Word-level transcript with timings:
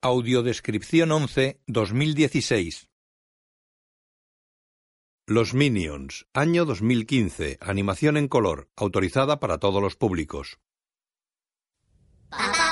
Audiodescripción 0.00 1.10
11 1.10 1.60
2016 1.66 2.88
Los 5.26 5.54
Minions, 5.54 6.28
año 6.32 6.64
2015, 6.64 7.58
animación 7.60 8.16
en 8.16 8.28
color, 8.28 8.70
autorizada 8.76 9.40
para 9.40 9.58
todos 9.58 9.82
los 9.82 9.96
públicos. 9.96 10.60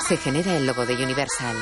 Se 0.07 0.15
genera 0.15 0.55
el 0.55 0.67
logo 0.67 0.85
de 0.85 1.03
Universal. 1.03 1.57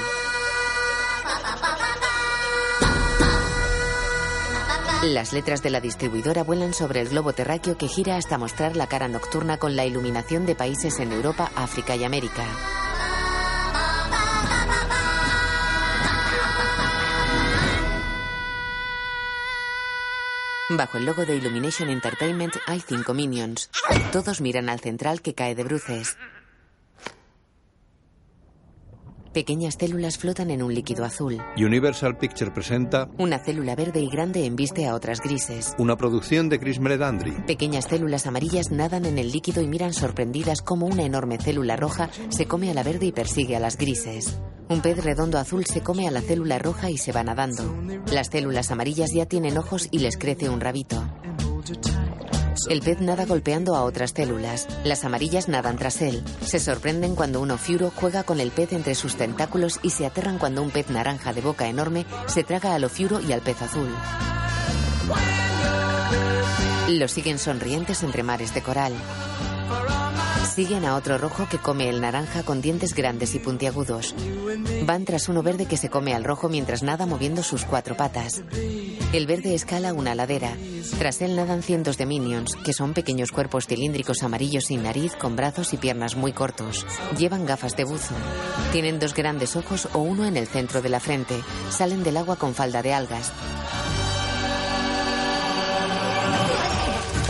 Las 5.05 5.34
letras 5.34 5.63
de 5.63 5.71
la 5.71 5.82
distribuidora 5.82 6.43
vuelan 6.43 6.75
sobre 6.75 7.02
el 7.02 7.09
globo 7.09 7.34
terráqueo 7.34 7.75
que 7.75 7.88
gira 7.88 8.18
hasta 8.18 8.38
mostrar 8.38 8.75
la 8.75 8.86
cara 8.86 9.07
nocturna 9.07 9.57
con 9.57 9.75
la 9.75 9.88
iluminación 9.88 10.45
de 10.45 10.54
países 10.54 11.00
en 11.00 11.11
Europa, 11.11 11.52
África 11.55 11.95
y 11.95 12.04
América. 12.04 12.84
Bajo 20.78 20.97
el 20.97 21.06
logo 21.06 21.25
de 21.25 21.38
Illumination 21.38 21.89
Entertainment 21.89 22.56
hay 22.68 22.82
cinco 22.82 23.14
minions. 23.14 23.70
Todos 24.11 24.42
miran 24.42 24.68
al 24.68 24.82
central 24.82 25.21
que 25.21 25.33
cae 25.33 25.56
de 25.56 25.64
bruces. 25.64 26.18
Pequeñas 29.36 29.75
células 29.78 30.18
flotan 30.18 30.50
en 30.50 30.64
un 30.64 30.74
líquido 30.74 31.04
azul. 31.04 31.42
Universal 31.57 32.17
Picture 32.17 32.52
presenta 32.52 33.09
Una 33.17 33.38
célula 33.38 33.75
verde 33.75 34.00
y 34.00 34.09
grande 34.09 34.45
embiste 34.45 34.88
a 34.88 34.95
otras 34.95 35.20
grises. 35.20 35.75
una 35.78 35.98
producción 35.98 36.48
de 36.48 36.58
Chris 36.58 36.80
Meledandri. 36.80 37.34
Pequeñas 37.45 37.84
células 37.84 38.28
amarillas 38.28 38.72
nadan 38.72 39.03
en 39.03 39.17
el 39.17 39.34
líquido 39.34 39.61
y 39.61 39.67
miran 39.67 39.92
sorprendidas 39.92 40.61
cómo 40.61 40.86
una 40.86 41.03
enorme 41.03 41.38
célula 41.38 41.75
roja 41.75 42.09
se 42.30 42.45
come 42.45 42.72
a 42.72 42.73
la 42.73 42.84
verde 42.84 43.08
y 43.08 43.11
persigue 43.11 43.58
a 43.58 43.59
las 43.59 43.78
grises. 43.78 44.39
Un 44.70 44.81
pez 44.81 45.03
redondo 45.03 45.38
azul 45.38 45.66
se 45.66 45.81
come 45.81 46.08
a 46.08 46.11
la 46.11 46.22
célula 46.22 46.58
roja 46.58 46.89
y 46.89 46.97
se 46.97 47.11
va 47.11 47.22
nadando. 47.22 47.75
Las 48.14 48.28
células 48.28 48.72
amarillas 48.72 49.11
ya 49.14 49.25
tienen 49.25 49.58
ojos 49.58 49.89
y 49.92 49.99
les 49.99 50.16
crece 50.16 50.47
un 50.47 50.61
rabito. 50.61 51.03
El 52.67 52.81
pez 52.81 52.99
nada 52.99 53.25
golpeando 53.25 53.75
a 53.75 53.83
otras 53.83 54.11
células. 54.11 54.67
Las 54.83 55.05
amarillas 55.05 55.47
nadan 55.47 55.77
tras 55.77 56.02
él. 56.02 56.23
Se 56.41 56.59
sorprenden 56.59 57.16
cuando 57.16 57.41
un 57.41 57.52
ofiuro 57.52 57.91
juega 57.95 58.23
con 58.23 58.39
el 58.39 58.52
pez 58.52 58.73
entre 58.73 58.95
sus 58.95 59.16
tentáculos 59.16 59.80
y 59.83 59.91
se 59.91 60.05
aterran 60.05 60.38
cuando 60.38 60.63
un 60.63 60.71
pez 60.71 60.89
naranja 60.89 61.33
de 61.33 61.41
boca 61.41 61.67
enorme 61.67 62.05
se 62.27 62.43
traga 62.43 62.73
al 62.73 62.83
ofiuro 62.83 63.19
y 63.19 63.33
al 63.33 63.41
pez 63.41 63.61
azul. 63.61 63.89
Los 66.89 67.11
siguen 67.11 67.39
sonrientes 67.39 68.03
entre 68.03 68.23
mares 68.23 68.53
de 68.53 68.61
coral. 68.61 68.93
Siguen 70.56 70.86
a 70.86 70.95
otro 70.95 71.17
rojo 71.17 71.50
que 71.50 71.58
come 71.58 71.89
el 71.89 72.00
naranja 72.00 72.44
con 72.44 72.61
dientes 72.61 72.94
grandes 72.94 73.36
y 73.36 73.39
puntiagudos. 73.39 74.16
Van 74.86 75.03
tras 75.03 75.28
uno 75.28 75.44
verde 75.44 75.66
que 75.66 75.75
se 75.75 75.89
come 75.89 76.14
al 76.14 76.23
rojo 76.23 76.48
mientras 76.48 76.81
nada 76.81 77.06
moviendo 77.06 77.44
sus 77.44 77.66
cuatro 77.66 77.98
patas. 77.98 78.42
El 79.11 79.28
verde 79.28 79.53
escala 79.53 79.92
una 79.92 80.16
ladera. 80.16 80.56
Tras 80.98 81.22
él 81.22 81.36
nadan 81.36 81.61
cientos 81.61 81.98
de 81.98 82.06
minions, 82.06 82.56
que 82.64 82.72
son 82.72 82.94
pequeños 82.94 83.33
cuerpos 83.33 83.67
cilíndricos 83.67 84.23
amarillos 84.23 84.67
sin 84.67 84.83
nariz, 84.83 85.14
con 85.17 85.36
brazos 85.36 85.73
y 85.73 85.78
piernas 85.78 86.16
muy 86.16 86.31
cortos. 86.31 86.86
Llevan 87.17 87.45
gafas 87.45 87.76
de 87.76 87.83
buzo. 87.83 88.16
Tienen 88.72 88.98
dos 88.98 89.14
grandes 89.14 89.58
ojos 89.58 89.89
o 89.92 90.00
uno 90.00 90.23
en 90.23 90.38
el 90.38 90.48
centro 90.48 90.81
de 90.81 90.88
la 90.88 91.02
frente. 91.02 91.36
Salen 91.70 92.02
del 92.02 92.16
agua 92.16 92.38
con 92.38 92.53
falda 92.56 92.81
de 92.81 92.94
algas. 92.94 93.33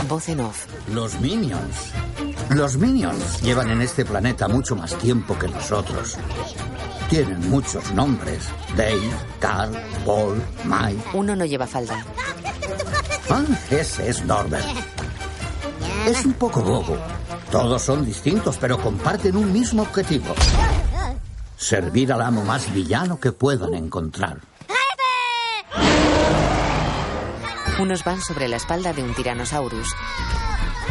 Voz 0.08 0.28
en 0.28 0.38
off. 0.42 0.66
Los 0.92 1.18
Minions. 1.18 1.92
Los 2.50 2.76
Minions 2.76 3.42
llevan 3.42 3.70
en 3.70 3.82
este 3.82 4.04
planeta 4.04 4.48
mucho 4.48 4.76
más 4.76 4.96
tiempo 4.98 5.38
que 5.38 5.48
nosotros. 5.48 6.16
Tienen 7.10 7.50
muchos 7.50 7.92
nombres. 7.92 8.48
Dave, 8.76 9.10
Carl, 9.40 9.72
Paul, 10.04 10.42
Mike. 10.64 11.02
Uno 11.12 11.34
no 11.36 11.44
lleva 11.44 11.66
falda. 11.66 12.04
Ah, 13.30 13.44
ese 13.70 14.08
es 14.08 14.24
Norbert. 14.24 14.64
Es 16.06 16.24
un 16.24 16.34
poco 16.34 16.62
bobo. 16.62 16.96
Todos 17.50 17.82
son 17.82 18.04
distintos, 18.04 18.56
pero 18.60 18.78
comparten 18.80 19.36
un 19.36 19.52
mismo 19.52 19.82
objetivo. 19.82 20.34
Servir 21.56 22.12
al 22.12 22.22
amo 22.22 22.44
más 22.44 22.72
villano 22.72 23.18
que 23.18 23.32
puedan 23.32 23.74
encontrar. 23.74 24.38
Unos 27.80 28.04
van 28.04 28.22
sobre 28.22 28.48
la 28.48 28.56
espalda 28.56 28.92
de 28.92 29.02
un 29.02 29.14
tiranosaurus. 29.14 29.88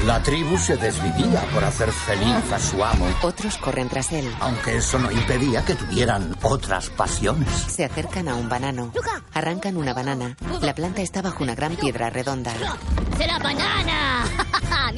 La 0.06 0.22
tribu 0.22 0.58
se 0.58 0.78
desvivía 0.78 1.42
por 1.54 1.64
hacer 1.64 1.92
feliz 1.92 2.52
a 2.52 2.60
su 2.60 2.84
amo, 2.84 3.08
Otros 3.24 3.58
corren 3.58 3.90
tras 3.90 4.12
él. 4.12 4.30
aunque 4.40 4.78
eso 4.78 5.00
no 5.00 5.12
impedía 5.12 5.66
que 5.66 5.74
tuvieran 5.74 6.36
otras 6.44 6.90
pasiones. 6.92 7.50
Se 7.50 7.86
acercan 7.86 8.28
a 8.28 8.36
un 8.36 8.48
banano. 8.48 8.92
Arrancan 9.34 9.78
una 9.78 9.94
banana. 9.94 10.38
La 10.62 10.76
planta 10.76 11.02
está 11.02 11.22
bajo 11.22 11.44
una 11.44 11.56
gran 11.56 11.76
piedra 11.76 12.10
redonda. 12.10 12.54
¡Será 13.18 13.40
banana! 13.40 14.26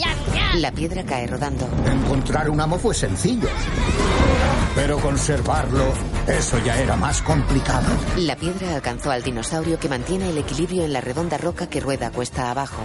La 0.56 0.72
piedra 0.72 1.03
cae 1.06 1.28
rodando. 1.28 1.67
Encontrar 1.85 2.50
un 2.50 2.59
amo 2.59 2.78
fue 2.78 2.94
sencillo. 2.94 3.47
Pero 4.75 5.00
conservarlo, 5.00 5.85
eso 6.28 6.59
ya 6.59 6.78
era 6.78 6.96
más 6.96 7.22
complicado. 7.22 7.88
La 8.17 8.35
piedra 8.35 8.75
alcanzó 8.75 9.12
al 9.12 9.23
dinosaurio 9.23 9.79
que 9.79 9.90
mantiene 9.90 10.29
el 10.29 10.38
equilibrio 10.38 10.84
en 10.84 10.94
la 10.94 11.01
redonda 11.01 11.38
roca 11.38 11.67
que 11.67 11.79
rueda 11.79 12.12
cuesta 12.12 12.51
abajo. 12.51 12.81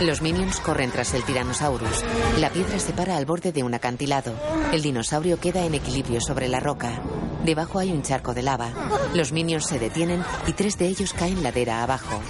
Los 0.00 0.22
minions 0.22 0.58
corren 0.60 0.90
tras 0.90 1.14
el 1.14 1.24
Tyrannosaurus. 1.24 2.04
La 2.38 2.50
piedra 2.50 2.78
se 2.78 2.92
para 2.92 3.16
al 3.16 3.26
borde 3.26 3.52
de 3.52 3.62
un 3.62 3.74
acantilado. 3.74 4.34
El 4.72 4.82
dinosaurio 4.82 5.38
queda 5.38 5.64
en 5.64 5.74
equilibrio 5.74 6.20
sobre 6.20 6.48
la 6.48 6.60
roca. 6.60 7.00
Debajo 7.44 7.78
hay 7.78 7.92
un 7.92 8.02
charco 8.02 8.34
de 8.34 8.42
lava. 8.42 8.70
Los 9.14 9.32
minions 9.32 9.66
se 9.66 9.78
detienen 9.78 10.24
y 10.46 10.52
tres 10.52 10.78
de 10.78 10.88
ellos 10.88 11.12
caen 11.12 11.42
ladera 11.42 11.82
abajo. 11.82 12.20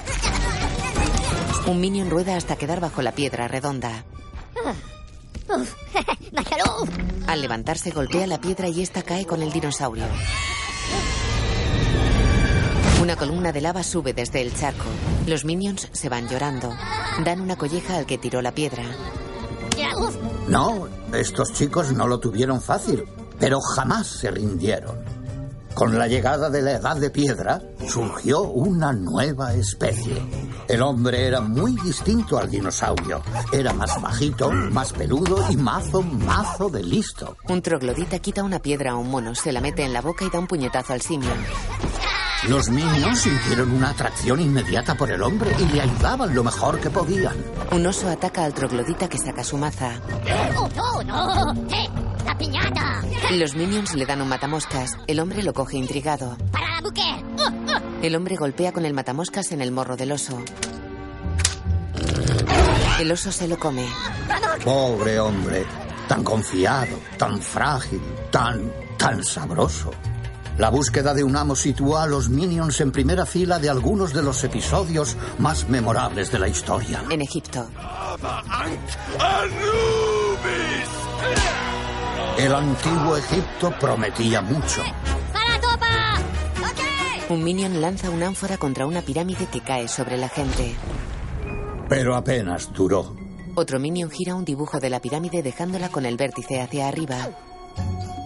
Un 1.67 1.81
minion 1.81 2.11
rueda 2.11 2.37
hasta 2.37 2.57
quedar 2.57 2.81
bajo 2.81 3.01
la 3.01 3.13
piedra 3.13 3.49
redonda. 3.49 4.05
Al 7.27 7.41
levantarse 7.41 7.91
golpea 7.91 8.27
la 8.27 8.41
piedra 8.41 8.69
y 8.69 8.83
esta 8.83 9.03
cae 9.03 9.25
con 9.25 9.43
el 9.43 9.51
dinosaurio. 9.51 10.05
Una 13.05 13.17
columna 13.17 13.53
de 13.53 13.61
lava 13.61 13.83
sube 13.83 14.15
desde 14.15 14.41
el 14.41 14.55
charco. 14.55 14.87
Los 15.27 15.45
minions 15.45 15.91
se 15.93 16.09
van 16.09 16.27
llorando. 16.27 16.73
Dan 17.23 17.43
una 17.43 17.55
colleja 17.55 17.99
al 17.99 18.07
que 18.07 18.17
tiró 18.17 18.41
la 18.41 18.55
piedra. 18.55 18.83
No, 20.49 20.89
estos 21.13 21.53
chicos 21.53 21.93
no 21.93 22.07
lo 22.07 22.19
tuvieron 22.19 22.63
fácil, 22.63 23.05
pero 23.39 23.61
jamás 23.61 24.07
se 24.07 24.31
rindieron. 24.31 25.05
Con 25.75 25.99
la 25.99 26.09
llegada 26.09 26.49
de 26.49 26.63
la 26.63 26.73
edad 26.73 26.97
de 26.97 27.11
piedra, 27.11 27.61
surgió 27.87 28.41
una 28.45 28.95
nueva 28.95 29.53
especie. 29.53 30.23
El 30.67 30.81
hombre 30.81 31.27
era 31.27 31.43
muy 31.43 31.77
distinto 31.85 32.39
al 32.39 32.51
dinosaurio. 32.51 33.21
Era 33.53 33.75
más 33.75 34.01
bajito, 34.01 34.51
más 34.51 34.95
peludo 34.95 35.45
y 35.51 35.57
mazo, 35.57 36.01
mazo 36.01 36.71
de 36.71 36.83
listo. 36.83 37.37
Un 37.51 37.61
troglodita 37.61 38.19
quita 38.21 38.43
una 38.43 38.61
piedra 38.61 38.93
a 38.93 38.97
un 38.97 39.11
mono, 39.11 39.35
se 39.35 39.53
la 39.53 39.61
mete 39.61 39.85
en 39.85 39.93
la 39.93 40.01
boca 40.01 40.25
y 40.25 40.31
da 40.31 40.39
un 40.39 40.47
puñetazo 40.47 40.95
al 40.95 41.03
simio. 41.03 41.33
Los 42.49 42.69
minions 42.69 43.21
sintieron 43.21 43.71
una 43.71 43.91
atracción 43.91 44.39
inmediata 44.39 44.95
por 44.95 45.11
el 45.11 45.23
hombre 45.23 45.51
y 45.59 45.65
le 45.73 45.81
ayudaban 45.81 46.35
lo 46.35 46.45
mejor 46.45 46.79
que 46.79 46.91
podían. 46.91 47.35
Un 47.71 47.87
oso 47.87 48.09
ataca 48.09 48.45
al 48.45 48.53
troglodita 48.53 49.09
que 49.09 49.17
saca 49.17 49.43
su 49.43 49.57
maza. 49.57 49.99
¡Oh, 50.57 50.69
no, 51.03 51.03
no! 51.03 51.53
¡Eh! 51.75 51.89
¡La 52.27 52.37
piñata! 52.37 53.03
Los 53.33 53.55
minions 53.55 53.95
le 53.95 54.05
dan 54.05 54.21
un 54.21 54.29
matamoscas. 54.29 54.91
El 55.07 55.21
hombre 55.21 55.43
lo 55.43 55.55
coge 55.55 55.79
intrigado. 55.79 56.37
¡Para 56.53 56.83
la 56.83 56.89
oh! 56.89 58.03
El 58.03 58.15
hombre 58.15 58.37
golpea 58.37 58.73
con 58.73 58.85
el 58.85 58.93
matamoscas 58.93 59.53
en 59.53 59.63
el 59.63 59.73
morro 59.73 59.97
del 59.97 60.13
oso. 60.13 60.39
El 63.01 63.11
oso 63.11 63.33
se 63.33 63.49
lo 63.49 63.59
come. 63.59 63.87
Pobre 64.63 65.19
hombre, 65.19 65.65
tan 66.07 66.23
confiado, 66.23 66.99
tan 67.17 67.41
frágil, 67.41 68.03
tan, 68.31 68.71
tan 68.99 69.25
sabroso. 69.25 69.91
La 70.59 70.71
búsqueda 70.71 71.15
de 71.15 71.25
un 71.25 71.37
amo 71.37 71.57
sitúa 71.57 72.05
a 72.05 72.07
los 72.07 72.29
minions 72.29 72.81
en 72.81 72.93
primera 72.93 73.27
fila 73.27 73.59
de 73.59 73.69
algunos 73.69 74.13
de 74.13 74.23
los 74.23 74.45
episodios 74.45 75.17
más 75.39 75.69
memorables 75.69 76.31
de 76.31 76.39
la 76.39 76.47
historia. 76.47 77.03
En 77.11 77.23
Egipto. 77.23 77.69
El 82.39 82.55
antiguo 82.55 83.17
Egipto 83.17 83.75
prometía 83.81 84.43
mucho. 84.43 84.83
¡Para 85.33 85.49
la 85.49 85.61
topa! 85.61 86.15
Un 87.31 87.43
minion 87.43 87.81
lanza 87.81 88.11
una 88.11 88.29
ánfora 88.29 88.57
contra 88.57 88.87
una 88.87 89.03
pirámide 89.03 89.47
que 89.47 89.61
cae 89.61 89.89
sobre 89.89 90.17
la 90.17 90.29
gente. 90.29 90.77
Pero 91.89 92.15
apenas 92.15 92.73
duró. 92.73 93.17
Otro 93.57 93.81
minion 93.81 94.11
gira 94.11 94.37
un 94.37 94.45
dibujo 94.45 94.79
de 94.79 94.91
la 94.91 95.01
pirámide 95.01 95.43
dejándola 95.43 95.89
con 95.89 96.07
el 96.07 96.17
vértice 96.17 96.61
hacia 96.61 96.87
arriba. 96.87 97.17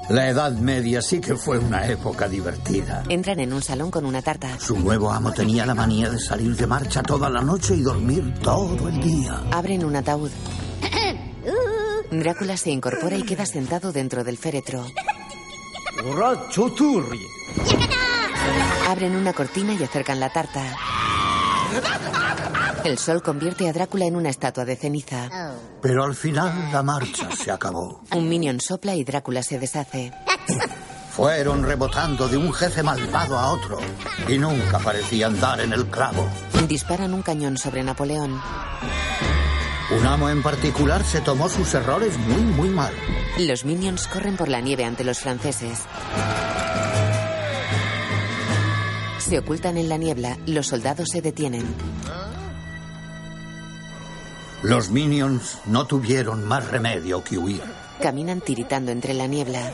La 0.08 0.28
Edad 0.28 0.52
Media 0.52 1.02
sí 1.02 1.20
que 1.20 1.36
fue 1.36 1.58
una 1.58 1.86
época 1.86 2.28
divertida. 2.28 3.02
Entran 3.10 3.40
en 3.40 3.52
un 3.52 3.62
salón 3.62 3.90
con 3.90 4.06
una 4.06 4.22
tarta. 4.22 4.58
Su 4.58 4.78
nuevo 4.78 5.12
amo 5.12 5.32
tenía 5.32 5.66
la 5.66 5.74
manía 5.74 6.08
de 6.08 6.18
salir 6.18 6.56
de 6.56 6.66
marcha 6.66 7.02
toda 7.02 7.28
la 7.28 7.42
noche 7.42 7.74
y 7.74 7.82
dormir 7.82 8.32
todo 8.42 8.88
el 8.88 9.00
día. 9.00 9.42
Abren 9.52 9.84
un 9.84 9.96
ataúd. 9.96 10.30
Drácula 12.10 12.56
se 12.56 12.70
incorpora 12.70 13.16
y 13.18 13.22
queda 13.22 13.44
sentado 13.44 13.92
dentro 13.92 14.24
del 14.24 14.38
féretro. 14.38 14.86
Abren 18.88 19.14
una 19.14 19.34
cortina 19.34 19.74
y 19.74 19.82
acercan 19.82 20.20
la 20.20 20.30
tarta. 20.30 20.74
El 22.88 22.96
sol 22.96 23.22
convierte 23.22 23.68
a 23.68 23.72
Drácula 23.74 24.06
en 24.06 24.16
una 24.16 24.30
estatua 24.30 24.64
de 24.64 24.74
ceniza. 24.74 25.28
Pero 25.82 26.04
al 26.04 26.14
final 26.14 26.72
la 26.72 26.82
marcha 26.82 27.28
se 27.36 27.50
acabó. 27.50 28.00
Un 28.12 28.30
minion 28.30 28.62
sopla 28.62 28.94
y 28.94 29.04
Drácula 29.04 29.42
se 29.42 29.58
deshace. 29.58 30.10
Fueron 31.10 31.64
rebotando 31.64 32.28
de 32.28 32.38
un 32.38 32.50
jefe 32.50 32.82
malvado 32.82 33.38
a 33.38 33.52
otro 33.52 33.76
y 34.26 34.38
nunca 34.38 34.78
parecían 34.78 35.38
dar 35.38 35.60
en 35.60 35.74
el 35.74 35.84
clavo. 35.88 36.26
Disparan 36.66 37.12
un 37.12 37.20
cañón 37.20 37.58
sobre 37.58 37.82
Napoleón. 37.82 38.40
Un 39.90 40.06
amo 40.06 40.30
en 40.30 40.42
particular 40.42 41.04
se 41.04 41.20
tomó 41.20 41.50
sus 41.50 41.74
errores 41.74 42.16
muy, 42.16 42.40
muy 42.40 42.68
mal. 42.70 42.94
Los 43.38 43.66
minions 43.66 44.08
corren 44.08 44.38
por 44.38 44.48
la 44.48 44.62
nieve 44.62 44.86
ante 44.86 45.04
los 45.04 45.18
franceses. 45.18 45.80
Se 49.18 49.38
ocultan 49.38 49.76
en 49.76 49.90
la 49.90 49.98
niebla, 49.98 50.38
los 50.46 50.68
soldados 50.68 51.10
se 51.12 51.20
detienen. 51.20 51.66
Los 54.62 54.90
minions 54.90 55.58
no 55.66 55.86
tuvieron 55.86 56.44
más 56.44 56.68
remedio 56.68 57.22
que 57.22 57.38
huir. 57.38 57.62
Caminan 58.02 58.40
tiritando 58.40 58.90
entre 58.90 59.14
la 59.14 59.26
niebla. 59.26 59.70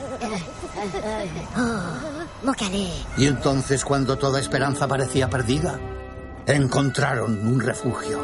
Y 3.16 3.26
entonces, 3.26 3.84
cuando 3.84 4.18
toda 4.18 4.40
esperanza 4.40 4.86
parecía 4.86 5.30
perdida, 5.30 5.78
encontraron 6.46 7.46
un 7.46 7.60
refugio. 7.60 8.20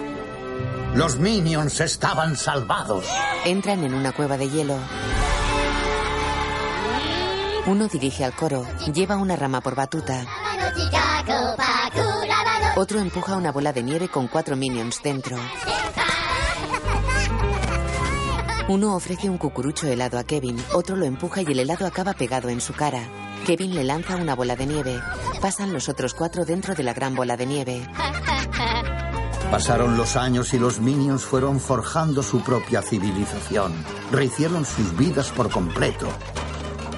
Los 0.94 1.16
minions 1.18 1.80
estaban 1.80 2.36
salvados. 2.36 3.06
Entran 3.44 3.84
en 3.84 3.94
una 3.94 4.12
cueva 4.12 4.36
de 4.36 4.50
hielo. 4.50 4.76
Uno 7.66 7.88
dirige 7.88 8.24
al 8.24 8.34
coro, 8.34 8.66
lleva 8.92 9.16
una 9.16 9.36
rama 9.36 9.60
por 9.60 9.74
batuta. 9.74 10.26
Otro 12.76 13.00
empuja 13.00 13.36
una 13.36 13.52
bola 13.52 13.72
de 13.72 13.82
nieve 13.82 14.08
con 14.08 14.28
cuatro 14.28 14.56
minions 14.56 15.02
dentro. 15.02 15.36
Uno 18.70 18.94
ofrece 18.94 19.28
un 19.28 19.37
cucurucho 19.37 19.88
helado 19.88 20.17
a 20.17 20.22
Kevin, 20.22 20.56
otro 20.75 20.94
lo 20.94 21.05
empuja 21.05 21.43
y 21.43 21.46
el 21.46 21.58
helado 21.58 21.88
acaba 21.88 22.12
pegado 22.12 22.50
en 22.50 22.61
su 22.61 22.72
cara. 22.72 23.02
Kevin 23.44 23.75
le 23.75 23.82
lanza 23.82 24.14
una 24.14 24.37
bola 24.37 24.55
de 24.55 24.64
nieve. 24.64 25.00
Pasan 25.40 25.72
los 25.72 25.88
otros 25.88 26.14
cuatro 26.14 26.44
dentro 26.44 26.76
de 26.76 26.84
la 26.84 26.94
gran 26.94 27.17
bola 27.17 27.37
de 27.37 27.46
nieve. 27.46 27.82
Pasaron 29.50 29.96
los 29.96 30.14
años 30.14 30.55
y 30.55 30.61
los 30.61 30.78
minions 30.78 31.25
fueron 31.25 31.58
forjando 31.58 32.22
su 32.22 32.43
propia 32.43 32.81
civilización. 32.81 33.72
Rehicieron 34.12 34.64
sus 34.64 34.96
vidas 34.96 35.32
por 35.32 35.50
completo. 35.50 36.06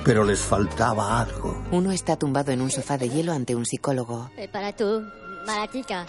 Pero 0.04 0.24
les 0.24 0.40
faltaba 0.40 1.22
algo. 1.22 1.64
Uno 1.70 1.90
está 1.90 2.16
tumbado 2.16 2.52
en 2.52 2.60
un 2.60 2.70
sofá 2.70 2.98
de 2.98 3.08
hielo 3.08 3.32
ante 3.32 3.54
un 3.54 3.64
psicólogo. 3.64 4.30
Para 4.52 4.76
tú, 4.76 5.06
Maratica. 5.46 6.04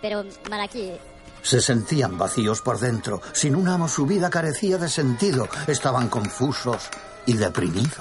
Pero 0.00 0.22
Maraki. 0.48 0.92
Se 1.42 1.60
sentían 1.60 2.18
vacíos 2.18 2.62
por 2.62 2.78
dentro. 2.78 3.20
Sin 3.32 3.56
un 3.56 3.68
amo 3.68 3.88
su 3.88 4.06
vida 4.06 4.30
carecía 4.30 4.78
de 4.78 4.88
sentido. 4.88 5.48
Estaban 5.66 6.08
confusos 6.08 6.88
y 7.26 7.34
deprimidos. 7.34 7.92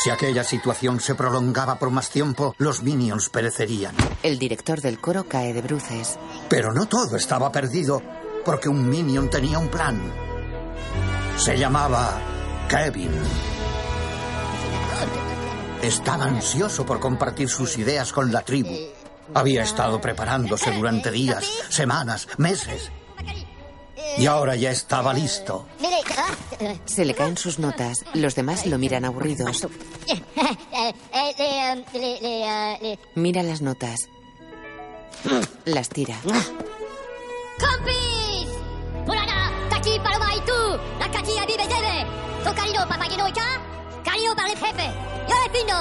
Si 0.00 0.10
aquella 0.10 0.44
situación 0.44 1.00
se 1.00 1.16
prolongaba 1.16 1.76
por 1.76 1.90
más 1.90 2.08
tiempo, 2.08 2.54
los 2.58 2.84
minions 2.84 3.28
perecerían. 3.30 3.96
El 4.22 4.38
director 4.38 4.80
del 4.80 5.00
coro 5.00 5.24
cae 5.24 5.52
de 5.52 5.60
bruces. 5.60 6.16
Pero 6.48 6.72
no 6.72 6.86
todo 6.86 7.16
estaba 7.16 7.50
perdido, 7.50 8.00
porque 8.44 8.68
un 8.68 8.88
minion 8.88 9.28
tenía 9.28 9.58
un 9.58 9.66
plan. 9.66 10.00
Se 11.36 11.58
llamaba 11.58 12.16
Kevin. 12.68 13.10
Estaba 15.82 16.24
ansioso 16.24 16.84
por 16.84 17.00
compartir 17.00 17.48
sus 17.48 17.78
ideas 17.78 18.12
con 18.12 18.32
la 18.32 18.42
tribu. 18.42 18.76
Había 19.34 19.62
estado 19.62 20.00
preparándose 20.00 20.72
durante 20.72 21.10
días, 21.10 21.44
semanas, 21.68 22.28
meses. 22.36 22.90
Y 24.16 24.26
ahora 24.26 24.56
ya 24.56 24.70
estaba 24.70 25.12
listo. 25.14 25.66
Se 26.84 27.04
le 27.04 27.14
caen 27.14 27.36
sus 27.36 27.58
notas. 27.58 28.04
Los 28.14 28.34
demás 28.34 28.66
lo 28.66 28.78
miran 28.78 29.04
aburridos. 29.04 29.68
Mira 33.14 33.42
las 33.42 33.62
notas. 33.62 34.08
Las 35.64 35.88
tira. 35.88 36.16
¡Compis! 36.22 38.08
¡Cariño 44.08 44.34
para 44.34 44.50
el 44.50 44.58
jefe! 44.58 44.90
¡Yo 45.28 45.34
defino! 45.52 45.74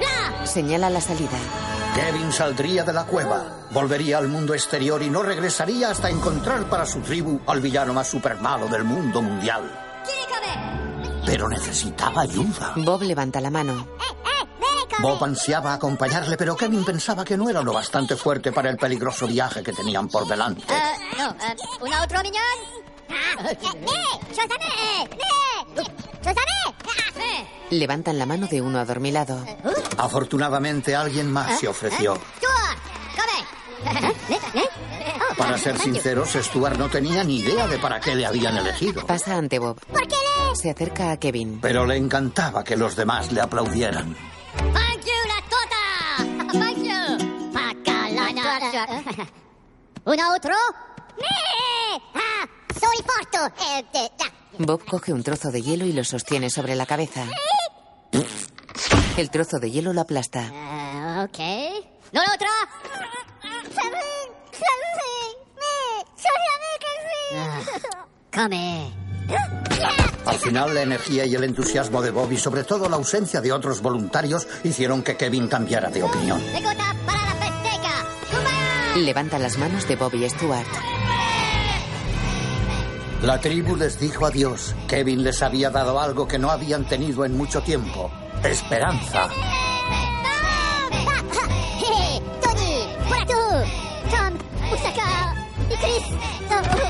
¡La! 0.00 0.46
Señala 0.46 0.88
la 0.88 1.02
salida. 1.02 1.36
Kevin 1.94 2.32
saldría 2.32 2.82
de 2.82 2.94
la 2.94 3.04
cueva, 3.04 3.66
volvería 3.72 4.16
al 4.16 4.28
mundo 4.28 4.54
exterior 4.54 5.02
y 5.02 5.10
no 5.10 5.22
regresaría 5.22 5.90
hasta 5.90 6.08
encontrar 6.08 6.64
para 6.64 6.86
su 6.86 7.00
tribu 7.00 7.40
al 7.46 7.60
villano 7.60 7.92
más 7.92 8.08
supermalo 8.08 8.68
del 8.68 8.84
mundo 8.84 9.20
mundial. 9.20 9.70
¡Kirikabe! 10.02 11.22
Pero 11.26 11.46
necesitaba 11.46 12.22
ayuda. 12.22 12.72
Bob 12.76 13.02
levanta 13.02 13.38
la 13.40 13.50
mano. 13.50 13.86
Bob 15.00 15.22
ansiaba 15.22 15.74
acompañarle, 15.74 16.38
pero 16.38 16.56
Kevin 16.56 16.86
pensaba 16.86 17.22
que 17.22 17.36
no 17.36 17.50
era 17.50 17.60
lo 17.60 17.74
bastante 17.74 18.16
fuerte 18.16 18.50
para 18.50 18.70
el 18.70 18.78
peligroso 18.78 19.26
viaje 19.26 19.62
que 19.62 19.72
tenían 19.72 20.08
por 20.08 20.26
delante. 20.26 20.72
Eh, 20.72 21.16
no, 21.18 21.30
eh, 21.32 21.56
¿una 21.80 22.02
otro 22.02 22.22
miñón? 22.22 22.84
Levantan 27.70 28.18
la 28.18 28.26
mano 28.26 28.46
de 28.46 28.62
uno 28.62 28.78
adormilado. 28.78 29.44
Afortunadamente 29.98 30.94
alguien 30.94 31.30
más 31.30 31.58
se 31.58 31.68
ofreció. 31.68 32.18
Para 35.36 35.58
ser 35.58 35.78
sinceros, 35.78 36.32
Stuart 36.32 36.78
no 36.78 36.88
tenía 36.88 37.24
ni 37.24 37.38
idea 37.38 37.66
de 37.66 37.78
para 37.78 38.00
qué 38.00 38.14
le 38.14 38.24
habían 38.26 38.56
elegido. 38.56 39.04
Pasa 39.06 39.36
ante 39.36 39.58
Bob. 39.58 39.80
¿Por 39.86 40.06
qué? 40.06 40.16
Se 40.54 40.70
acerca 40.70 41.10
a 41.10 41.16
Kevin. 41.16 41.58
Pero 41.60 41.84
le 41.84 41.96
encantaba 41.96 42.62
que 42.62 42.76
los 42.76 42.94
demás 42.94 43.32
le 43.32 43.40
aplaudieran. 43.40 44.16
¡Thank 44.56 45.04
you, 45.04 45.12
la 45.26 45.42
tota! 45.50 46.58
¡Thank 46.58 46.78
you! 46.84 47.52
¡Pacalana! 47.52 49.26
¿Una 50.04 50.34
otro? 50.34 50.54
¡Ne! 51.18 51.83
Eh, 52.96 53.84
eh. 53.94 54.10
Bob 54.58 54.84
coge 54.84 55.12
un 55.12 55.22
trozo 55.22 55.50
de 55.50 55.62
hielo 55.62 55.84
y 55.84 55.92
lo 55.92 56.04
sostiene 56.04 56.48
sobre 56.50 56.74
la 56.76 56.86
cabeza. 56.86 57.24
El 59.16 59.30
trozo 59.30 59.58
de 59.58 59.70
hielo 59.70 59.92
lo 59.92 60.00
aplasta. 60.00 60.50
Ah, 60.52 61.26
ok. 61.28 61.38
¿No 62.12 62.22
la 62.22 62.34
otra? 62.34 62.48
Ah, 67.36 67.60
Come. 68.32 68.92
Al 70.26 70.38
final, 70.38 70.74
la 70.74 70.82
energía 70.82 71.24
y 71.26 71.34
el 71.34 71.44
entusiasmo 71.44 72.00
de 72.02 72.10
Bob 72.10 72.30
y 72.32 72.36
sobre 72.38 72.64
todo 72.64 72.88
la 72.88 72.96
ausencia 72.96 73.40
de 73.40 73.52
otros 73.52 73.80
voluntarios 73.80 74.46
hicieron 74.62 75.02
que 75.02 75.16
Kevin 75.16 75.48
cambiara 75.48 75.90
de 75.90 76.02
opinión. 76.02 76.40
Decota 76.52 76.94
para 77.06 77.24
la 77.24 77.34
festeca. 77.34 78.06
¡Kumbaya! 78.30 78.96
Levanta 78.96 79.38
las 79.38 79.58
manos 79.58 79.86
de 79.86 79.96
Bob 79.96 80.14
y 80.14 80.28
Stuart. 80.28 80.66
La 83.24 83.40
tribu 83.40 83.74
les 83.74 83.98
dijo 83.98 84.26
adiós. 84.26 84.74
Kevin 84.86 85.24
les 85.24 85.42
había 85.42 85.70
dado 85.70 85.98
algo 85.98 86.28
que 86.28 86.38
no 86.38 86.50
habían 86.50 86.84
tenido 86.84 87.24
en 87.24 87.34
mucho 87.34 87.62
tiempo. 87.62 88.10
Esperanza. 88.42 89.30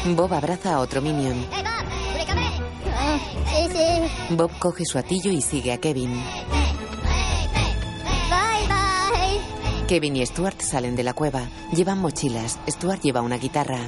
Bob 0.06 0.34
abraza 0.34 0.74
a 0.74 0.80
otro 0.80 1.00
minion. 1.00 1.36
¡Eh, 3.56 4.10
Bob! 4.30 4.50
Coge 4.58 4.84
su 4.84 4.98
atillo 4.98 5.30
y 5.30 5.40
sigue 5.40 5.72
a 5.72 5.78
Kevin. 5.78 6.20
Kevin 9.86 10.16
y 10.16 10.26
Stuart 10.26 10.60
salen 10.60 10.96
de 10.96 11.04
la 11.04 11.12
cueva. 11.12 11.48
Llevan 11.72 12.00
mochilas. 12.00 12.58
Stuart 12.68 13.00
lleva 13.02 13.22
una 13.22 13.38
guitarra. 13.38 13.78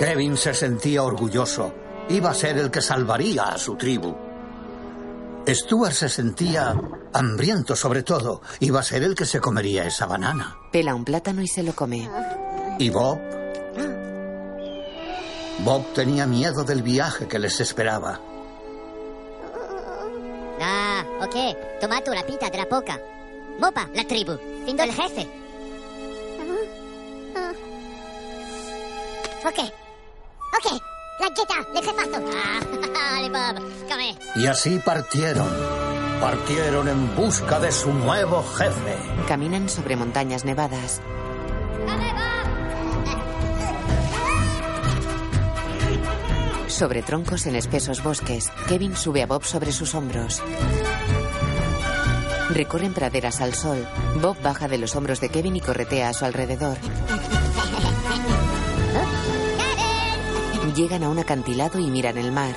Kevin 0.00 0.34
se 0.38 0.54
sentía 0.54 1.02
orgulloso. 1.02 1.74
Iba 2.08 2.30
a 2.30 2.34
ser 2.34 2.56
el 2.56 2.70
que 2.70 2.80
salvaría 2.80 3.42
a 3.42 3.58
su 3.58 3.76
tribu. 3.76 4.16
Stuart 5.46 5.92
se 5.92 6.08
sentía 6.08 6.74
hambriento 7.12 7.76
sobre 7.76 8.02
todo. 8.02 8.40
Iba 8.60 8.80
a 8.80 8.82
ser 8.82 9.02
el 9.02 9.14
que 9.14 9.26
se 9.26 9.40
comería 9.40 9.84
esa 9.84 10.06
banana. 10.06 10.56
Pela 10.72 10.94
un 10.94 11.04
plátano 11.04 11.42
y 11.42 11.48
se 11.48 11.62
lo 11.62 11.74
come. 11.74 12.08
¿Y 12.78 12.88
Bob? 12.88 13.18
Bob 15.66 15.92
tenía 15.92 16.26
miedo 16.26 16.64
del 16.64 16.82
viaje 16.82 17.28
que 17.28 17.38
les 17.38 17.60
esperaba. 17.60 18.18
Ah, 20.62 21.04
ok. 21.20 21.78
Toma 21.78 22.02
tu 22.02 22.14
la 22.14 22.24
pita 22.24 22.48
de 22.48 22.56
la 22.56 22.66
poca. 22.66 22.98
Mopa, 23.58 23.86
la 23.92 24.04
tribu. 24.04 24.38
Siendo 24.64 24.82
el 24.82 24.94
jefe. 24.94 25.28
Ok. 29.44 29.79
Ok. 30.52 30.82
La 31.18 31.28
Galleta 31.28 31.54
de 31.74 31.82
jefazo. 31.82 32.24
Allez, 33.14 33.30
Bob, 33.30 33.88
come. 33.88 34.16
Y 34.36 34.46
así 34.46 34.78
partieron. 34.78 35.48
Partieron 36.20 36.88
en 36.88 37.14
busca 37.16 37.60
de 37.60 37.72
su 37.72 37.92
nuevo 37.92 38.42
jefe. 38.42 38.96
Caminan 39.28 39.68
sobre 39.68 39.96
montañas 39.96 40.44
nevadas. 40.44 41.00
Sobre 46.68 47.02
troncos 47.02 47.46
en 47.46 47.56
espesos 47.56 48.02
bosques, 48.02 48.50
Kevin 48.68 48.96
sube 48.96 49.22
a 49.22 49.26
Bob 49.26 49.44
sobre 49.44 49.72
sus 49.72 49.94
hombros. 49.94 50.42
Recorren 52.48 52.94
praderas 52.94 53.40
al 53.40 53.54
sol. 53.54 53.86
Bob 54.20 54.40
baja 54.42 54.66
de 54.66 54.78
los 54.78 54.96
hombros 54.96 55.20
de 55.20 55.28
Kevin 55.28 55.56
y 55.56 55.60
corretea 55.60 56.08
a 56.08 56.14
su 56.14 56.24
alrededor. 56.24 56.78
Llegan 60.74 61.02
a 61.04 61.08
un 61.08 61.18
acantilado 61.18 61.78
y 61.78 61.90
miran 61.90 62.16
el 62.18 62.30
mar. 62.32 62.54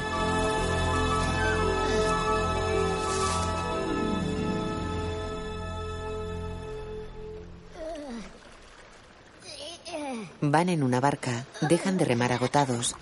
Van 10.42 10.70
en 10.70 10.84
una 10.84 11.00
barca. 11.00 11.46
Dejan 11.62 11.98
de 11.98 12.06
remar 12.06 12.32
agotados. 12.32 12.96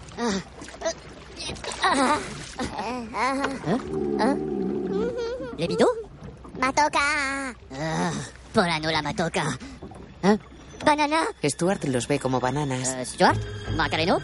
Les 5.58 5.68
bidons 5.68 5.92
Matoka. 6.60 7.00
ah, 7.74 8.12
Polano 8.54 8.92
la 8.92 9.02
matoca. 9.02 9.58
Hein 10.24 10.40
Banana 10.86 11.26
Stuart 11.44 11.84
los 11.86 12.08
ve 12.08 12.20
como 12.20 12.40
bananas. 12.40 12.90
euh, 12.96 13.06
Stuart 13.06 13.40
Macareno 13.76 14.18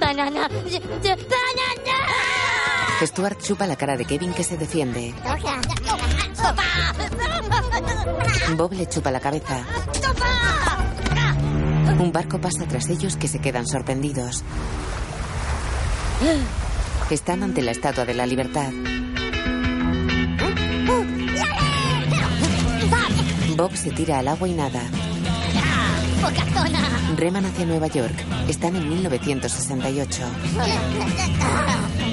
Banana. 0.00 0.48
Stuart 3.02 3.42
chupa 3.42 3.66
la 3.66 3.76
cara 3.76 3.96
de 3.96 4.04
Kevin 4.04 4.32
que 4.32 4.42
se 4.42 4.56
defiende. 4.56 5.14
Bob 8.56 8.72
le 8.72 8.86
chupa 8.88 9.10
la 9.10 9.20
cabeza. 9.20 9.66
Un 11.98 12.12
barco 12.12 12.40
pasa 12.40 12.64
tras 12.66 12.88
ellos 12.88 13.16
que 13.16 13.28
se 13.28 13.40
quedan 13.40 13.66
sorprendidos. 13.66 14.42
Están 17.10 17.42
ante 17.42 17.62
la 17.62 17.72
Estatua 17.72 18.04
de 18.04 18.14
la 18.14 18.26
Libertad. 18.26 18.70
Bob 23.56 23.76
se 23.76 23.90
tira 23.90 24.20
al 24.20 24.28
agua 24.28 24.48
y 24.48 24.54
nada. 24.54 24.82
Reman 27.16 27.44
hacia 27.46 27.66
Nueva 27.66 27.88
York. 27.88 28.27
Están 28.48 28.76
en 28.76 28.88
1968. 28.88 30.22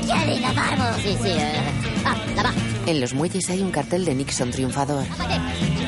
Kevin, 0.06 0.42
la 0.42 0.52
barbo. 0.52 0.98
Si, 0.98 1.16
si, 1.18 1.30
euh... 1.30 1.54
Ah, 2.06 2.16
là-bas 2.36 2.54
En 2.86 3.00
los 3.02 3.14
muelles 3.14 3.50
hay 3.50 3.62
un 3.62 3.72
cartel 3.72 4.06
de 4.06 4.14
Nixon 4.14 4.52
triunfador. 4.52 5.06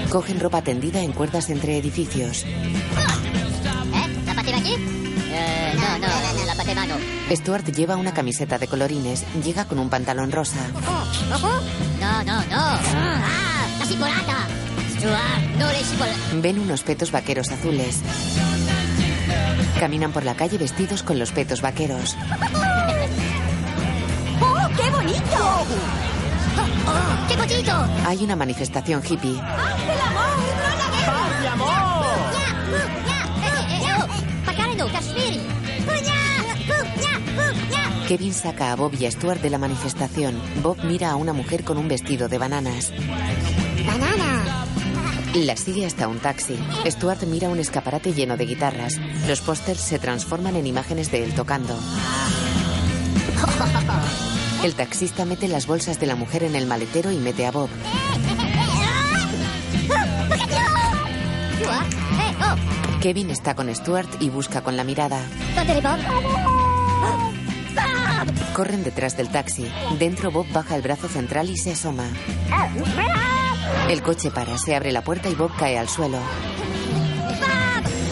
Cogen 0.09 0.39
ropa 0.39 0.61
tendida 0.61 1.01
en 1.01 1.11
cuerdas 1.11 1.49
entre 1.49 1.77
edificios. 1.77 2.45
Eh 5.29 5.73
la 6.45 6.55
pâté 6.55 6.73
mano 6.73 6.95
Stuart 7.29 7.65
lleva 7.71 7.97
una 7.97 8.13
camiseta 8.13 8.57
de 8.57 8.67
colorines. 8.67 9.25
Llega 9.43 9.65
con 9.65 9.79
un 9.79 9.89
pantalón 9.89 10.31
rosa. 10.31 10.59
No, 11.99 12.23
no, 12.23 12.45
no 12.45 12.45
Ah, 12.49 13.67
la 13.79 13.85
chipolata 13.85 14.47
Stuart, 14.97 15.57
no 15.59 15.71
le 15.71 15.79
chipol... 15.79 16.41
Ven 16.41 16.59
unos 16.59 16.83
petos 16.83 17.11
vaqueros 17.11 17.51
azules. 17.51 18.01
Caminan 19.79 20.11
por 20.11 20.25
la 20.25 20.35
calle 20.35 20.57
vestidos 20.57 21.03
con 21.03 21.19
los 21.19 21.31
petos 21.31 21.61
vaqueros. 21.61 22.17
¡Oh, 24.41 24.69
qué 24.75 24.89
bonito! 24.89 25.65
¡Qué 27.27 27.35
bonito! 27.35 27.71
Hay 28.05 28.23
una 28.23 28.35
manifestación 28.35 29.03
hippie. 29.07 29.39
Macareno, 34.45 34.87
Kashmiri 34.87 35.41
Kevin 38.07 38.33
saca 38.33 38.71
a 38.71 38.75
Bob 38.77 38.93
y 38.97 39.05
a 39.05 39.11
Stuart 39.11 39.41
de 39.41 39.49
la 39.49 39.57
manifestación. 39.57 40.41
Bob 40.63 40.77
mira 40.85 41.11
a 41.11 41.15
una 41.17 41.33
mujer 41.33 41.65
con 41.65 41.77
un 41.77 41.89
vestido 41.89 42.29
de 42.29 42.37
bananas. 42.37 42.93
La 45.35 45.55
sigue 45.55 45.85
hasta 45.85 46.07
un 46.07 46.19
taxi. 46.19 46.57
Stuart 46.85 47.23
mira 47.23 47.49
un 47.49 47.59
escaparate 47.59 48.13
lleno 48.13 48.37
de 48.37 48.45
guitarras. 48.45 48.99
Los 49.27 49.41
pósters 49.41 49.79
se 49.79 49.99
transforman 49.99 50.55
en 50.55 50.67
imágenes 50.67 51.11
de 51.11 51.23
él 51.23 51.33
tocando. 51.33 51.77
El 54.63 54.73
taxista 54.73 55.25
mete 55.25 55.47
las 55.47 55.67
bolsas 55.67 55.99
de 55.99 56.07
la 56.07 56.15
mujer 56.15 56.43
en 56.43 56.55
el 56.55 56.65
maletero 56.65 57.11
y 57.11 57.17
mete 57.17 57.45
a 57.45 57.51
Bob. 57.51 57.69
Kevin 63.01 63.29
está 63.29 63.55
con 63.55 63.73
Stuart 63.73 64.09
y 64.19 64.29
busca 64.29 64.61
con 64.61 64.75
la 64.75 64.83
mirada. 64.83 65.21
Corren 68.53 68.83
detrás 68.83 69.15
del 69.15 69.29
taxi. 69.29 69.71
Dentro 69.99 70.31
Bob 70.31 70.47
baja 70.51 70.75
el 70.75 70.81
brazo 70.81 71.07
central 71.07 71.49
y 71.49 71.57
se 71.57 71.73
asoma. 71.73 72.05
El 73.89 74.01
coche 74.01 74.31
para, 74.31 74.57
se 74.57 74.75
abre 74.75 74.91
la 74.91 75.03
puerta 75.03 75.29
y 75.29 75.35
Bob 75.35 75.51
cae 75.57 75.77
al 75.77 75.87
suelo. 75.87 76.19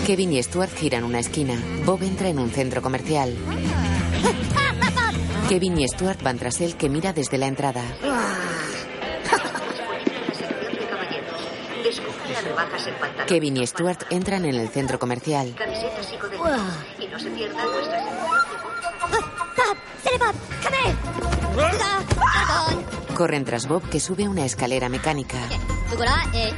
Kevin 0.05 0.33
y 0.33 0.43
Stuart 0.43 0.71
giran 0.75 1.03
una 1.03 1.19
esquina. 1.19 1.55
Bob 1.83 2.03
entra 2.03 2.29
en 2.29 2.39
un 2.39 2.51
centro 2.51 2.81
comercial. 2.81 3.35
Kevin 5.49 5.79
y 5.79 5.87
Stuart 5.87 6.21
van 6.21 6.37
tras 6.37 6.61
él 6.61 6.75
que 6.75 6.89
mira 6.89 7.11
desde 7.11 7.37
la 7.37 7.47
entrada. 7.47 7.81
Kevin 13.27 13.57
y 13.57 13.67
Stuart 13.67 14.03
entran 14.11 14.45
en 14.45 14.55
el 14.55 14.69
centro 14.69 14.99
comercial. 14.99 15.55
Corren 23.15 23.45
tras 23.45 23.67
Bob 23.67 23.81
que 23.89 23.99
sube 23.99 24.27
una 24.27 24.45
escalera 24.45 24.89
mecánica. 24.89 25.37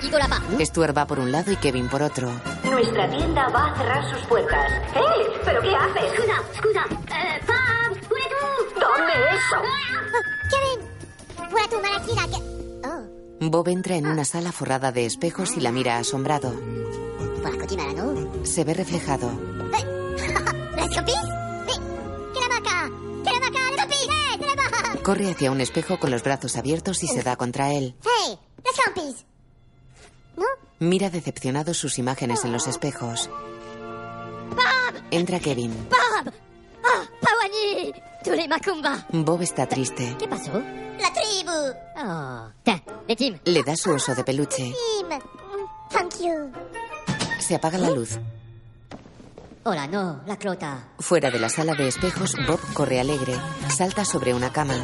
Igor 0.04 0.20
là-bas 0.20 0.42
Stuart 0.60 0.98
va 0.98 1.06
por 1.06 1.20
un 1.20 1.32
lado 1.32 1.52
y 1.52 1.56
Kevin 1.58 1.88
por 1.88 2.02
otro. 2.02 2.32
Nuestra 2.64 3.10
tienda 3.10 3.48
va 3.50 3.72
a 3.72 3.78
cerrar 3.78 4.10
sus 4.10 4.26
puertas. 4.28 4.72
¡Eh! 4.96 5.40
¿Pero 5.46 5.62
qué 5.62 5.76
haces? 5.76 6.12
Scusa, 6.14 6.42
scusa. 6.58 6.86
Eh, 7.16 7.40
Bob, 7.46 7.98
où 8.12 8.18
es-tu? 8.18 8.80
¡Dame 8.80 9.14
eso! 9.38 9.58
Kevin, 10.50 11.50
pour 11.50 11.70
tu 11.70 11.80
malaquina 11.80 12.28
que... 12.28 12.40
Oh, 12.88 13.50
Bob 13.52 13.68
entra 13.70 13.96
en 13.96 14.08
una 14.08 14.26
sala 14.26 14.52
forrada 14.52 14.92
de 14.92 15.06
espejos 15.06 15.56
y 15.58 15.62
la 15.62 15.72
mira 15.72 16.00
asombrado. 16.00 16.54
Se 18.44 18.64
ve 18.64 18.74
reflejado. 18.74 19.30
¿Las 20.76 21.37
Corre 25.08 25.32
hacia 25.32 25.52
un 25.52 25.62
espejo 25.62 26.02
con 26.02 26.12
los 26.12 26.22
brazos 26.22 26.58
abiertos 26.58 27.02
y 27.02 27.08
se 27.08 27.24
da 27.24 27.38
contra 27.38 27.72
él. 27.72 27.96
¡Hey! 28.04 28.38
¡Las 28.62 28.76
compis! 28.84 29.26
¿No? 30.36 30.44
Mira 30.80 31.10
decepcionado 31.10 31.74
sus 31.74 31.98
imágenes 31.98 32.44
en 32.44 32.52
los 32.52 32.68
espejos. 32.68 33.30
Entra 35.10 35.40
Kevin. 35.40 35.72
Bob 35.90 36.34
Ah, 36.84 37.04
Pawani 37.22 37.94
les 38.38 38.50
Macumba 38.50 39.08
Bob 39.14 39.42
está 39.44 39.66
triste. 39.66 40.14
¿Qué 40.20 40.28
pasó? 40.28 40.52
La 41.00 41.14
tribu! 41.14 41.54
Oh, 42.04 42.50
les 43.08 43.18
Tim 43.18 43.40
Le 43.46 43.64
da 43.64 43.78
su 43.78 43.92
oso 43.92 44.14
de 44.14 44.26
peluche. 44.26 44.58
Tim! 44.74 45.20
Thank 45.90 46.16
you. 46.20 46.52
Se 47.40 47.56
apaga 47.56 47.78
la 47.78 47.92
luz. 47.92 48.20
Hola, 49.70 49.86
no, 49.86 50.22
la 50.26 50.38
crota 50.40 50.92
Fuera 50.98 51.30
de 51.30 51.40
la 51.40 51.50
sala 51.50 51.74
de 51.74 51.90
espejos, 51.90 52.38
Bob 52.48 52.58
corre 52.74 53.02
alegre. 53.02 53.34
Salta 53.68 54.06
sobre 54.06 54.34
una 54.34 54.50
cama. 54.50 54.76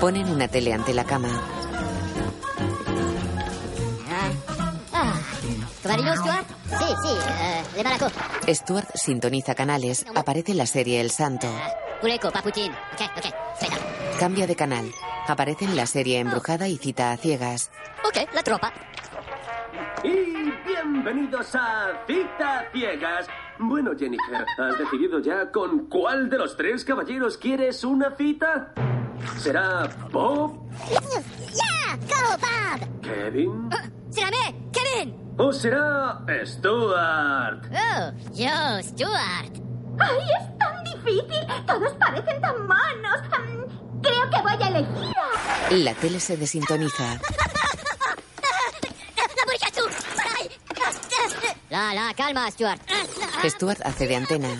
Ponen 0.00 0.28
una 0.28 0.46
tele 0.46 0.72
ante 0.72 0.94
la 0.94 1.02
cama. 1.02 1.28
Ah, 4.92 5.14
¿Tomarino, 5.82 6.14
Stuart? 6.14 6.46
Sí, 6.78 6.94
sí, 7.02 7.74
les 7.74 7.84
balacos 7.84 8.12
Stuart 8.46 8.90
sintoniza 8.94 9.56
canales. 9.56 10.06
Aparece 10.14 10.54
la 10.54 10.66
serie 10.66 11.00
El 11.00 11.10
Santo. 11.10 11.48
Espera 12.00 12.30
Cambia 14.20 14.46
de 14.46 14.54
canal. 14.54 14.92
Aparece 15.26 15.64
en 15.64 15.74
la 15.74 15.86
serie 15.86 16.20
Embrujada 16.20 16.68
y 16.68 16.78
cita 16.78 17.10
a 17.10 17.16
ciegas. 17.16 17.72
Ok, 18.04 18.32
la 18.32 18.44
tropa 18.44 18.72
Y 20.04 20.50
bienvenidos 20.66 21.54
a 21.54 22.04
Cita 22.06 22.68
Ciegas. 22.72 23.26
Bueno, 23.58 23.92
Jennifer, 23.96 24.44
¿has 24.58 24.78
decidido 24.78 25.20
ya 25.20 25.50
con 25.52 25.86
cuál 25.88 26.28
de 26.28 26.38
los 26.38 26.56
tres 26.56 26.84
caballeros 26.84 27.36
quieres 27.36 27.84
una 27.84 28.16
cita? 28.16 28.72
¿Será 29.38 29.88
Bob? 30.10 30.68
Yeah! 30.88 31.96
Go, 32.08 32.36
Bob! 32.40 33.00
¿Kevin? 33.02 33.70
C'est 34.10 34.24
la 34.24 34.30
mer 34.30 34.54
Kevin 34.72 35.34
¿O 35.38 35.52
será 35.52 36.24
Stuart? 36.44 37.64
Oh, 37.72 38.12
yo, 38.34 38.82
Stuart. 38.82 39.52
¡Ay, 40.00 40.18
es 40.40 40.58
tan 40.58 40.82
difícil! 40.84 41.46
Todos 41.66 41.92
parecen 41.92 42.40
tan 42.40 42.66
monos. 42.66 43.20
Mm, 43.38 44.00
creo 44.02 44.30
que 44.30 44.42
voy 44.42 44.62
a 44.62 44.68
elegir. 44.68 45.84
La 45.84 45.94
tele 45.94 46.18
se 46.18 46.36
desintoniza. 46.36 47.20
La, 51.72 51.94
la, 51.94 52.12
calma, 52.12 52.50
Stuart. 52.50 52.82
Stuart 53.48 53.80
hace 53.82 54.06
de 54.06 54.16
antena. 54.16 54.58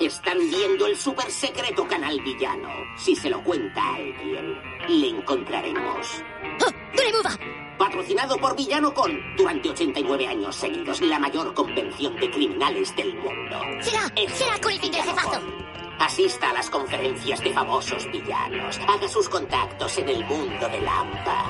Están 0.00 0.38
viendo 0.50 0.86
el 0.86 0.96
super 0.96 1.30
secreto 1.30 1.86
canal 1.86 2.20
villano. 2.22 2.68
Si 2.96 3.14
se 3.14 3.30
lo 3.30 3.44
cuenta 3.44 3.80
a 3.80 3.94
alguien, 3.94 4.60
le 4.88 5.08
encontraremos. 5.08 6.24
¡Oh, 6.66 6.96
Duremuva! 6.96 7.38
Patrocinado 7.78 8.36
por 8.38 8.56
Villano 8.56 8.92
Con, 8.92 9.36
durante 9.36 9.70
89 9.70 10.26
años 10.26 10.56
seguidos, 10.56 11.00
la 11.00 11.20
mayor 11.20 11.54
convención 11.54 12.16
de 12.16 12.28
criminales 12.28 12.96
del 12.96 13.14
mundo. 13.14 13.60
Será, 13.82 14.12
Es 14.16 14.32
será 14.32 14.60
con 14.60 14.72
el 14.72 14.80
fin 14.80 14.90
del 14.90 15.02
jefazo. 15.02 15.40
Asista 16.00 16.50
a 16.50 16.52
las 16.54 16.70
conferencias 16.70 17.40
de 17.40 17.52
famosos 17.52 18.06
villanos. 18.10 18.78
Haga 18.88 19.08
sus 19.08 19.28
contactos 19.28 19.98
en 19.98 20.08
el 20.08 20.24
mundo 20.24 20.68
de 20.68 20.80
Lampa. 20.80 21.46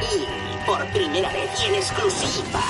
Y, 0.00 0.66
por 0.66 0.84
primera 0.92 1.32
vez 1.32 1.50
y 1.62 1.66
en 1.66 1.74
exclusiva, 1.74 2.62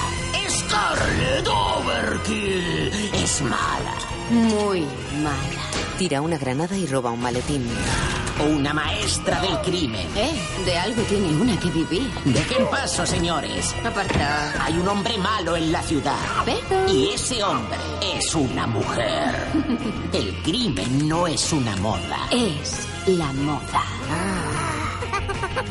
Scarlet 0.48 1.46
Overkill 1.48 3.10
es 3.14 3.42
mala. 3.42 3.94
Muy 4.30 4.86
mala. 5.22 5.71
Tira 6.02 6.20
una 6.20 6.36
granada 6.36 6.76
y 6.76 6.84
roba 6.84 7.12
un 7.12 7.22
maletín. 7.22 7.64
Una 8.50 8.74
maestra 8.74 9.40
del 9.40 9.56
crimen. 9.60 10.04
Eh, 10.16 10.32
de 10.64 10.76
algo 10.76 11.00
tiene 11.02 11.28
una 11.28 11.56
que 11.60 11.70
vivir. 11.70 12.10
Dejen 12.24 12.66
paso, 12.66 13.06
señores. 13.06 13.72
Aparta. 13.84 14.64
Hay 14.64 14.72
un 14.78 14.88
hombre 14.88 15.16
malo 15.18 15.54
en 15.54 15.70
la 15.70 15.80
ciudad. 15.80 16.18
Pero... 16.44 16.92
Y 16.92 17.10
ese 17.10 17.44
hombre 17.44 17.78
es 18.16 18.34
una 18.34 18.66
mujer. 18.66 19.32
El 20.12 20.42
crimen 20.42 21.06
no 21.06 21.28
es 21.28 21.52
una 21.52 21.76
moda. 21.76 22.18
Es 22.32 22.88
la 23.06 23.32
moda. 23.34 23.84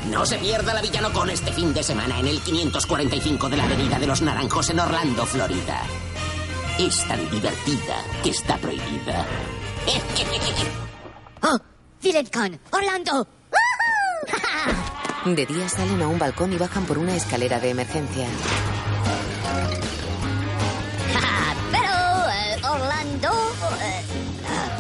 No 0.10 0.26
se 0.26 0.38
pierda 0.38 0.74
la 0.74 0.82
Villano 0.82 1.12
con 1.12 1.30
este 1.30 1.52
fin 1.52 1.74
de 1.74 1.84
semana 1.84 2.22
en 2.22 2.28
el 2.28 2.40
545 2.40 3.50
de 3.50 3.58
la 3.58 3.66
Avenida 3.66 4.00
de 4.00 4.08
los 4.08 4.22
Naranjos 4.22 4.70
en 4.70 4.80
Orlando, 4.80 5.26
Florida. 5.26 5.82
Es 6.80 7.06
tan 7.06 7.30
divertida 7.30 7.98
que 8.24 8.30
está 8.30 8.56
prohibida. 8.60 9.28
¡Oh! 11.44 11.60
VillainCon, 12.02 12.60
Orlando. 12.72 13.28
De 15.26 15.46
día 15.46 15.68
salen 15.70 16.02
a 16.02 16.08
un 16.08 16.18
balcón 16.18 16.52
y 16.54 16.58
bajan 16.58 16.86
por 16.86 16.98
una 16.98 17.16
escalera 17.16 17.60
de 17.60 17.70
emergencia. 17.70 18.26
Pero, 21.72 22.30
eh, 22.32 22.56
Orlando... 22.64 23.30
Eh, 23.82 24.02
ah. 24.48 24.80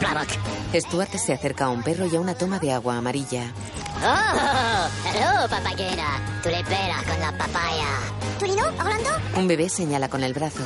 Stuart 0.74 1.12
se 1.18 1.34
acerca 1.34 1.66
a 1.66 1.70
un 1.70 1.84
perro 1.84 2.08
y 2.08 2.16
a 2.16 2.20
una 2.20 2.34
toma 2.34 2.58
de 2.60 2.72
agua 2.72 2.98
amarilla. 2.98 3.52
Oh, 4.04 4.88
hello, 5.06 5.48
papayera. 5.48 6.20
Tú 6.42 6.50
le 6.50 6.64
peras 6.64 7.04
con 7.04 7.20
la 7.20 7.32
papaya. 7.38 7.86
¿Turino? 8.40 8.66
¿Orlando? 8.80 9.12
Un 9.36 9.48
bebé 9.48 9.70
señala 9.70 10.10
con 10.10 10.24
el 10.24 10.34
brazo. 10.34 10.64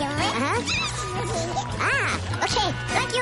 Ajá. 0.00 0.54
Ah, 1.78 2.16
ok. 2.42 2.56
Thank 2.94 3.12
you, 3.12 3.20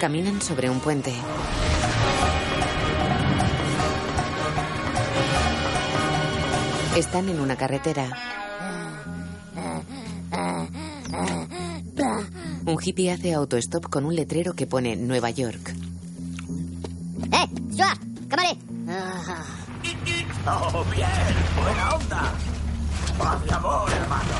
Caminan 0.00 0.42
sobre 0.42 0.68
un 0.68 0.80
puente. 0.80 1.14
Están 6.94 7.28
en 7.30 7.40
una 7.40 7.56
carretera. 7.56 8.10
Un 12.66 12.78
hippie 12.82 13.12
hace 13.12 13.32
autostop 13.32 13.86
con 13.88 14.04
un 14.04 14.14
letrero 14.14 14.52
que 14.52 14.66
pone 14.66 14.94
Nueva 14.96 15.30
York. 15.30 15.74
¡Eh, 17.32 17.48
Stuart! 17.72 18.00
¡Cámare! 18.28 18.58
¡Oh, 20.46 20.84
bien! 20.94 21.08
¡Buena 21.62 21.94
onda! 21.94 22.32
¡Paz 23.18 23.38
y 23.48 23.52
amor, 23.52 23.90
hermano! 23.92 24.30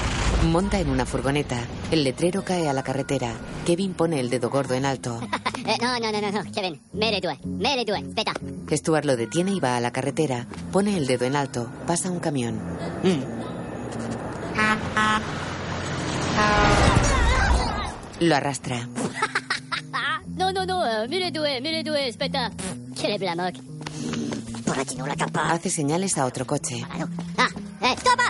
Monta 0.51 0.79
en 0.79 0.91
una 0.91 1.07
furgoneta. 1.07 1.57
El 1.91 2.05
letrero 2.05 2.45
cae 2.45 2.69
a 2.69 2.73
la 2.73 2.83
carretera. 2.83 3.33
Kevin 3.65 3.95
pone 3.95 4.21
el 4.21 4.31
dedo 4.31 4.51
gordo 4.51 4.75
en 4.75 4.85
alto. 4.85 5.21
Eh, 5.67 5.79
no, 5.81 5.99
no, 5.99 6.13
no, 6.13 6.21
no, 6.21 6.31
no, 6.31 6.53
Kevin. 6.53 6.79
Mere 6.93 7.23
due, 7.23 7.39
mere 7.43 7.87
due, 7.87 7.97
aspetta. 7.97 8.35
Stuart 8.71 9.07
lo 9.07 9.17
detiene 9.17 9.53
y 9.53 9.61
va 9.61 9.79
a 9.79 9.81
la 9.81 9.91
carretera. 9.93 10.47
Pone 10.71 10.99
el 10.99 11.07
dedo 11.07 11.25
en 11.25 11.37
alto. 11.37 11.71
Pasa 11.87 12.11
un 12.11 12.21
camión. 12.21 12.61
Lo 18.21 18.37
arrastra. 18.37 18.87
No, 20.37 20.53
no, 20.53 20.67
no, 20.67 20.83
mere 21.09 21.31
due, 21.31 21.61
mere 21.61 21.83
due, 21.85 22.09
aspetta. 22.09 22.51
Che 22.95 23.07
le. 23.07 23.19
Hace 25.35 25.71
señales 25.71 26.19
a 26.19 26.27
otro 26.27 26.45
coche. 26.45 26.85
Ah, 27.39 27.49
eh, 27.81 27.97
stoppa, 27.97 28.25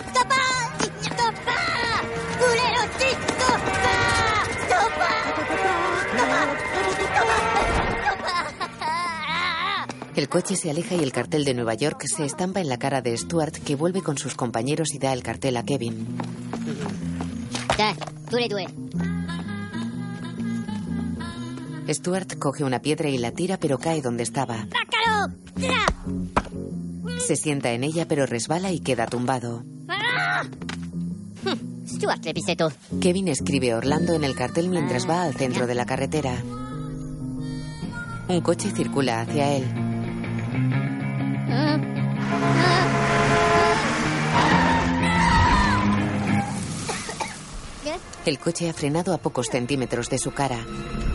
El 10.17 10.29
coche 10.29 10.55
se 10.55 10.71
aleja 10.71 10.95
y 10.95 11.03
el 11.03 11.11
cartel 11.11 11.45
de 11.45 11.55
Nueva 11.55 11.75
York 11.75 12.05
se 12.07 12.25
estampa 12.25 12.61
en 12.61 12.69
la 12.69 12.79
cara 12.79 13.03
de 13.03 13.17
Stuart, 13.17 13.53
que 13.53 13.75
vuelve 13.75 14.01
con 14.01 14.17
sus 14.17 14.35
compañeros 14.37 14.95
y 14.95 14.99
da 14.99 15.13
el 15.13 15.25
cartel 15.25 15.57
a 15.57 15.65
Kevin. 15.65 16.07
Eh. 17.79 17.95
Stuart 21.93 22.39
coge 22.39 22.63
una 22.63 22.81
piedra 22.81 23.09
y 23.09 23.19
la 23.19 23.33
tira, 23.33 23.59
pero 23.59 23.79
cae 23.79 24.03
donde 24.03 24.23
estaba. 24.23 24.69
Se 27.19 27.35
sienta 27.35 27.73
en 27.73 27.83
ella, 27.83 28.07
pero 28.07 28.25
resbala 28.25 28.71
y 28.71 28.79
queda 28.81 29.07
tumbado. 29.07 29.65
¡Ah! 29.89 30.45
Hm, 31.45 31.87
Stuart 31.89 32.25
le 32.25 32.35
piseto. 32.35 32.73
Kevin 33.01 33.29
escribe 33.29 33.75
Orlando 33.75 34.15
en 34.15 34.23
el 34.23 34.37
cartel 34.37 34.69
mientras 34.69 35.09
va 35.09 35.25
al 35.25 35.35
centro 35.35 35.67
de 35.67 35.75
la 35.75 35.87
carretera. 35.87 36.41
Un 38.29 38.41
coche 38.41 38.71
circula 38.71 39.21
hacia 39.21 39.57
él. 39.57 39.84
El 48.25 48.39
coche 48.39 48.71
ha 48.71 48.73
frenado 48.73 49.13
a 49.13 49.19
pocos 49.19 49.49
centímetros 49.49 50.09
de 50.09 50.19
su 50.19 50.33
cara. 50.33 50.65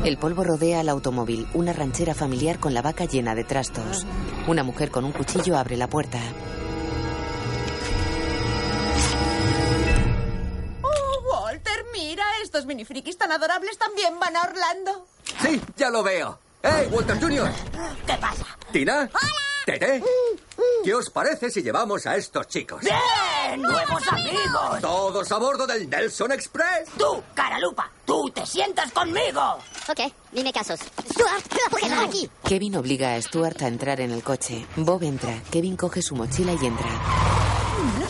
El 0.06 0.17
polvo 0.17 0.43
rodea 0.43 0.80
al 0.82 0.89
automóvil, 0.89 1.47
una 1.56 1.73
ranchera 1.73 2.13
familiar 2.13 2.60
con 2.60 2.75
la 2.75 2.84
vaca 2.84 3.06
llena 3.06 3.34
de 3.34 3.43
trastos. 3.43 4.06
Una 4.47 4.63
mujer 4.63 4.91
con 4.91 5.06
un 5.06 5.12
cuchillo 5.12 5.58
abre 5.58 5.75
la 5.75 5.88
puerta. 5.88 6.19
Oh, 10.84 11.43
Walter, 11.45 11.86
mira, 11.93 12.23
estos 12.43 12.67
minifrikis 12.67 13.17
tan 13.17 13.32
adorables 13.32 13.78
también 13.80 14.19
van 14.19 14.36
a 14.36 14.43
Orlando. 14.43 15.08
Sí, 15.41 15.60
ya 15.78 15.89
lo 15.89 16.04
veo. 16.04 16.38
¡Hey, 16.62 16.88
Walter 16.91 17.19
Jr.! 17.19 17.52
¿Qué 18.06 18.13
pasa? 18.17 18.45
¿Tina? 18.71 19.10
¡Hola! 19.12 19.48
¿Tete? 19.69 20.01
¿Qué 20.84 20.95
os 20.95 21.12
parece 21.12 21.51
si 21.51 21.62
llevamos 21.62 22.08
a 22.08 22.15
estos 22.15 22.47
chicos? 22.47 22.82
¡Bien! 22.82 23.62
¡Nuevos 23.62 24.01
amigos! 24.08 24.82
¿Todos 24.82 25.32
a 25.32 25.38
bordo 25.38 25.67
del 25.67 25.88
Nelson 25.88 26.32
Express? 26.32 26.89
¡Tú, 26.97 27.21
caralupa! 27.36 27.91
¡Tú 28.03 28.32
te 28.32 28.43
sientas 28.47 28.91
conmigo! 28.91 29.60
Ok, 29.88 30.12
dime 30.32 30.51
casos. 30.51 30.79
Stuart, 30.79 31.45
quédate 31.79 32.03
aquí. 32.03 32.29
Kevin 32.43 32.77
obliga 32.77 33.13
a 33.13 33.21
Stuart 33.21 33.62
a 33.62 33.67
entrar 33.67 34.01
en 34.01 34.12
el 34.12 34.23
coche. 34.23 34.65
Bob 34.75 35.03
entra. 35.03 35.39
Kevin 35.51 35.77
coge 35.77 36.01
su 36.01 36.15
mochila 36.15 36.53
y 36.60 36.65
entra. 36.65 37.38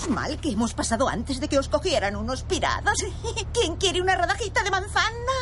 Mal 0.10 0.40
que 0.40 0.52
hemos 0.52 0.74
pasado 0.74 1.08
antes 1.08 1.40
de 1.40 1.48
que 1.48 1.60
os 1.60 1.70
cogieran 1.70 2.16
unos 2.16 2.44
piratas. 2.44 2.96
¿Quién 3.54 3.76
quiere 3.78 4.02
una 4.02 4.16
rodajita 4.16 4.64
de 4.64 4.72
manzana? 4.72 5.34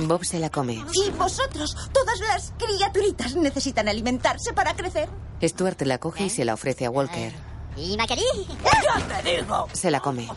Bob 0.00 0.24
se 0.24 0.38
la 0.38 0.50
come. 0.50 0.82
Y 0.92 1.10
vosotros, 1.10 1.76
todas 1.92 2.18
las 2.20 2.52
criaturitas 2.58 3.36
necesitan 3.36 3.88
alimentarse 3.88 4.52
para 4.52 4.74
crecer. 4.74 5.08
Stuart 5.42 5.80
la 5.82 5.98
coge 5.98 6.24
y 6.24 6.30
se 6.30 6.44
la 6.44 6.54
ofrece 6.54 6.86
a 6.86 6.90
Walker. 6.90 7.32
¿Y 7.76 7.96
Macari? 7.96 8.22
¡Ya 8.64 9.22
te 9.22 9.36
digo! 9.36 9.68
Se 9.72 9.90
la 9.90 10.00
come. 10.00 10.28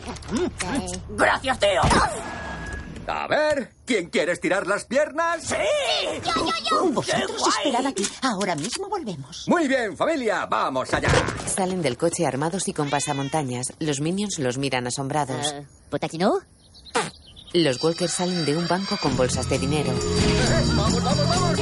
¡Gracias, 1.10 1.58
tío! 1.58 1.80
A 3.08 3.26
ver, 3.26 3.70
¿quién 3.86 4.10
quiere 4.10 4.32
estirar 4.32 4.66
las 4.66 4.84
piernas? 4.84 5.42
¡Sí! 5.42 5.54
¡Yo, 6.26 6.44
yo, 6.44 6.52
yo! 6.70 6.90
Vosotros 6.90 7.42
esperad 7.56 7.86
aquí. 7.86 8.06
Ahora 8.20 8.54
mismo 8.54 8.86
volvemos. 8.90 9.48
Muy 9.48 9.66
bien, 9.66 9.96
familia, 9.96 10.44
vamos 10.44 10.92
allá. 10.92 11.08
Salen 11.46 11.80
del 11.80 11.96
coche 11.96 12.26
armados 12.26 12.68
y 12.68 12.74
con 12.74 12.90
pasamontañas. 12.90 13.72
Los 13.78 14.02
minions 14.02 14.38
los 14.38 14.58
miran 14.58 14.86
asombrados. 14.86 15.52
Eh, 15.54 15.66
¿Potaquino? 15.88 16.40
Los 17.54 17.82
Walkers 17.82 18.12
salen 18.12 18.44
de 18.44 18.54
un 18.54 18.68
banco 18.68 18.98
con 19.00 19.16
bolsas 19.16 19.48
de 19.48 19.58
dinero. 19.58 19.90
¡Vamos, 20.76 21.02
vamos, 21.02 21.28
vamos! 21.28 21.58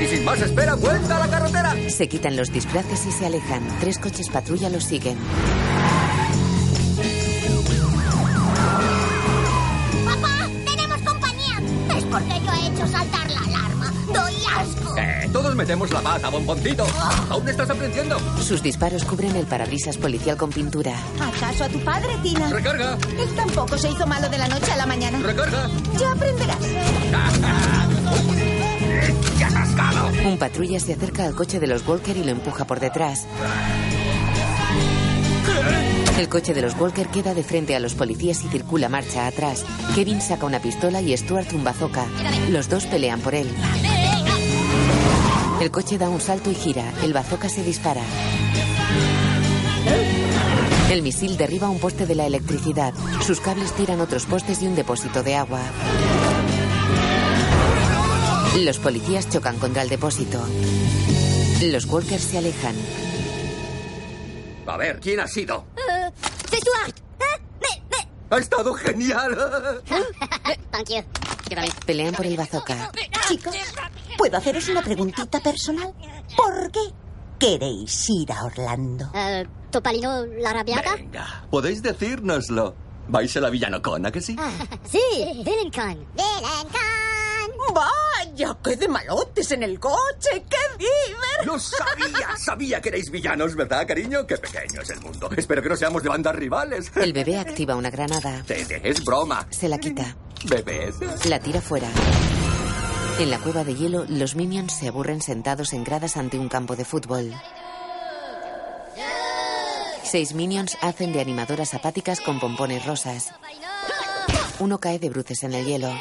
Y 0.00 0.06
sin 0.06 0.24
más 0.24 0.40
espera, 0.40 0.76
vuelta 0.76 1.16
a 1.16 1.26
la 1.26 1.28
carretera. 1.28 1.90
Se 1.90 2.08
quitan 2.08 2.36
los 2.36 2.52
disfraces 2.52 3.04
y 3.06 3.10
se 3.10 3.26
alejan. 3.26 3.66
Tres 3.80 3.98
coches 3.98 4.28
patrulla 4.30 4.70
los 4.70 4.84
siguen. 4.84 5.18
Metemos 15.60 15.90
la 15.92 16.00
pata, 16.00 16.30
bomboncito. 16.30 16.86
¿Aún 17.28 17.46
estás 17.46 17.68
aprendiendo? 17.68 18.18
Sus 18.40 18.62
disparos 18.62 19.04
cubren 19.04 19.36
el 19.36 19.44
parabrisas 19.44 19.98
policial 19.98 20.38
con 20.38 20.48
pintura. 20.48 20.94
¿Acaso 21.20 21.64
a 21.64 21.68
tu 21.68 21.78
padre, 21.80 22.08
Tina? 22.22 22.48
Recarga. 22.48 22.96
Él 23.18 23.28
tampoco 23.36 23.76
se 23.76 23.90
hizo 23.90 24.06
malo 24.06 24.30
de 24.30 24.38
la 24.38 24.48
noche 24.48 24.72
a 24.72 24.76
la 24.78 24.86
mañana. 24.86 25.18
Recarga. 25.18 25.68
Ya 25.98 26.12
aprenderás. 26.12 26.56
¡Qué 29.36 29.44
atascado! 29.44 30.08
Un 30.24 30.38
patrulla 30.38 30.80
se 30.80 30.94
acerca 30.94 31.26
al 31.26 31.34
coche 31.34 31.60
de 31.60 31.66
los 31.66 31.86
Walker 31.86 32.16
y 32.16 32.24
lo 32.24 32.30
empuja 32.30 32.64
por 32.64 32.80
detrás. 32.80 33.26
El 36.18 36.28
coche 36.30 36.54
de 36.54 36.62
los 36.62 36.74
Walker 36.78 37.06
queda 37.08 37.34
de 37.34 37.42
frente 37.42 37.76
a 37.76 37.80
los 37.80 37.94
policías 37.94 38.42
y 38.44 38.48
circula 38.48 38.88
marcha 38.88 39.26
atrás. 39.26 39.66
Kevin 39.94 40.22
saca 40.22 40.46
una 40.46 40.60
pistola 40.60 41.02
y 41.02 41.14
Stuart 41.14 41.52
un 41.52 41.64
bazooka. 41.64 42.06
Los 42.48 42.70
dos 42.70 42.86
pelean 42.86 43.20
por 43.20 43.34
él. 43.34 43.50
El 45.60 45.70
coche 45.70 45.98
da 45.98 46.08
un 46.08 46.20
salto 46.20 46.50
y 46.50 46.54
gira. 46.54 46.90
El 47.02 47.12
bazooka 47.12 47.48
se 47.48 47.62
dispara. 47.62 48.02
El 50.90 51.02
misil 51.02 51.36
derriba 51.36 51.68
un 51.68 51.78
poste 51.78 52.06
de 52.06 52.14
la 52.14 52.26
electricidad. 52.26 52.94
Sus 53.24 53.40
cables 53.40 53.72
tiran 53.72 54.00
otros 54.00 54.24
postes 54.24 54.62
y 54.62 54.66
un 54.66 54.74
depósito 54.74 55.22
de 55.22 55.36
agua. 55.36 55.60
Los 58.56 58.78
policías 58.78 59.28
chocan 59.28 59.58
contra 59.58 59.82
el 59.82 59.88
depósito. 59.88 60.42
Los 61.62 61.84
Walkers 61.84 62.22
se 62.22 62.38
alejan. 62.38 62.74
A 64.66 64.76
ver, 64.76 64.98
¿quién 65.00 65.20
ha 65.20 65.28
sido? 65.28 65.66
Uh, 65.76 66.10
c'est 66.48 66.60
Stuart. 66.62 66.96
Me, 67.60 67.82
me. 67.90 68.08
¡Ha 68.30 68.38
estado 68.38 68.72
genial! 68.74 69.36
Thank 70.70 70.88
you. 70.88 71.02
Pelean 71.84 72.14
por 72.14 72.26
el 72.26 72.36
bazooka. 72.36 72.92
Chicos, 73.28 73.56
¿puedo 74.20 74.36
haceros 74.36 74.68
una 74.68 74.82
preguntita 74.82 75.40
personal? 75.40 75.94
¿Por 76.36 76.70
qué 76.70 76.80
queréis 77.38 78.10
ir 78.10 78.30
a 78.30 78.44
Orlando? 78.44 79.06
Uh, 79.14 79.48
Topalino 79.70 80.26
la 80.26 80.52
rabiata? 80.52 80.94
Venga, 80.96 81.44
podéis 81.50 81.82
decírnoslo. 81.82 82.74
¿Vais 83.08 83.34
a 83.38 83.40
la 83.40 83.48
villanocona, 83.48 84.12
que 84.12 84.20
sí? 84.20 84.36
Ah, 84.38 84.52
sí, 84.84 85.00
Villancon. 85.42 86.06
Vaya, 87.74 88.58
qué 88.62 88.76
de 88.76 88.88
malotes 88.88 89.52
en 89.52 89.62
el 89.62 89.80
coche, 89.80 90.44
qué 90.50 90.78
diver. 90.78 91.46
¡Lo 91.46 91.58
sabía! 91.58 92.36
Sabía 92.36 92.80
que 92.82 92.90
erais 92.90 93.10
villanos, 93.10 93.56
¿verdad, 93.56 93.86
cariño? 93.88 94.26
Qué 94.26 94.36
pequeño 94.36 94.82
es 94.82 94.90
el 94.90 95.00
mundo. 95.00 95.30
Espero 95.34 95.62
que 95.62 95.70
no 95.70 95.76
seamos 95.76 96.02
de 96.02 96.10
bandas 96.10 96.36
rivales. 96.36 96.92
El 96.94 97.14
bebé 97.14 97.38
activa 97.38 97.74
una 97.74 97.88
granada. 97.90 98.42
Tete, 98.46 98.82
es 98.84 99.02
broma. 99.02 99.46
Se 99.48 99.66
la 99.66 99.78
quita. 99.78 100.14
Bebés. 100.44 100.96
La 101.24 101.40
tira 101.40 101.62
fuera. 101.62 101.88
En 103.20 103.28
la 103.28 103.38
cueva 103.38 103.64
de 103.64 103.74
hielo, 103.74 104.06
los 104.08 104.34
minions 104.34 104.72
se 104.72 104.88
aburren 104.88 105.20
sentados 105.20 105.74
en 105.74 105.84
gradas 105.84 106.16
ante 106.16 106.38
un 106.38 106.48
campo 106.48 106.74
de 106.74 106.86
fútbol. 106.86 107.34
Seis 110.02 110.32
minions 110.32 110.78
hacen 110.80 111.12
de 111.12 111.20
animadoras 111.20 111.74
apáticas 111.74 112.22
con 112.22 112.40
pompones 112.40 112.86
rosas. 112.86 113.34
Uno 114.58 114.80
cae 114.80 114.98
de 114.98 115.10
bruces 115.10 115.42
en 115.42 115.52
el 115.52 115.66
hielo. 115.66 115.92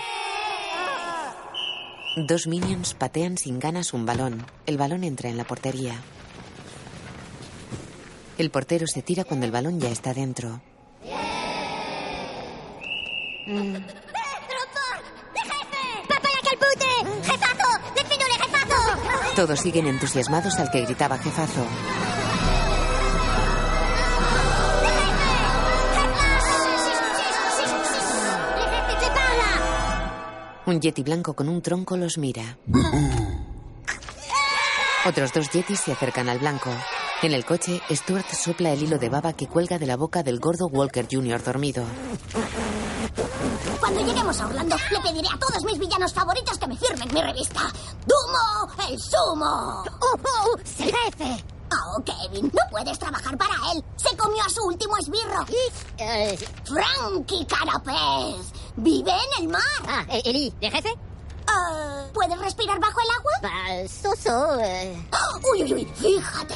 Dos 2.16 2.48
minions 2.48 2.94
patean 2.94 3.38
sin 3.38 3.60
ganas 3.60 3.94
un 3.94 4.06
balón. 4.06 4.46
El 4.66 4.78
balón 4.78 5.04
entra 5.04 5.30
en 5.30 5.36
la 5.36 5.44
portería. 5.44 6.02
El 8.38 8.50
portero 8.50 8.88
se 8.88 9.02
tira 9.02 9.26
cuando 9.26 9.46
el 9.46 9.52
balón 9.52 9.82
ya 9.82 9.90
está 9.90 10.14
dentro. 10.14 10.62
¡Papaya 13.46 13.99
Todos 19.40 19.62
siguen 19.62 19.88
entusiasmados 19.88 20.60
al 20.60 20.70
que 20.70 20.82
gritaba 20.82 21.18
jefazo. 21.18 21.66
Un 30.66 30.82
yeti 30.82 31.04
blanco 31.04 31.36
con 31.36 31.48
un 31.48 31.62
tronco 31.62 31.96
los 31.96 32.18
mira. 32.18 32.58
Otros 35.06 35.32
dos 35.32 35.50
yetis 35.52 35.80
se 35.80 35.94
acercan 35.94 36.28
al 36.28 36.40
blanco. 36.40 36.72
En 37.22 37.32
el 37.32 37.46
coche, 37.46 37.80
Stuart 37.90 38.28
sopla 38.34 38.74
el 38.74 38.84
hilo 38.84 38.98
de 38.98 39.08
baba 39.08 39.32
que 39.32 39.48
cuelga 39.48 39.80
de 39.80 39.86
la 39.86 39.96
boca 39.96 40.22
del 40.22 40.42
gordo 40.42 40.68
Walker 40.68 41.08
Jr. 41.10 41.42
dormido. 41.42 41.86
Cuando 43.90 44.06
lleguemos 44.06 44.40
a 44.40 44.46
Orlando, 44.46 44.76
le 44.92 45.00
pediré 45.00 45.28
a 45.34 45.40
todos 45.40 45.64
mis 45.64 45.80
villanos 45.80 46.14
favoritos 46.14 46.60
que 46.60 46.68
me 46.68 46.78
firmen 46.78 47.12
mi 47.12 47.24
revista. 47.24 47.62
¡Dumo 48.06 48.72
el 48.88 49.00
sumo! 49.02 49.84
¡Oh, 50.00 50.16
oh! 50.44 50.58
¡Sí, 50.64 50.84
jefe! 50.84 51.44
Oh, 51.74 52.00
Kevin, 52.04 52.52
no 52.54 52.62
puedes 52.70 53.00
trabajar 53.00 53.36
para 53.36 53.56
él. 53.74 53.84
Se 53.96 54.16
comió 54.16 54.44
a 54.44 54.50
su 54.50 54.62
último 54.64 54.96
esbirro. 54.96 55.44
Eh, 55.98 56.38
Frankie 56.66 57.48
Carapez. 57.48 58.52
Vive 58.76 59.10
en 59.12 59.44
el 59.44 59.50
mar. 59.50 59.64
ah, 59.88 60.06
eh, 60.10 60.22
Eli, 60.24 60.54
¿de 60.62 60.70
jefe? 60.70 60.94
Ah, 61.48 62.04
¿Puedes 62.14 62.38
respirar 62.38 62.80
bajo 62.80 63.00
el 63.02 63.10
agua? 63.10 63.32
Ah, 63.42 63.88
so-so. 63.88 64.60
eh. 64.60 65.04
Uy, 65.52 65.64
uy, 65.64 65.74
uy, 65.74 65.86
fíjate. 65.96 66.54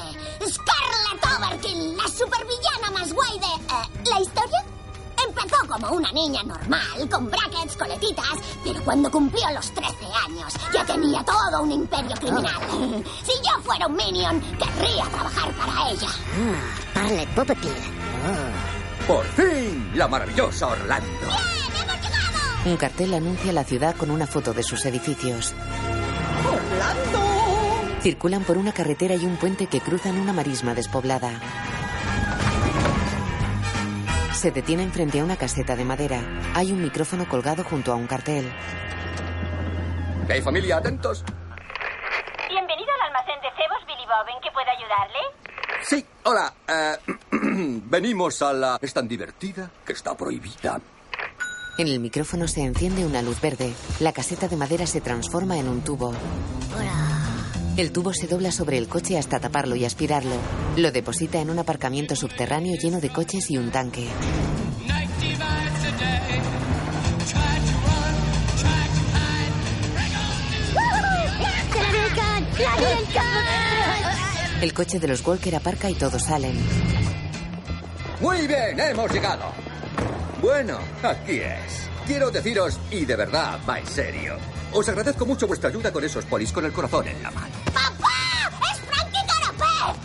Scarlett 0.52 1.26
Overkill, 1.36 1.98
la 1.98 2.08
supervillana 2.10 2.92
más 2.94 3.12
guay 3.12 3.40
de... 3.40 4.08
¿La 4.12 4.20
historia? 4.22 4.64
Empezó 5.28 5.68
como 5.68 5.96
una 5.96 6.12
niña 6.12 6.44
normal, 6.44 7.10
con 7.10 7.30
brackets, 7.30 7.76
coletitas, 7.78 8.38
pero 8.64 8.84
cuando 8.84 9.10
cumplió 9.10 9.50
los 9.54 9.72
13 9.72 9.96
años 10.28 10.54
ya 10.74 10.86
tenía 10.86 11.24
todo 11.24 11.64
un 11.64 11.72
imperio 11.72 12.16
criminal. 12.18 12.54
Si 13.24 13.32
yo 13.44 13.62
fuera 13.64 13.88
un 13.88 13.96
minion, 13.96 14.42
querría 14.42 15.06
trabajar 15.06 15.52
para 15.54 15.90
ella. 15.92 16.08
Ah, 16.10 16.94
parle 16.94 17.28
Popetil. 17.36 17.72
¡Por 19.08 19.26
fin! 19.26 19.92
¡La 19.96 20.08
maravillosa 20.08 20.68
Orlando! 20.68 21.08
Un 22.66 22.78
cartel 22.78 23.14
anuncia 23.14 23.52
la 23.52 23.66
ciudad 23.66 23.96
con 23.96 24.10
una 24.10 24.26
foto 24.26 24.54
de 24.54 24.64
sus 24.64 24.86
edificios. 24.86 25.54
¡Orlando! 26.46 27.20
Circulan 28.02 28.44
por 28.44 28.58
una 28.58 28.72
carretera 28.72 29.16
y 29.16 29.26
un 29.26 29.36
puente 29.38 29.68
que 29.68 29.82
cruzan 29.82 30.18
una 30.18 30.32
marisma 30.34 30.74
despoblada. 30.74 31.42
Se 34.44 34.52
detienen 34.52 34.92
frente 34.92 35.22
a 35.22 35.24
una 35.24 35.38
caseta 35.38 35.74
de 35.74 35.86
madera. 35.86 36.20
Hay 36.54 36.74
un 36.74 36.82
micrófono 36.82 37.30
colgado 37.30 37.64
junto 37.64 37.94
a 37.94 37.96
un 37.96 38.08
cartel. 38.08 38.52
¿Hey, 40.28 40.42
familia? 40.42 40.76
¿Atentos? 40.76 41.24
Bienvenido 42.50 42.90
al 42.94 43.08
almacén 43.08 43.40
de 43.42 43.48
cebos 43.56 43.80
Billy 43.88 44.06
Bob. 44.06 44.28
¿En 44.36 44.42
qué 44.42 44.52
puedo 44.52 44.68
ayudarle? 44.70 45.20
Sí, 45.84 46.06
hola. 46.26 46.54
eh, 46.68 46.98
venimos 47.86 48.42
a 48.42 48.52
la... 48.52 48.78
Es 48.82 48.94
tan 48.94 49.08
divertida 49.08 49.72
que 49.86 49.94
está 49.94 50.14
prohibida. 50.14 50.82
En 51.78 51.88
el 51.88 52.02
micrófono 52.02 52.46
se 52.50 52.66
enciende 52.66 53.06
una 53.06 53.22
luz 53.22 53.40
verde. 53.40 53.74
La 54.02 54.12
caseta 54.12 54.50
de 54.50 54.58
madera 54.58 54.86
se 54.86 55.00
transforma 55.00 55.58
en 55.58 55.70
un 55.70 55.86
tubo. 55.86 56.12
El 57.76 57.92
tubo 57.92 58.14
se 58.14 58.28
dobla 58.28 58.52
sobre 58.52 58.78
el 58.78 58.88
coche 58.88 59.18
hasta 59.18 59.40
taparlo 59.40 59.76
y 59.76 59.84
aspirarlo. 59.84 60.36
Lo 60.78 60.92
deposita 60.92 61.40
en 61.40 61.50
un 61.50 61.58
aparcamiento 61.58 62.16
subterráneo 62.16 62.76
lleno 62.80 63.02
de 63.02 63.10
coches 63.10 63.50
y 63.50 63.58
un 63.58 63.72
tanque. 63.72 64.08
El 74.62 74.74
coche 74.74 75.00
de 75.00 75.08
los 75.08 75.26
Walker 75.26 75.56
aparca 75.56 75.90
y 75.90 75.96
todos 75.96 76.24
salen. 76.24 76.56
Muy 78.22 78.46
bien, 78.48 78.80
hemos 78.80 79.12
llegado. 79.12 79.52
Bueno, 80.42 80.78
aquí 81.02 81.40
es. 81.40 81.93
Quiero 82.06 82.30
deciros, 82.32 82.80
y 82.92 83.06
de 83.06 83.16
verdad, 83.16 83.60
va 83.68 83.80
en 83.80 83.88
serio. 83.88 84.38
Os 84.74 84.88
agradezco 84.90 85.26
mucho 85.26 85.48
vuestra 85.48 85.70
ayuda 85.70 85.92
con 85.92 86.04
esos 86.04 86.26
polis 86.26 86.52
con 86.52 86.66
el 86.66 86.74
corazón 86.74 87.08
en 87.08 87.24
la 87.24 87.32
mano. 87.32 87.54
¡Papá! 87.66 88.10
¡Es 88.72 88.80
Frankie 88.82 89.26
Carapez! 89.28 90.02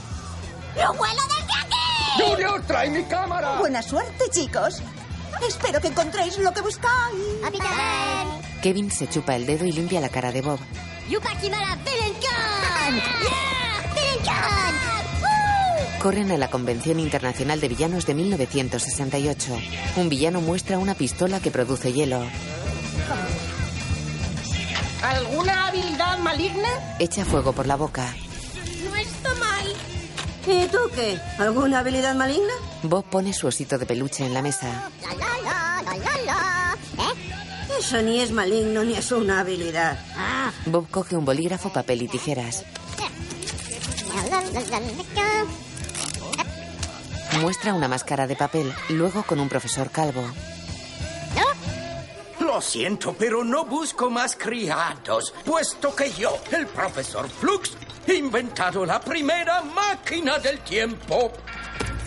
¡Lo 0.77 0.95
vuelo 0.95 1.23
desde 1.23 1.61
aquí! 1.61 2.23
¡Junior, 2.23 2.63
trae 2.67 2.91
mi 2.91 3.03
cámara! 3.05 3.57
Buena 3.59 3.83
suerte, 3.83 4.31
chicos. 4.31 4.81
Espero 5.47 5.81
que 5.81 5.89
encontréis 5.89 6.39
lo 6.39 6.53
que 6.53 6.61
buscáis. 6.61 7.41
¡Capitán! 7.43 8.43
Kevin 8.63 8.91
se 8.91 9.09
chupa 9.09 9.35
el 9.35 9.47
dedo 9.47 9.65
y 9.65 9.73
limpia 9.73 10.01
la 10.01 10.09
cara 10.09 10.31
de 10.31 10.43
Bob. 10.43 10.61
¡Yupa 11.09 11.31
Kimara! 11.41 11.77
¡Yeah! 14.25 14.68
Corren 16.01 16.31
a 16.31 16.39
la 16.39 16.49
Convención 16.49 17.01
Internacional 17.01 17.61
de 17.61 17.69
Villanos 17.69 18.07
de 18.07 18.15
1968. 18.15 19.59
Un 19.97 20.09
villano 20.09 20.41
muestra 20.41 20.79
una 20.79 20.95
pistola 20.95 21.41
que 21.41 21.51
produce 21.51 21.93
hielo. 21.93 22.23
¿Alguna 25.03 25.67
habilidad 25.69 26.19
maligna? 26.19 26.69
Echa 27.01 27.25
fuego 27.25 27.53
por 27.53 27.67
la 27.67 27.75
boca. 27.77 28.15
No 28.89 28.95
está 28.97 29.35
mal. 29.35 29.67
¿Y 30.47 30.69
tú 30.69 30.79
qué? 30.95 31.19
¿Alguna 31.39 31.81
habilidad 31.81 32.15
maligna? 32.15 32.53
Bob 32.85 33.05
pone 33.05 33.33
su 33.33 33.49
osito 33.49 33.77
de 33.77 33.87
peluche 33.87 34.25
en 34.25 34.35
la 34.35 34.43
mesa. 34.43 34.91
La, 35.03 35.15
la, 35.15 35.93
la. 36.25 36.77
¿Eh? 36.99 37.77
Eso 37.81 38.01
ni 38.03 38.21
es 38.21 38.31
maligno 38.31 38.85
ni 38.85 38.95
es 38.95 39.11
una 39.11 39.41
habilidad. 39.41 39.99
Ah. 40.17 40.53
Bob 40.67 40.89
coge 40.91 41.17
un 41.17 41.25
bolígrafo, 41.25 41.73
papel 41.73 42.03
y 42.03 42.09
tijeras. 42.09 42.65
Muestra 47.41 47.73
una 47.75 47.89
máscara 47.89 48.27
de 48.27 48.37
papel, 48.37 48.73
luego 48.91 49.23
con 49.23 49.39
un 49.41 49.49
profesor 49.49 49.91
calvo. 49.91 50.25
Lo 52.41 52.61
siento, 52.61 53.15
pero 53.19 53.45
no 53.45 53.65
busco 53.67 54.09
más 54.11 54.35
criados, 54.35 55.35
puesto 55.45 55.95
que 55.95 56.11
yo, 56.13 56.39
el 56.51 56.67
profesor 56.67 57.29
Flux, 57.29 57.77
he 58.07 58.15
inventado 58.15 58.87
la 58.87 58.99
primera 59.01 59.61
máquina 59.63 60.39
del 60.39 60.59
tiempo. 60.61 61.31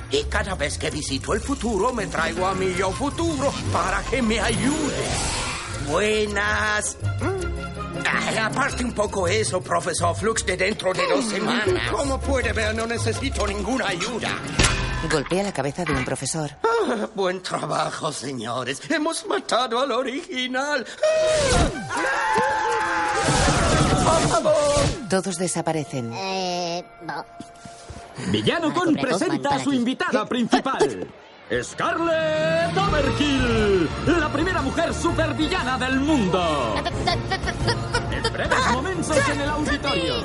Y 0.09 0.23
cada 0.23 0.55
vez 0.55 0.77
que 0.77 0.89
visito 0.89 1.33
el 1.33 1.41
futuro, 1.41 1.93
me 1.93 2.07
traigo 2.07 2.47
a 2.47 2.53
mi 2.55 2.73
yo 2.73 2.91
futuro 2.91 3.53
para 3.71 4.01
que 4.03 4.21
me 4.21 4.39
ayude. 4.39 5.05
Buenas. 5.87 6.97
Ah, 8.05 8.47
aparte 8.47 8.83
un 8.83 8.93
poco 8.93 9.27
eso, 9.27 9.61
profesor 9.61 10.15
Flux, 10.15 10.45
de 10.45 10.57
dentro 10.57 10.91
de 10.91 11.07
dos 11.07 11.23
semanas. 11.29 11.91
Como 11.91 12.19
puede 12.19 12.51
ver, 12.51 12.73
no 12.75 12.87
necesito 12.87 13.45
ninguna 13.47 13.87
ayuda. 13.87 14.29
Golpea 15.09 15.43
la 15.43 15.51
cabeza 15.51 15.83
de 15.83 15.93
un 15.93 16.05
profesor. 16.05 16.51
Ah, 16.63 17.07
buen 17.15 17.41
trabajo, 17.41 18.11
señores. 18.11 18.81
Hemos 18.89 19.25
matado 19.25 19.79
al 19.79 19.91
original. 19.91 20.85
Todos 25.09 25.37
desaparecen. 25.37 26.11
Eh, 26.13 26.85
no. 27.03 27.25
Villano 28.27 28.73
Con 28.73 28.95
presenta 28.95 29.55
a 29.55 29.59
su 29.59 29.73
invitada 29.73 30.25
principal. 30.25 31.07
Scarlett 31.63 32.77
Overkill, 32.77 33.89
la 34.05 34.31
primera 34.31 34.61
mujer 34.61 34.93
supervillana 34.93 35.77
del 35.77 35.99
mundo. 35.99 36.75
En 38.11 38.31
breves 38.31 38.71
momentos 38.71 39.17
en 39.29 39.41
el 39.41 39.49
auditorio. 39.49 40.15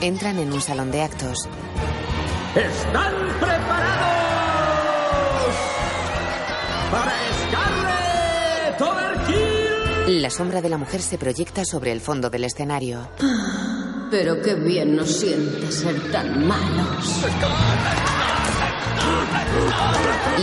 Entran 0.00 0.38
en 0.38 0.52
un 0.52 0.60
salón 0.60 0.92
de 0.92 1.02
actos. 1.02 1.48
¿Están 2.54 3.14
preparados? 3.40 4.04
Para 6.90 7.14
Scarlett 7.42 8.80
Overkill. 8.80 10.22
La 10.22 10.30
sombra 10.30 10.62
de 10.62 10.68
la 10.68 10.78
mujer 10.78 11.02
se 11.02 11.18
proyecta 11.18 11.64
sobre 11.64 11.92
el 11.92 12.00
fondo 12.00 12.30
del 12.30 12.44
escenario. 12.44 13.08
Pero 14.10 14.40
qué 14.40 14.54
bien 14.54 14.96
nos 14.96 15.10
siente 15.10 15.70
ser 15.72 16.12
tan 16.12 16.46
malos. 16.46 17.24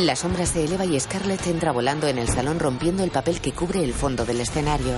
La 0.03 0.15
sombra 0.15 0.45
se 0.45 0.65
eleva 0.65 0.85
y 0.85 0.99
Scarlett 0.99 1.47
entra 1.47 1.71
volando 1.71 2.07
en 2.07 2.17
el 2.17 2.27
salón 2.27 2.59
rompiendo 2.59 3.03
el 3.03 3.11
papel 3.11 3.39
que 3.39 3.53
cubre 3.53 3.83
el 3.83 3.93
fondo 3.93 4.25
del 4.25 4.41
escenario. 4.41 4.95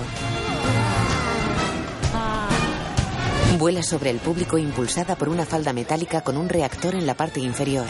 Vuela 3.58 3.82
sobre 3.82 4.10
el 4.10 4.20
público 4.20 4.56
impulsada 4.56 5.16
por 5.16 5.28
una 5.28 5.44
falda 5.44 5.72
metálica 5.72 6.20
con 6.20 6.36
un 6.36 6.48
reactor 6.48 6.94
en 6.94 7.06
la 7.06 7.14
parte 7.14 7.40
inferior. 7.40 7.86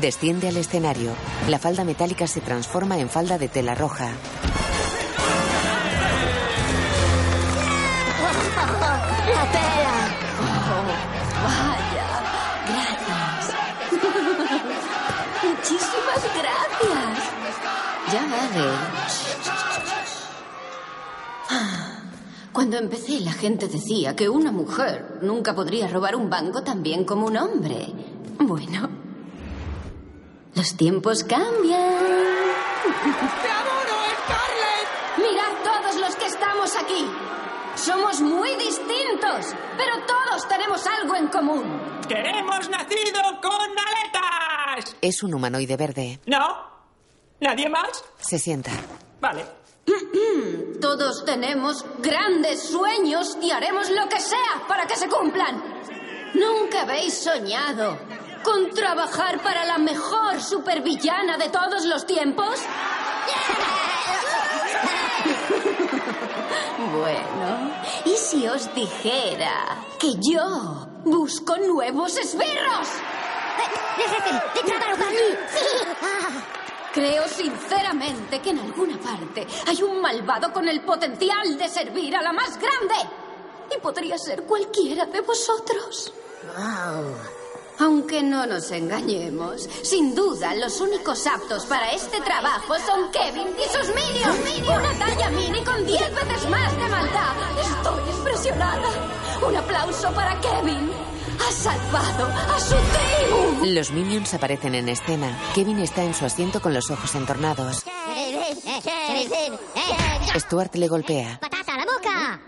Desciende 0.00 0.48
al 0.48 0.56
escenario. 0.56 1.12
La 1.48 1.60
falda 1.60 1.84
metálica 1.84 2.26
se 2.26 2.40
transforma 2.40 2.98
en 2.98 3.08
falda 3.08 3.38
de 3.38 3.48
tela 3.48 3.76
roja. 3.76 4.10
Vaya, 11.44 12.08
gracias. 12.68 13.54
Muchísimas 15.44 16.22
gracias. 16.34 17.32
Ya 18.12 18.22
vale. 18.26 18.93
Cuando 22.54 22.78
empecé, 22.78 23.18
la 23.20 23.32
gente 23.32 23.66
decía 23.66 24.14
que 24.14 24.28
una 24.28 24.52
mujer 24.52 25.18
nunca 25.22 25.56
podría 25.56 25.88
robar 25.88 26.14
un 26.14 26.30
banco 26.30 26.62
tan 26.62 26.84
bien 26.84 27.04
como 27.04 27.26
un 27.26 27.36
hombre. 27.36 27.88
Bueno, 28.38 28.88
los 30.54 30.76
tiempos 30.76 31.24
cambian. 31.24 31.50
¡Te 33.42 33.50
adoro, 33.50 33.96
Scarlett! 34.22 35.18
Mirad 35.18 35.64
todos 35.64 36.00
los 36.00 36.14
que 36.14 36.26
estamos 36.26 36.76
aquí. 36.76 37.04
Somos 37.74 38.20
muy 38.20 38.50
distintos, 38.50 39.52
pero 39.76 40.06
todos 40.06 40.46
tenemos 40.48 40.86
algo 40.86 41.16
en 41.16 41.26
común. 41.26 41.64
¡Que 42.08 42.20
hemos 42.20 42.70
nacido 42.70 43.20
con 43.42 43.52
aletas! 43.52 44.96
Es 45.02 45.24
un 45.24 45.34
humanoide 45.34 45.76
verde. 45.76 46.20
¿No? 46.26 46.46
¿Nadie 47.40 47.68
más? 47.68 48.04
Se 48.20 48.38
sienta. 48.38 48.70
Vale. 49.20 49.63
Todos 50.80 51.24
tenemos 51.24 51.84
grandes 51.98 52.62
sueños 52.68 53.36
y 53.40 53.50
haremos 53.50 53.90
lo 53.90 54.08
que 54.08 54.20
sea 54.20 54.66
para 54.68 54.86
que 54.86 54.96
se 54.96 55.08
cumplan. 55.08 55.62
¿Nunca 56.34 56.82
habéis 56.82 57.14
soñado 57.14 57.98
con 58.42 58.70
trabajar 58.70 59.40
para 59.40 59.64
la 59.64 59.78
mejor 59.78 60.40
supervillana 60.40 61.38
de 61.38 61.48
todos 61.48 61.84
los 61.84 62.06
tiempos? 62.06 62.60
Bueno, 66.92 67.72
¿y 68.04 68.16
si 68.16 68.46
os 68.46 68.72
dijera 68.74 69.84
que 69.98 70.14
yo 70.20 70.86
busco 71.04 71.56
nuevos 71.56 72.16
esbirros? 72.16 72.88
Creo 76.94 77.26
sinceramente 77.26 78.40
que 78.40 78.50
en 78.50 78.60
alguna 78.60 78.96
parte 79.00 79.44
hay 79.66 79.82
un 79.82 80.00
malvado 80.00 80.52
con 80.52 80.68
el 80.68 80.80
potencial 80.82 81.58
de 81.58 81.68
servir 81.68 82.14
a 82.14 82.22
la 82.22 82.32
más 82.32 82.56
grande. 82.56 82.94
Y 83.74 83.80
podría 83.80 84.16
ser 84.16 84.44
cualquiera 84.44 85.04
de 85.06 85.20
vosotros. 85.20 86.12
Aunque 87.80 88.22
no 88.22 88.46
nos 88.46 88.70
engañemos, 88.70 89.68
sin 89.82 90.14
duda 90.14 90.54
los 90.54 90.80
únicos 90.80 91.26
aptos 91.26 91.66
para 91.66 91.90
este 91.90 92.20
trabajo 92.20 92.74
son 92.86 93.10
Kevin 93.10 93.48
y 93.58 93.76
sus 93.76 93.88
minions. 93.92 94.68
Una 94.68 94.96
talla 94.96 95.30
mini 95.30 95.64
con 95.64 95.84
10 95.84 96.00
veces 96.14 96.48
más 96.48 96.76
de 96.76 96.88
maldad. 96.88 97.34
Estoy 97.60 98.16
impresionada. 98.16 98.88
Un 99.44 99.56
aplauso 99.56 100.12
para 100.12 100.40
Kevin. 100.40 101.13
Ha 101.40 101.52
salvado 101.52 102.26
a 102.26 102.60
su 102.60 102.74
tribu. 102.74 103.64
Los 103.74 103.90
minions 103.92 104.34
aparecen 104.34 104.74
en 104.74 104.88
escena. 104.88 105.36
Kevin 105.54 105.78
está 105.80 106.02
en 106.02 106.14
su 106.14 106.24
asiento 106.24 106.60
con 106.60 106.74
los 106.74 106.90
ojos 106.90 107.14
entornados. 107.14 107.84
Stuart 110.36 110.74
le 110.74 110.88
golpea. 110.88 111.38
¡Patata 111.40 111.74
a 111.74 111.78
la 111.78 111.84
boca! 111.84 112.40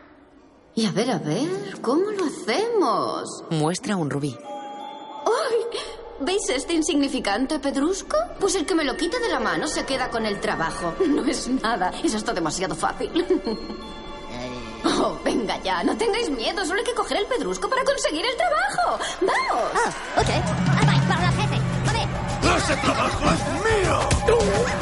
Y 0.75 0.87
a 0.87 0.93
ver, 0.93 1.11
a 1.11 1.19
ver, 1.19 1.81
¿cómo 1.81 2.11
lo 2.11 2.27
hacemos? 2.27 3.45
Muestra 3.51 3.97
un 3.97 4.11
rubí. 4.11 4.37
¡Ay! 5.25 5.79
¿Veis 6.21 6.49
este 6.49 6.75
insignificante 6.75 7.59
pedrusco? 7.59 8.17
Pues 8.41 8.55
el 8.55 8.67
que 8.67 8.75
me 8.75 8.85
lo 8.85 8.97
quite 8.97 9.19
de 9.21 9.29
la 9.29 9.41
mano 9.41 9.67
se 9.69 9.85
queda 9.85 10.11
con 10.11 10.27
el 10.27 10.41
trabajo. 10.41 10.95
No 11.07 11.25
es 11.25 11.49
nada, 11.49 11.93
es 12.03 12.15
esto 12.15 12.33
demasiado 12.35 12.75
fácil. 12.75 13.11
Oh, 14.89 15.19
venga 15.25 15.61
ya, 15.63 15.83
no 15.83 15.97
tengáis 15.97 16.31
miedo, 16.31 16.65
solo 16.65 16.79
hay 16.79 16.85
que 16.85 16.95
coger 16.95 17.17
el 17.19 17.27
pedrusco 17.27 17.69
para 17.69 17.83
conseguir 17.85 18.25
el 18.25 18.37
trabajo. 18.37 19.05
¡Vamos! 19.21 19.65
Oh, 19.75 20.21
ok. 20.21 20.87
Vais 20.87 21.03
para 21.03 21.23
la 21.23 21.33
jefe. 21.33 21.61
¡Vale! 21.85 22.57
¡Ese 22.57 22.77
trabajo 22.77 23.25
es 23.25 23.41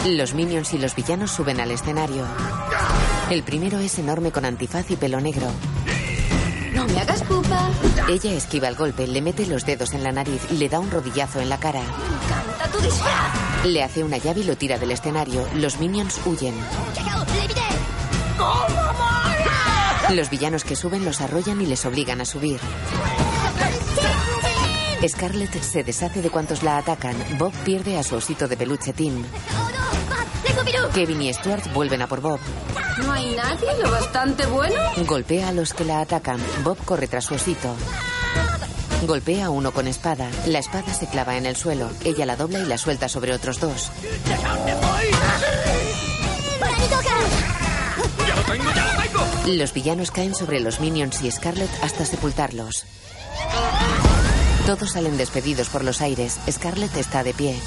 mío! 0.04 0.16
Los 0.16 0.34
minions 0.34 0.74
y 0.74 0.78
los 0.78 0.94
villanos 0.94 1.30
suben 1.30 1.60
al 1.60 1.70
escenario. 1.70 2.26
El 3.30 3.42
primero 3.42 3.78
es 3.78 3.98
enorme 3.98 4.30
con 4.30 4.44
antifaz 4.44 4.90
y 4.90 4.96
pelo 4.96 5.20
negro. 5.20 5.46
No 6.74 6.84
me 6.86 7.00
hagas 7.00 7.22
pupa. 7.22 7.70
Ella 8.08 8.32
esquiva 8.32 8.68
el 8.68 8.74
golpe, 8.74 9.06
le 9.06 9.22
mete 9.22 9.46
los 9.46 9.64
dedos 9.64 9.94
en 9.94 10.02
la 10.02 10.12
nariz 10.12 10.42
y 10.50 10.56
le 10.58 10.68
da 10.68 10.80
un 10.80 10.90
rodillazo 10.90 11.40
en 11.40 11.48
la 11.48 11.58
cara. 11.58 11.80
Me 11.80 11.86
encanta 11.86 12.68
tu 12.70 12.82
disfraz. 12.82 13.64
Le 13.64 13.82
hace 13.82 14.04
una 14.04 14.18
llave 14.18 14.40
y 14.40 14.44
lo 14.44 14.56
tira 14.56 14.76
del 14.78 14.90
escenario. 14.90 15.46
Los 15.54 15.78
minions 15.78 16.20
huyen. 16.26 16.54
¿Cómo? 18.36 18.93
Los 20.10 20.30
villanos 20.30 20.64
que 20.64 20.76
suben 20.76 21.04
los 21.04 21.20
arrollan 21.20 21.60
y 21.60 21.66
les 21.66 21.84
obligan 21.86 22.20
a 22.20 22.24
subir. 22.24 22.60
Scarlett 25.06 25.60
se 25.62 25.82
deshace 25.82 26.22
de 26.22 26.30
cuantos 26.30 26.62
la 26.62 26.78
atacan. 26.78 27.16
Bob 27.38 27.52
pierde 27.64 27.98
a 27.98 28.02
su 28.02 28.16
osito 28.16 28.48
de 28.48 28.56
peluche 28.56 28.92
Tim. 28.92 29.24
Kevin 30.94 31.22
y 31.22 31.32
Stuart 31.32 31.72
vuelven 31.72 32.02
a 32.02 32.06
por 32.06 32.20
Bob. 32.20 32.38
¿No 33.02 33.12
hay 33.12 33.34
nadie 33.34 33.68
lo 33.82 33.90
bastante 33.90 34.46
bueno? 34.46 34.76
Golpea 35.06 35.48
a 35.48 35.52
los 35.52 35.74
que 35.74 35.84
la 35.84 36.00
atacan. 36.00 36.40
Bob 36.62 36.78
corre 36.84 37.08
tras 37.08 37.24
su 37.24 37.34
osito. 37.34 37.74
Golpea 39.06 39.46
a 39.46 39.50
uno 39.50 39.72
con 39.72 39.88
espada. 39.88 40.28
La 40.46 40.60
espada 40.60 40.94
se 40.94 41.08
clava 41.08 41.36
en 41.36 41.46
el 41.46 41.56
suelo. 41.56 41.90
Ella 42.04 42.24
la 42.26 42.36
dobla 42.36 42.60
y 42.60 42.66
la 42.66 42.78
suelta 42.78 43.08
sobre 43.08 43.34
otros 43.34 43.60
dos. 43.60 43.90
¡Ya 44.28 44.36
lo 44.36 44.64
tengo, 46.78 47.02
ya 48.22 48.36
lo 48.36 48.42
tengo! 48.42 48.93
Los 49.46 49.74
villanos 49.74 50.10
caen 50.10 50.34
sobre 50.34 50.58
los 50.60 50.80
minions 50.80 51.20
y 51.22 51.30
Scarlet 51.30 51.70
hasta 51.82 52.06
sepultarlos. 52.06 52.86
Todos 54.66 54.92
salen 54.92 55.18
despedidos 55.18 55.68
por 55.68 55.84
los 55.84 56.00
aires. 56.00 56.38
Scarlet 56.50 56.96
está 56.96 57.22
de 57.22 57.34
pie. 57.34 57.58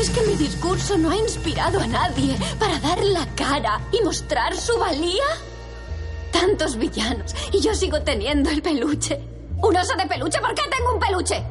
Es 0.00 0.10
que 0.10 0.22
mi 0.22 0.34
discurso 0.34 0.98
no 0.98 1.10
ha 1.10 1.16
inspirado 1.16 1.78
a 1.78 1.86
nadie 1.86 2.36
para 2.58 2.80
dar 2.80 3.04
la 3.04 3.24
cara 3.36 3.80
y 3.92 4.02
mostrar 4.02 4.56
su 4.56 4.76
valía. 4.78 5.22
Tantos 6.32 6.76
villanos 6.76 7.36
y 7.52 7.60
yo 7.60 7.72
sigo 7.74 8.02
teniendo 8.02 8.50
el 8.50 8.60
peluche. 8.60 9.20
¿Un 9.58 9.76
oso 9.76 9.94
de 9.96 10.06
peluche? 10.06 10.40
¿Por 10.40 10.54
qué 10.54 10.62
tengo 10.76 10.94
un 10.94 11.00
peluche? 11.00 11.44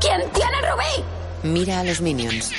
¿Quién 0.00 0.22
tiene 0.32 0.58
el 0.58 0.70
rubí? 0.70 1.04
Mira 1.42 1.80
a 1.80 1.84
los 1.84 2.00
minions. 2.00 2.50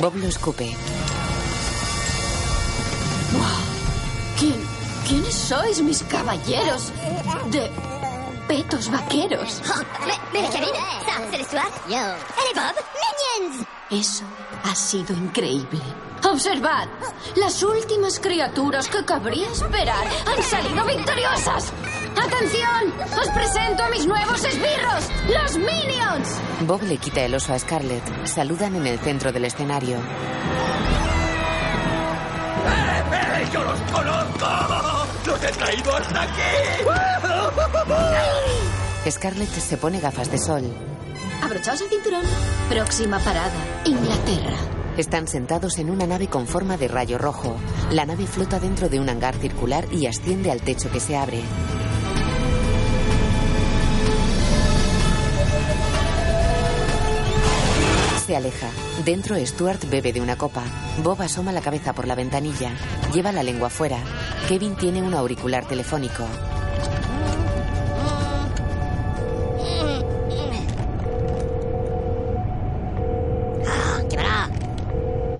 Bob 0.00 0.14
lo 0.16 0.28
escupe. 0.28 0.76
¿Quién, 4.38 4.60
¿Quiénes 5.08 5.34
sois 5.34 5.80
mis 5.82 6.02
caballeros 6.04 6.92
de 7.50 7.70
petos 8.48 8.90
vaqueros? 8.90 9.60
Est 10.34 10.52
Bob. 12.54 12.74
Minions! 13.02 13.66
Eso 13.90 14.24
ha 14.64 14.74
sido 14.74 15.14
increíble. 15.14 15.80
Observad, 16.24 16.88
las 17.36 17.62
últimas 17.62 18.18
criaturas 18.20 18.88
que 18.88 19.04
cabría 19.04 19.48
esperar 19.50 20.04
han 20.26 20.42
salido 20.42 20.84
victoriosas. 20.84 21.72
¡Atención! 22.16 22.94
¡Os 23.20 23.28
presento 23.30 23.82
a 23.82 23.88
mis 23.90 24.06
nuevos 24.06 24.44
esbirros, 24.44 25.08
los 25.28 25.56
Minions! 25.56 26.28
Bob 26.66 26.82
le 26.82 26.96
quita 26.98 27.22
el 27.22 27.34
oso 27.34 27.52
a 27.52 27.58
Scarlet. 27.58 28.26
Saludan 28.26 28.76
en 28.76 28.86
el 28.86 28.98
centro 28.98 29.32
del 29.32 29.44
escenario. 29.46 29.98
¡Eh, 32.64 33.48
yo 33.52 33.62
los 33.62 33.80
conozco! 33.92 34.46
¡Los 35.26 35.42
he 35.42 35.52
traído 35.52 35.96
hasta 35.96 36.22
aquí! 36.22 36.30
Scarlet 39.10 39.48
se 39.48 39.76
pone 39.76 40.00
gafas 40.00 40.30
de 40.30 40.38
sol. 40.38 40.62
Abrochaos 41.42 41.80
el 41.80 41.88
cinturón. 41.88 42.22
Próxima 42.68 43.18
parada, 43.18 43.50
Inglaterra. 43.84 44.56
Están 44.96 45.26
sentados 45.26 45.78
en 45.78 45.90
una 45.90 46.06
nave 46.06 46.28
con 46.28 46.46
forma 46.46 46.76
de 46.76 46.86
rayo 46.86 47.18
rojo. 47.18 47.56
La 47.90 48.04
nave 48.06 48.26
flota 48.26 48.60
dentro 48.60 48.88
de 48.88 49.00
un 49.00 49.08
hangar 49.08 49.34
circular 49.36 49.86
y 49.90 50.06
asciende 50.06 50.50
al 50.50 50.60
techo 50.60 50.90
que 50.90 51.00
se 51.00 51.16
abre. 51.16 51.40
Se 58.32 58.36
aleja. 58.36 58.70
Dentro, 59.04 59.36
Stuart 59.44 59.90
bebe 59.90 60.10
de 60.10 60.22
una 60.22 60.38
copa. 60.38 60.64
Bob 61.02 61.20
asoma 61.20 61.52
la 61.52 61.60
cabeza 61.60 61.92
por 61.92 62.06
la 62.06 62.14
ventanilla. 62.14 62.72
Lleva 63.12 63.30
la 63.30 63.42
lengua 63.42 63.68
fuera. 63.68 63.98
Kevin 64.48 64.74
tiene 64.74 65.02
un 65.02 65.12
auricular 65.12 65.68
telefónico. 65.68 66.24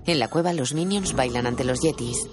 En 0.05 0.19
la 0.19 0.27
cueva, 0.27 0.53
los 0.53 0.75
minions 0.75 1.15
bailan 1.15 1.47
ante 1.47 1.63
los 1.63 1.81
yetis. 1.81 2.29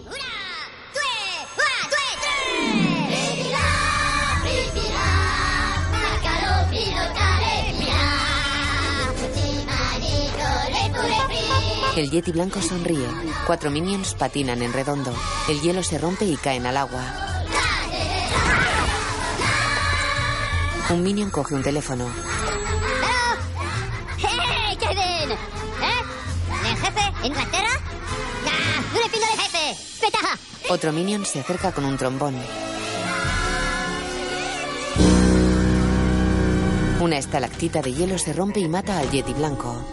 El 11.96 12.10
yeti 12.10 12.32
blanco 12.32 12.62
sonríe. 12.62 13.06
Cuatro 13.46 13.70
minions 13.70 14.14
patinan 14.14 14.62
en 14.62 14.72
redondo. 14.72 15.12
El 15.48 15.60
hielo 15.60 15.82
se 15.82 15.98
rompe 15.98 16.24
y 16.24 16.36
caen 16.36 16.66
al 16.66 16.76
agua. 16.76 17.02
Un 20.90 21.02
minion 21.02 21.30
coge 21.30 21.54
un 21.54 21.62
teléfono. 21.62 22.08
¡Hey, 24.18 24.76
Kevin! 24.78 25.30
¿Eh? 25.30 26.68
¿El 26.68 26.76
jefe? 26.76 27.26
¿Inglaterra? 27.26 27.68
¡Ah! 28.46 28.82
¡No 28.92 29.00
le 29.00 29.08
pido 29.08 29.24
el 29.32 29.40
jefe! 29.40 29.76
¡Petaja! 30.00 30.38
Otro 30.68 30.92
minion 30.92 31.24
se 31.24 31.40
acerca 31.40 31.72
con 31.72 31.84
un 31.84 31.96
trombón. 31.96 32.36
Una 37.00 37.18
estalactita 37.18 37.82
de 37.82 37.94
hielo 37.94 38.18
se 38.18 38.32
rompe 38.32 38.60
y 38.60 38.68
mata 38.68 38.98
al 38.98 39.10
yeti 39.10 39.32
blanco. 39.32 39.84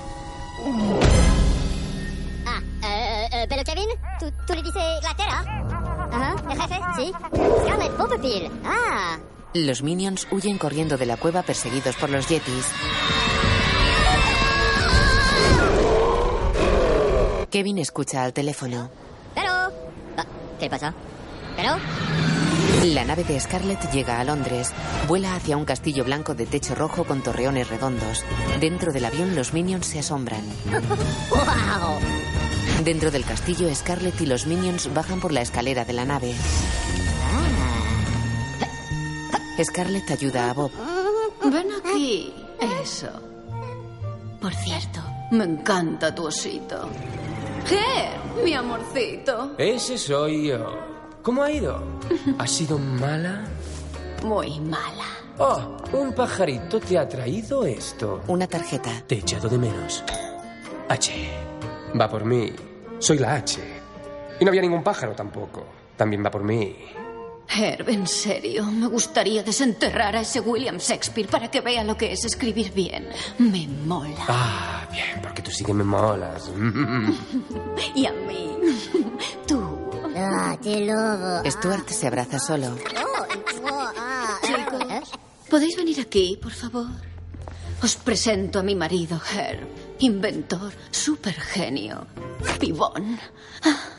¿Tú, 4.67 4.73
tú 4.73 4.79
le 4.79 4.85
dices 4.85 4.97
Inglaterra? 4.97 5.43
Ajá, 6.11 6.35
el 6.51 6.61
jefe, 6.61 6.79
sí. 6.97 7.11
Popperfield. 7.97 8.51
Ah. 8.65 9.17
Los 9.53 9.81
minions 9.81 10.27
huyen 10.31 10.57
corriendo 10.57 10.97
de 10.97 11.05
la 11.05 11.17
cueva 11.17 11.41
perseguidos 11.41 11.95
por 11.95 12.09
los 12.09 12.27
yetis. 12.27 12.65
Kevin 17.49 17.77
escucha 17.79 18.23
al 18.23 18.33
teléfono. 18.33 18.89
Pero... 19.33 19.51
Ah, 19.51 20.25
¿Qué 20.59 20.69
pasa? 20.69 20.93
¿Pero? 21.55 21.77
La 22.83 23.03
nave 23.05 23.23
de 23.23 23.39
Scarlett 23.39 23.91
llega 23.91 24.19
a 24.19 24.23
Londres. 24.23 24.71
Vuela 25.07 25.35
hacia 25.35 25.57
un 25.57 25.65
castillo 25.65 26.03
blanco 26.03 26.35
de 26.35 26.45
techo 26.45 26.75
rojo 26.75 27.05
con 27.05 27.23
torreones 27.23 27.69
redondos. 27.69 28.23
Dentro 28.59 28.91
del 28.91 29.05
avión 29.05 29.35
los 29.35 29.53
minions 29.53 29.87
se 29.87 29.99
asombran. 29.99 30.43
¡Wow! 31.29 31.99
Dentro 32.83 33.11
del 33.11 33.25
castillo, 33.25 33.73
Scarlett 33.73 34.21
y 34.21 34.25
los 34.25 34.45
minions 34.45 34.93
bajan 34.93 35.19
por 35.19 35.31
la 35.31 35.41
escalera 35.41 35.83
de 35.83 35.93
la 35.93 36.05
nave. 36.05 36.33
Scarlett 39.63 40.11
ayuda 40.11 40.49
a 40.49 40.53
Bob. 40.53 40.71
Ven 41.43 41.67
aquí. 41.83 42.33
Eso. 42.81 43.09
Por 44.39 44.53
cierto, 44.53 44.99
me 45.31 45.43
encanta 45.43 46.13
tu 46.13 46.27
osito. 46.27 46.89
¿Qué? 47.67 48.43
Mi 48.43 48.53
amorcito. 48.53 49.55
Ese 49.57 49.97
soy 49.97 50.47
yo. 50.47 50.87
¿Cómo 51.23 51.43
ha 51.43 51.51
ido? 51.51 51.81
¿Ha 52.37 52.47
sido 52.47 52.77
mala? 52.77 53.43
Muy 54.23 54.59
mala. 54.59 55.05
Oh, 55.39 55.77
un 55.93 56.13
pajarito 56.13 56.79
te 56.79 56.97
ha 56.97 57.07
traído 57.07 57.65
esto. 57.65 58.21
Una 58.27 58.47
tarjeta. 58.47 59.03
Te 59.05 59.15
he 59.15 59.19
echado 59.19 59.49
de 59.49 59.57
menos. 59.57 60.03
H. 60.87 61.46
Va 61.99 62.09
por 62.09 62.25
mí. 62.25 62.51
Soy 62.99 63.17
la 63.19 63.35
H. 63.35 63.59
Y 64.39 64.45
no 64.45 64.49
había 64.49 64.61
ningún 64.61 64.83
pájaro 64.83 65.13
tampoco. 65.13 65.65
También 65.95 66.23
va 66.23 66.29
por 66.31 66.43
mí. 66.43 66.75
Herb, 67.49 67.89
en 67.89 68.05
serio, 68.07 68.65
me 68.65 68.87
gustaría 68.87 69.41
desenterrar 69.41 70.15
a 70.15 70.21
ese 70.21 70.41
William 70.41 70.77
Shakespeare 70.77 71.29
para 71.29 71.49
que 71.49 71.61
vea 71.61 71.83
lo 71.83 71.95
que 71.95 72.11
es 72.11 72.25
escribir 72.25 72.73
bien. 72.73 73.07
Me 73.37 73.67
mola. 73.67 74.25
Ah, 74.27 74.87
bien, 74.91 75.21
porque 75.23 75.41
tú 75.41 75.49
sí 75.51 75.63
que 75.63 75.73
me 75.73 75.83
molas. 75.83 76.51
Y 77.95 78.05
a 78.05 78.11
mí. 78.11 78.57
Tú. 79.47 79.89
Ah, 80.15 80.57
qué 80.61 80.85
lobo. 80.85 81.49
Stuart 81.49 81.87
se 81.89 82.07
abraza 82.07 82.37
solo. 82.39 82.75
Chicos, 84.43 85.11
¿podéis 85.49 85.77
venir 85.77 85.99
aquí, 86.01 86.37
por 86.41 86.51
favor? 86.51 86.87
Os 87.81 87.95
presento 87.95 88.59
a 88.59 88.63
mi 88.63 88.75
marido, 88.75 89.19
Herb. 89.33 89.86
Inventor, 89.99 90.73
supergenio, 90.91 92.07
pibón. 92.59 93.19
Ah, 93.63 93.97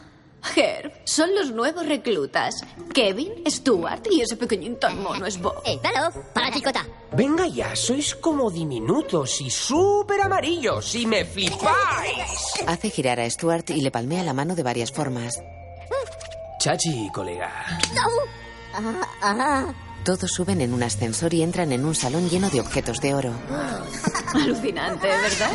Herb, 0.55 0.93
son 1.05 1.35
los 1.35 1.51
nuevos 1.51 1.87
reclutas. 1.87 2.65
Kevin, 2.95 3.33
Stuart 3.47 4.07
y 4.11 4.21
ese 4.21 4.37
pequeñín 4.37 4.79
tan 4.79 5.03
mono 5.03 5.27
es 5.27 5.41
Bob. 5.41 5.61
¡Eh, 5.65 5.79
palo! 5.83 6.11
¡Para 6.33 6.51
chicota! 6.53 6.87
Venga 7.13 7.47
ya, 7.47 7.75
sois 7.75 8.15
como 8.15 8.51
diminutos 8.51 9.41
y 9.41 9.51
súper 9.51 10.21
amarillos 10.23 10.95
y 10.95 11.07
me 11.07 11.25
flipáis. 11.25 12.63
Hace 12.67 12.91
girar 12.91 13.21
a 13.21 13.29
Stuart 13.29 13.71
y 13.71 13.81
le 13.81 13.91
palmea 13.91 14.23
la 14.23 14.35
mano 14.35 14.55
de 14.55 14.63
varias 14.63 14.93
formas. 14.93 15.41
Chachi, 16.61 17.09
colega. 17.13 17.51
Ah, 18.75 19.07
ah. 19.23 19.75
Todos 20.09 20.31
suben 20.31 20.63
en 20.63 20.73
un 20.73 20.83
ascensor 20.83 21.35
y 21.35 21.43
entran 21.43 21.71
en 21.71 21.85
un 21.85 21.95
salón 21.95 22.31
lleno 22.31 22.49
de 22.49 22.63
objetos 22.63 22.99
de 23.03 23.13
oro. 23.13 23.31
Alucinante, 24.35 25.07
¿verdad? 25.07 25.51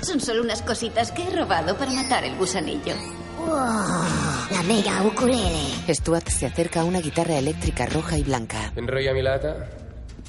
Son 0.00 0.18
solo 0.18 0.40
unas 0.40 0.62
cositas 0.62 1.12
que 1.12 1.24
he 1.24 1.36
robado 1.36 1.76
para 1.76 1.92
matar 1.92 2.24
el 2.24 2.34
gusanillo. 2.36 2.94
Wow, 3.36 3.50
la 4.50 4.62
mega 4.66 5.02
ukulele. 5.02 5.74
Stuart 5.90 6.26
se 6.28 6.46
acerca 6.46 6.80
a 6.80 6.84
una 6.84 7.02
guitarra 7.02 7.36
eléctrica 7.36 7.84
roja 7.84 8.16
y 8.16 8.22
blanca. 8.22 8.72
¿Enrolla 8.76 9.12
mi 9.12 9.20
lata? 9.20 9.68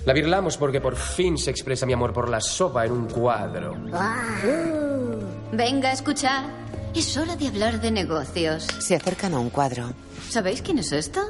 La 0.06 0.12
virlamos 0.12 0.58
porque 0.58 0.82
por 0.82 0.98
fin 0.98 1.38
se 1.38 1.50
expresa 1.50 1.86
mi 1.86 1.94
amor 1.94 2.12
por 2.12 2.28
la 2.28 2.42
sopa 2.42 2.86
en 2.86 2.92
un 2.92 3.08
cuadro. 3.08 3.76
Wow. 3.76 5.24
Venga, 5.54 5.92
a 5.92 5.94
escuchar. 5.94 6.44
Es 6.94 7.16
hora 7.16 7.38
de 7.38 7.48
hablar 7.48 7.80
de 7.80 7.92
negocios. 7.92 8.68
Se 8.80 8.94
acercan 8.94 9.34
a 9.34 9.40
un 9.40 9.50
cuadro. 9.50 9.94
¿Sabéis 10.28 10.62
quién 10.62 10.80
es 10.80 10.92
esta? 10.92 11.28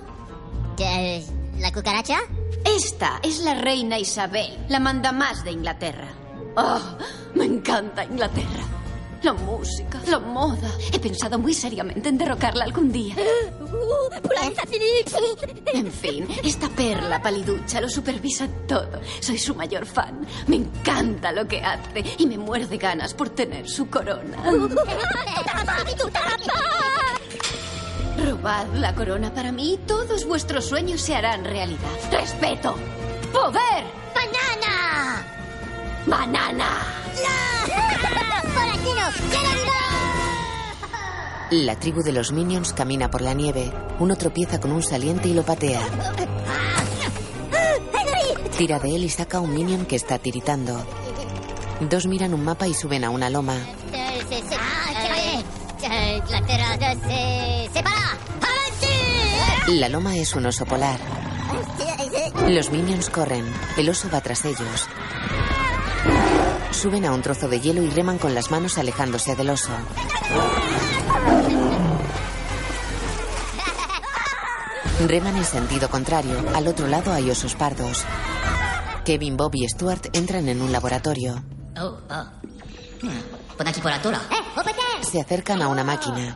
¿La 1.59 1.71
cucaracha? 1.71 2.19
Esta 2.65 3.19
es 3.23 3.39
la 3.39 3.55
reina 3.55 3.99
Isabel, 3.99 4.57
la 4.69 4.79
manda 4.79 5.11
más 5.11 5.43
de 5.43 5.51
Inglaterra. 5.51 6.07
¡Oh! 6.55 6.97
Me 7.35 7.45
encanta 7.45 8.03
Inglaterra. 8.03 8.63
La 9.21 9.33
música, 9.33 10.01
la 10.07 10.19
moda. 10.19 10.69
He 10.91 10.99
pensado 10.99 11.39
muy 11.39 11.53
seriamente 11.53 12.09
en 12.09 12.17
derrocarla 12.17 12.65
algún 12.65 12.91
día. 12.91 13.15
En 15.73 15.91
fin, 15.91 16.27
esta 16.43 16.67
perla 16.69 17.21
paliducha 17.21 17.79
lo 17.79 17.87
supervisa 17.87 18.47
todo. 18.67 18.99
Soy 19.21 19.37
su 19.37 19.55
mayor 19.55 19.85
fan. 19.85 20.27
Me 20.47 20.57
encanta 20.57 21.31
lo 21.31 21.47
que 21.47 21.61
hace 21.61 22.03
y 22.17 22.27
me 22.27 22.37
muero 22.37 22.67
de 22.67 22.77
ganas 22.77 23.13
por 23.13 23.29
tener 23.29 23.69
su 23.69 23.89
corona. 23.89 24.43
Robad 28.17 28.67
la 28.75 28.93
corona 28.93 29.33
para 29.33 29.51
mí 29.51 29.73
y 29.73 29.77
todos 29.77 30.25
vuestros 30.25 30.65
sueños 30.65 31.01
se 31.01 31.15
harán 31.15 31.43
realidad. 31.43 31.79
Respeto. 32.11 32.75
Poder. 33.31 33.83
¡Banana! 34.13 35.25
Banana. 36.05 36.69
¡Por 38.53 38.63
aquí 38.63 38.91
no! 38.95 39.29
¡Quiero 39.29 39.53
La 41.65 41.79
tribu 41.79 42.01
de 42.01 42.11
los 42.11 42.31
Minions 42.31 42.73
camina 42.73 43.11
por 43.11 43.21
la 43.21 43.33
nieve. 43.33 43.71
Uno 43.99 44.15
tropieza 44.15 44.59
con 44.59 44.71
un 44.71 44.81
saliente 44.81 45.29
y 45.29 45.33
lo 45.33 45.43
patea. 45.43 45.81
Tira 48.57 48.79
de 48.79 48.95
él 48.95 49.03
y 49.03 49.09
saca 49.09 49.39
un 49.39 49.53
Minion 49.53 49.85
que 49.85 49.95
está 49.95 50.17
tiritando. 50.19 50.83
Dos 51.81 52.07
miran 52.07 52.33
un 52.33 52.43
mapa 52.43 52.67
y 52.67 52.73
suben 52.73 53.03
a 53.03 53.09
una 53.09 53.29
loma. 53.29 53.57
Se 55.83 57.69
separa. 57.73 58.17
¡Avanti! 58.39 59.79
La 59.79 59.89
loma 59.89 60.15
es 60.15 60.33
un 60.33 60.45
oso 60.45 60.65
polar. 60.65 60.97
Los 62.47 62.71
Minions 62.71 63.09
corren. 63.09 63.45
El 63.75 63.89
oso 63.89 64.09
va 64.09 64.21
tras 64.21 64.45
ellos. 64.45 64.87
Suben 66.71 67.05
a 67.05 67.11
un 67.11 67.21
trozo 67.21 67.49
de 67.49 67.59
hielo 67.59 67.83
y 67.83 67.89
reman 67.89 68.17
con 68.17 68.33
las 68.33 68.49
manos 68.49 68.77
alejándose 68.77 69.35
del 69.35 69.49
oso. 69.49 69.71
Reman 75.05 75.35
en 75.35 75.45
sentido 75.45 75.89
contrario. 75.89 76.45
Al 76.55 76.67
otro 76.67 76.87
lado 76.87 77.11
hay 77.11 77.29
osos 77.29 77.55
pardos. 77.55 78.05
Kevin, 79.03 79.35
Bob 79.35 79.53
y 79.55 79.67
Stuart 79.67 80.07
entran 80.13 80.47
en 80.47 80.61
un 80.61 80.71
laboratorio. 80.71 81.43
Oh, 81.77 81.97
oh. 82.09 82.25
Por 83.57 83.67
aquí 83.67 83.81
por 83.81 83.91
la 83.91 84.01
tora. 84.01 84.21
¡Eh! 84.31 84.52
Se 85.03 85.21
acercan 85.21 85.61
a 85.61 85.67
una 85.67 85.83
máquina. 85.83 86.35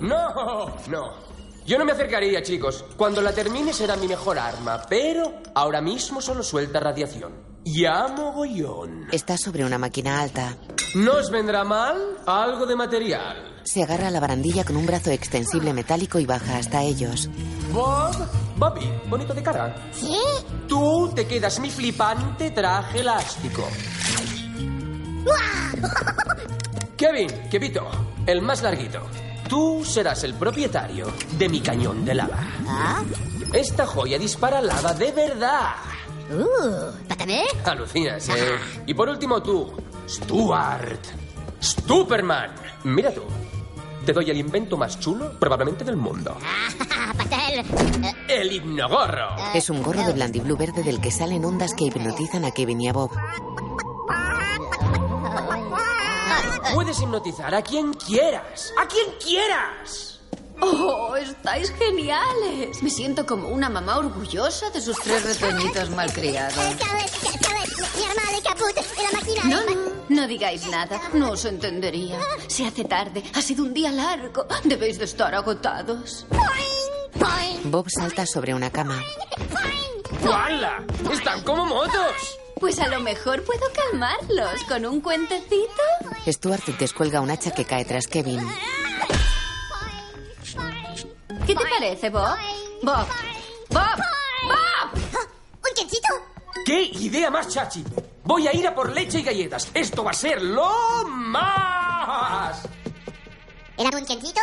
No, 0.00 0.76
no. 0.88 1.30
Yo 1.66 1.78
no 1.78 1.84
me 1.84 1.92
acercaría, 1.92 2.42
chicos. 2.42 2.84
Cuando 2.96 3.20
la 3.20 3.32
termine 3.32 3.72
será 3.72 3.96
mi 3.96 4.08
mejor 4.08 4.38
arma, 4.38 4.82
pero 4.88 5.40
ahora 5.54 5.80
mismo 5.80 6.20
solo 6.20 6.42
suelta 6.42 6.80
radiación. 6.80 7.32
Ya 7.64 8.08
mogollón. 8.08 9.06
Está 9.12 9.36
sobre 9.36 9.64
una 9.64 9.78
máquina 9.78 10.20
alta. 10.20 10.56
¿No 10.94 11.14
os 11.14 11.30
vendrá 11.30 11.62
mal 11.64 11.96
algo 12.26 12.66
de 12.66 12.76
material? 12.76 13.60
Se 13.64 13.82
agarra 13.82 14.08
a 14.08 14.10
la 14.10 14.20
barandilla 14.20 14.64
con 14.64 14.76
un 14.76 14.86
brazo 14.86 15.10
extensible 15.10 15.72
metálico 15.72 16.18
y 16.18 16.26
baja 16.26 16.56
hasta 16.56 16.82
ellos. 16.82 17.28
Bob, 17.70 18.16
Bobby, 18.56 18.90
bonito 19.06 19.34
de 19.34 19.42
cara. 19.42 19.90
¿Sí? 19.92 20.16
Tú 20.66 21.12
te 21.14 21.26
quedas 21.26 21.60
mi 21.60 21.70
flipante 21.70 22.50
traje 22.50 23.00
elástico. 23.00 23.68
Kevin, 26.96 27.28
Kevito, 27.50 27.88
el 28.26 28.42
más 28.42 28.62
larguito. 28.62 29.00
Tú 29.48 29.84
serás 29.84 30.22
el 30.24 30.34
propietario 30.34 31.06
de 31.38 31.48
mi 31.48 31.60
cañón 31.60 32.04
de 32.04 32.14
lava. 32.14 32.38
¿Ah? 32.68 33.02
Esta 33.52 33.86
joya 33.86 34.18
dispara 34.18 34.60
lava 34.60 34.92
de 34.94 35.10
verdad. 35.12 35.70
Uh, 36.30 36.92
¿pátame? 37.08 37.42
Alucinas, 37.64 38.28
¿eh? 38.28 38.56
Y 38.86 38.94
por 38.94 39.08
último 39.08 39.42
tú, 39.42 39.72
Stuart. 40.08 41.00
Stuperman. 41.60 42.52
Mira 42.84 43.12
tú. 43.12 43.22
Te 44.06 44.12
doy 44.12 44.30
el 44.30 44.36
invento 44.38 44.76
más 44.76 44.98
chulo, 45.00 45.32
probablemente 45.38 45.84
del 45.84 45.96
mundo. 45.96 46.36
¡Patel! 47.18 47.60
Eh, 48.04 48.14
El 48.28 48.52
hipnogorro. 48.52 49.36
Es 49.54 49.68
un 49.68 49.82
gorro 49.82 50.02
de 50.04 50.12
blandiblú 50.12 50.56
verde 50.56 50.82
del 50.82 51.00
que 51.00 51.10
salen 51.10 51.44
ondas 51.44 51.74
que 51.74 51.84
hipnotizan 51.84 52.44
a 52.44 52.50
Kevin 52.52 52.80
y 52.80 52.88
a 52.88 52.92
Bob. 52.92 53.10
Puedes 56.74 57.00
hipnotizar 57.00 57.54
a 57.54 57.62
quien 57.62 57.92
quieras. 57.94 58.72
¡A 58.78 58.86
quien 58.86 59.06
quieras! 59.22 60.20
¡Oh, 60.60 61.16
estáis 61.16 61.72
geniales! 61.72 62.82
Me 62.82 62.90
siento 62.90 63.24
como 63.26 63.48
una 63.48 63.68
mamá 63.68 63.98
orgullosa 63.98 64.70
de 64.70 64.80
sus 64.80 64.98
tres 64.98 65.24
retoñitos 65.24 65.90
malcriados. 65.90 66.54
¿Sabes? 66.54 67.10
¿Sabes? 67.40 67.96
Mi 67.96 68.04
arma 68.04 68.36
de 68.36 68.42
caput 68.42 68.76
y 68.98 69.02
la 69.02 69.10
máquina 69.18 69.42
No, 69.44 69.74
no, 69.74 69.92
no 70.08 70.26
digáis 70.26 70.66
nada. 70.66 71.00
No 71.14 71.30
os 71.32 71.44
entendería. 71.46 72.18
Se 72.46 72.66
hace 72.66 72.84
tarde. 72.84 73.22
Ha 73.34 73.40
sido 73.42 73.64
un 73.64 73.72
día 73.72 73.90
largo. 73.90 74.46
Debéis 74.64 74.98
de 74.98 75.06
estar 75.06 75.34
agotados. 75.34 76.26
Bob 77.64 77.86
salta 77.90 78.26
sobre 78.26 78.54
una 78.54 78.70
cama. 78.70 78.98
¡Hala! 80.24 80.84
¡Están 81.12 81.42
como 81.44 81.66
motos! 81.66 82.38
Pues 82.60 82.78
a 82.78 82.88
lo 82.88 83.00
mejor 83.00 83.42
puedo 83.44 83.62
calmarlos 83.72 84.62
con 84.68 84.84
un 84.84 85.00
cuentecito. 85.00 85.82
Stuart 86.26 86.66
descuelga 86.78 87.22
un 87.22 87.30
hacha 87.30 87.52
que 87.52 87.64
cae 87.64 87.86
tras 87.86 88.06
Kevin. 88.06 88.46
¿Qué 91.46 91.54
te 91.54 91.64
parece, 91.64 92.10
Bob? 92.10 92.36
Bob. 92.82 93.06
Bob. 93.70 93.98
Bob. 94.44 94.92
¿Un 95.54 95.74
quencito? 95.74 96.08
¡Qué 96.66 96.82
idea 96.82 97.30
más 97.30 97.48
chachi! 97.48 97.82
Voy 98.24 98.46
a 98.46 98.54
ir 98.54 98.66
a 98.66 98.74
por 98.74 98.92
leche 98.92 99.20
y 99.20 99.22
galletas. 99.22 99.70
Esto 99.72 100.04
va 100.04 100.10
a 100.10 100.14
ser 100.14 100.42
lo 100.42 101.08
más. 101.08 102.62
¿Era 103.78 103.96
un 103.96 104.04
quencito? 104.04 104.40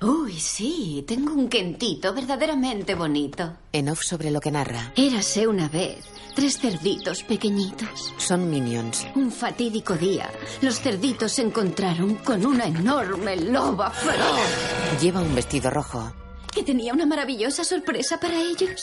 Uy, 0.00 0.40
sí, 0.40 1.04
tengo 1.06 1.34
un 1.34 1.48
quentito 1.48 2.14
verdaderamente 2.14 2.94
bonito. 2.94 3.58
En 3.72 3.90
off 3.90 4.02
sobre 4.02 4.30
lo 4.30 4.40
que 4.40 4.50
narra. 4.50 4.92
Érase 4.96 5.46
una 5.46 5.68
vez 5.68 6.15
tres 6.36 6.58
cerditos 6.58 7.22
pequeñitos. 7.24 8.12
Son 8.18 8.48
Minions. 8.48 9.06
Un 9.16 9.32
fatídico 9.32 9.94
día, 9.94 10.30
los 10.60 10.78
cerditos 10.80 11.32
se 11.32 11.42
encontraron 11.42 12.14
con 12.16 12.44
una 12.46 12.66
enorme 12.66 13.36
loba 13.36 13.90
feroz 13.90 15.00
Lleva 15.00 15.20
un 15.22 15.34
vestido 15.34 15.70
rojo. 15.70 16.12
que 16.52 16.62
tenía 16.62 16.94
una 16.94 17.04
maravillosa 17.04 17.64
sorpresa 17.64 18.18
para 18.18 18.40
ellos. 18.40 18.82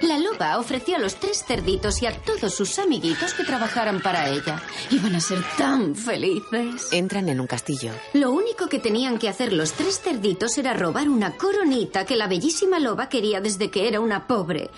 La 0.00 0.18
loba 0.18 0.58
ofreció 0.58 0.96
a 0.96 0.98
los 0.98 1.14
tres 1.16 1.44
cerditos 1.44 2.02
y 2.02 2.06
a 2.06 2.16
todos 2.22 2.52
sus 2.54 2.78
amiguitos 2.80 3.34
que 3.34 3.44
trabajaran 3.44 4.00
para 4.02 4.28
ella. 4.28 4.60
Iban 4.90 5.14
a 5.14 5.20
ser 5.20 5.38
tan 5.56 5.94
felices. 5.94 6.92
Entran 6.92 7.28
en 7.28 7.40
un 7.40 7.46
castillo. 7.46 7.92
Lo 8.14 8.32
único 8.32 8.68
que 8.68 8.80
tenían 8.80 9.18
que 9.18 9.28
hacer 9.28 9.52
los 9.52 9.72
tres 9.74 10.00
cerditos 10.00 10.58
era 10.58 10.72
robar 10.74 11.08
una 11.08 11.36
coronita 11.36 12.04
que 12.04 12.16
la 12.16 12.26
bellísima 12.26 12.80
loba 12.80 13.08
quería 13.08 13.40
desde 13.40 13.70
que 13.70 13.86
era 13.86 14.00
una 14.00 14.26
pobre 14.26 14.70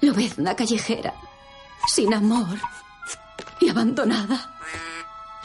lobezna 0.00 0.54
callejera, 0.54 1.14
sin 1.88 2.14
amor 2.14 2.58
y 3.60 3.68
abandonada. 3.68 4.54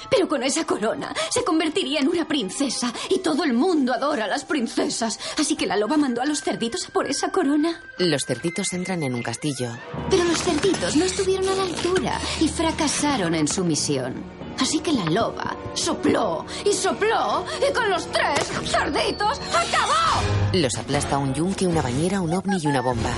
Pero 0.10 0.28
con 0.28 0.44
esa 0.44 0.66
corona 0.66 1.14
se 1.32 1.44
convertiría 1.44 2.00
en 2.00 2.08
una 2.08 2.28
princesa 2.28 2.94
y 3.10 3.20
todo 3.20 3.44
el 3.44 3.54
mundo 3.54 3.94
adora 3.94 4.26
a 4.26 4.28
las 4.28 4.46
princesas. 4.46 5.20
Así 5.40 5.56
que 5.56 5.66
la 5.66 5.76
loba 5.76 5.98
mandó 5.98 6.22
a 6.22 6.26
los 6.26 6.42
cerditos 6.42 6.88
a 6.88 6.90
por 6.92 7.08
esa 7.08 7.32
corona. 7.32 7.82
Los 7.98 8.26
cerditos 8.26 8.74
entran 8.74 9.02
en 9.02 9.16
un 9.16 9.24
castillo. 9.24 9.72
Pero 10.10 10.24
los 10.26 10.44
cerditos 10.44 10.96
no 10.96 11.06
estuvieron 11.06 11.48
a 11.50 11.56
la 11.56 11.64
altura 11.64 12.20
y 12.40 12.48
fracasaron 12.48 13.34
en 13.34 13.48
su 13.48 13.64
misión. 13.64 14.24
Así 14.60 14.80
que 14.82 14.92
la 14.92 15.06
loba 15.06 15.58
sopló 15.74 16.46
y 16.64 16.74
sopló 16.74 17.46
y 17.68 17.74
con 17.74 17.90
los 17.90 18.06
tres 18.12 18.52
cerditos 18.66 19.40
acabó. 19.50 20.22
Los 20.54 20.76
aplasta 20.78 21.18
un 21.18 21.34
yunque, 21.34 21.66
una 21.66 21.82
bañera, 21.82 22.22
un 22.22 22.34
ovni 22.34 22.58
y 22.62 22.68
una 22.68 22.82
bomba. 22.82 23.10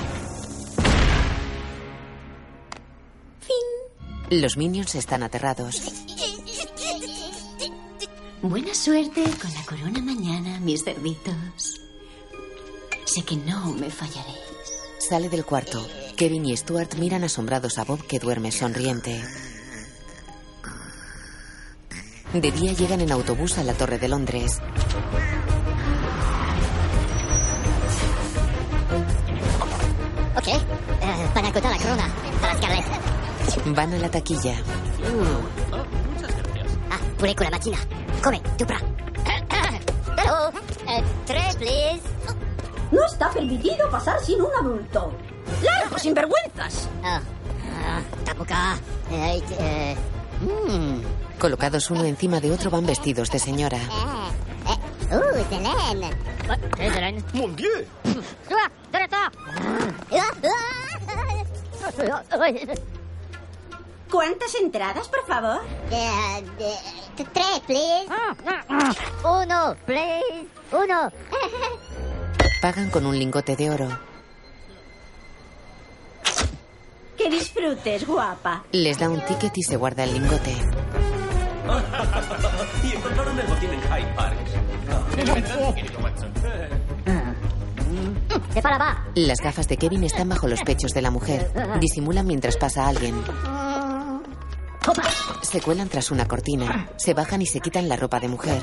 Los 4.29 4.57
Minions 4.57 4.95
están 4.95 5.23
aterrados. 5.23 5.81
Buena 8.41 8.73
suerte 8.73 9.23
con 9.41 9.53
la 9.53 9.65
corona 9.65 10.01
mañana, 10.01 10.59
mis 10.59 10.83
cerditos. 10.83 11.81
Sé 13.05 13.23
que 13.23 13.37
no 13.37 13.73
me 13.73 13.89
fallaréis. 13.89 14.39
Sale 14.97 15.29
del 15.29 15.45
cuarto. 15.45 15.85
Kevin 16.15 16.45
y 16.45 16.57
Stuart 16.57 16.95
miran 16.95 17.23
asombrados 17.23 17.77
a 17.77 17.83
Bob 17.83 18.05
que 18.07 18.19
duerme 18.19 18.51
sonriente. 18.51 19.23
De 22.33 22.51
día 22.51 22.73
llegan 22.73 23.01
en 23.01 23.11
autobús 23.11 23.57
a 23.57 23.63
la 23.63 23.73
Torre 23.73 23.99
de 23.99 24.07
Londres. 24.07 24.59
Ok. 30.35 30.47
eh, 30.47 31.29
para 31.33 31.51
la 31.69 31.77
corona. 31.77 32.13
Para 32.41 32.57
Scarlett. 32.57 33.14
Van 33.63 33.93
a 33.93 33.97
la 33.97 34.09
taquilla. 34.09 34.55
Uh. 35.01 35.75
Puré 37.17 37.35
con 37.35 37.45
la 37.45 37.51
máquina. 37.51 37.77
Come, 38.23 38.41
tu 38.57 38.65
pra. 38.65 38.79
Hello. 40.17 40.51
Eh, 40.87 41.03
tres, 41.25 41.55
please. 41.55 42.01
No 42.91 43.03
está 43.05 43.29
permitido 43.31 43.89
pasar 43.89 44.19
sin 44.23 44.41
un 44.41 44.51
adulto. 44.59 45.11
¡Largo, 45.63 45.97
sinvergüenzas! 45.97 46.89
Ah, 47.03 47.21
ah, 47.85 48.01
tapuca. 48.23 48.77
Eh, 49.11 49.41
eh, 49.59 49.95
mm. 50.41 51.39
Colocados 51.39 51.89
uno 51.91 52.03
encima 52.03 52.39
de 52.39 52.51
otro 52.51 52.69
van 52.69 52.85
vestidos 52.85 53.29
de 53.31 53.39
señora. 53.39 53.77
Eh, 53.77 54.69
eh. 54.69 55.15
Uh, 55.15 55.43
Selene. 55.49 56.11
¿Qué, 56.75 56.91
Selene? 56.91 57.23
Mon 57.33 57.55
Dieu. 57.55 57.85
¿Dónde 58.03 59.03
está? 59.03 59.31
¿Cuántas 64.11 64.53
entradas, 64.55 65.07
por 65.07 65.25
favor? 65.25 65.61
Tres, 67.15 67.61
please. 67.65 68.05
Uno, 69.23 69.75
please. 69.85 70.47
Uno. 70.71 71.11
Pagan 72.61 72.89
con 72.89 73.05
un 73.05 73.17
lingote 73.17 73.55
de 73.55 73.69
oro. 73.69 73.87
Que 77.17 77.29
disfrutes, 77.29 78.05
guapa. 78.05 78.63
Les 78.71 78.99
da 78.99 79.09
un 79.09 79.23
ticket 79.25 79.57
y 79.57 79.63
se 79.63 79.77
guarda 79.77 80.03
el 80.03 80.13
lingote. 80.13 80.51
y 82.83 82.91
encontraron 82.95 83.39
el 83.39 83.47
botín 83.47 83.69
en 83.71 83.81
Hyde 83.81 84.13
Park. 84.15 84.37
¡De 88.53 88.61
para 88.61 88.77
va! 88.77 89.05
Las 89.15 89.39
gafas 89.41 89.67
de 89.67 89.77
Kevin 89.77 90.03
están 90.03 90.29
bajo 90.29 90.47
los 90.47 90.61
pechos 90.61 90.91
de 90.91 91.01
la 91.01 91.11
mujer. 91.11 91.51
Disimulan 91.79 92.25
mientras 92.25 92.57
pasa 92.57 92.87
alguien. 92.87 93.15
Se 95.41 95.61
cuelan 95.61 95.89
tras 95.89 96.11
una 96.11 96.27
cortina. 96.27 96.89
Se 96.97 97.13
bajan 97.13 97.41
y 97.41 97.45
se 97.45 97.59
quitan 97.59 97.87
la 97.89 97.95
ropa 97.95 98.19
de 98.19 98.27
mujer. 98.27 98.61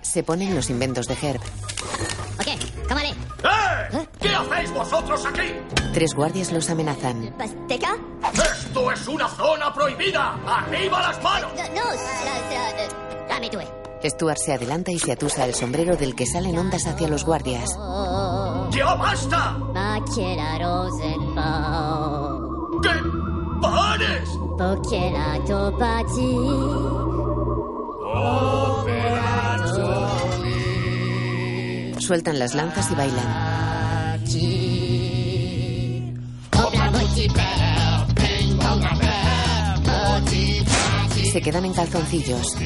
Se 0.00 0.22
ponen 0.22 0.54
los 0.54 0.70
inventos 0.70 1.06
de 1.06 1.14
Herb. 1.20 1.40
Ok, 2.38 2.86
cámara. 2.88 3.08
¡Eh! 3.08 4.08
¿Qué 4.20 4.28
hacéis 4.34 4.72
vosotros 4.72 5.24
aquí? 5.26 5.54
Tres 5.92 6.14
guardias 6.14 6.52
los 6.52 6.70
amenazan. 6.70 7.34
¿Pasteca? 7.36 7.96
¡Esto 8.32 8.92
es 8.92 9.08
una 9.08 9.28
zona 9.28 9.72
prohibida! 9.72 10.38
¡Arriba 10.46 11.00
las 11.00 11.22
manos! 11.22 11.52
No, 11.74 11.82
dame 13.28 13.50
tú. 13.50 13.58
Stuart 14.04 14.38
se 14.38 14.52
adelanta 14.52 14.90
y 14.90 14.98
se 14.98 15.12
atusa 15.12 15.44
el 15.44 15.54
sombrero 15.54 15.96
del 15.96 16.14
que 16.14 16.26
salen 16.26 16.58
ondas 16.58 16.86
hacia 16.86 17.08
los 17.08 17.24
guardias. 17.24 17.70
¡Ya 18.70 18.94
basta! 18.94 19.56
Sueltan 31.98 32.38
las 32.38 32.54
lanzas 32.54 32.90
y 32.90 32.94
bailan. 32.94 34.22
Se 41.32 41.40
quedan 41.40 41.64
en 41.64 41.72
calzoncillos. 41.72 42.56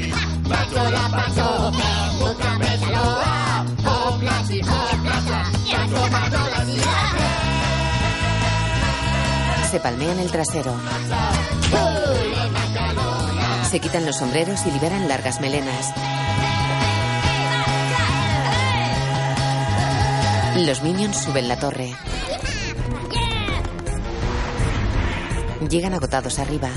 Se 9.71 9.81
palmean 9.81 10.19
el 10.21 10.31
trasero. 10.31 10.75
Se 13.69 13.81
quitan 13.81 14.07
los 14.07 14.17
sombreros 14.17 14.65
y 14.65 14.71
liberan 14.71 15.09
largas 15.09 15.41
melenas. 15.41 15.93
Los 20.65 20.83
minions 20.83 21.17
suben 21.19 21.49
la 21.49 21.59
torre. 21.59 21.95
Llegan 25.69 25.95
agotados 25.95 26.39
arriba. 26.39 26.69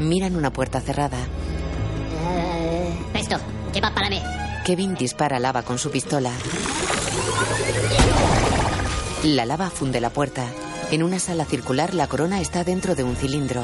Miran 0.00 0.36
una 0.36 0.52
puerta 0.52 0.80
cerrada. 0.80 1.18
Kevin 4.66 4.96
dispara 4.96 5.38
lava 5.38 5.62
con 5.62 5.78
su 5.78 5.92
pistola. 5.92 6.32
La 9.22 9.44
lava 9.44 9.70
funde 9.70 10.00
la 10.00 10.10
puerta. 10.10 10.44
En 10.90 11.04
una 11.04 11.20
sala 11.20 11.44
circular, 11.44 11.94
la 11.94 12.08
corona 12.08 12.40
está 12.40 12.64
dentro 12.64 12.96
de 12.96 13.04
un 13.04 13.14
cilindro. 13.14 13.62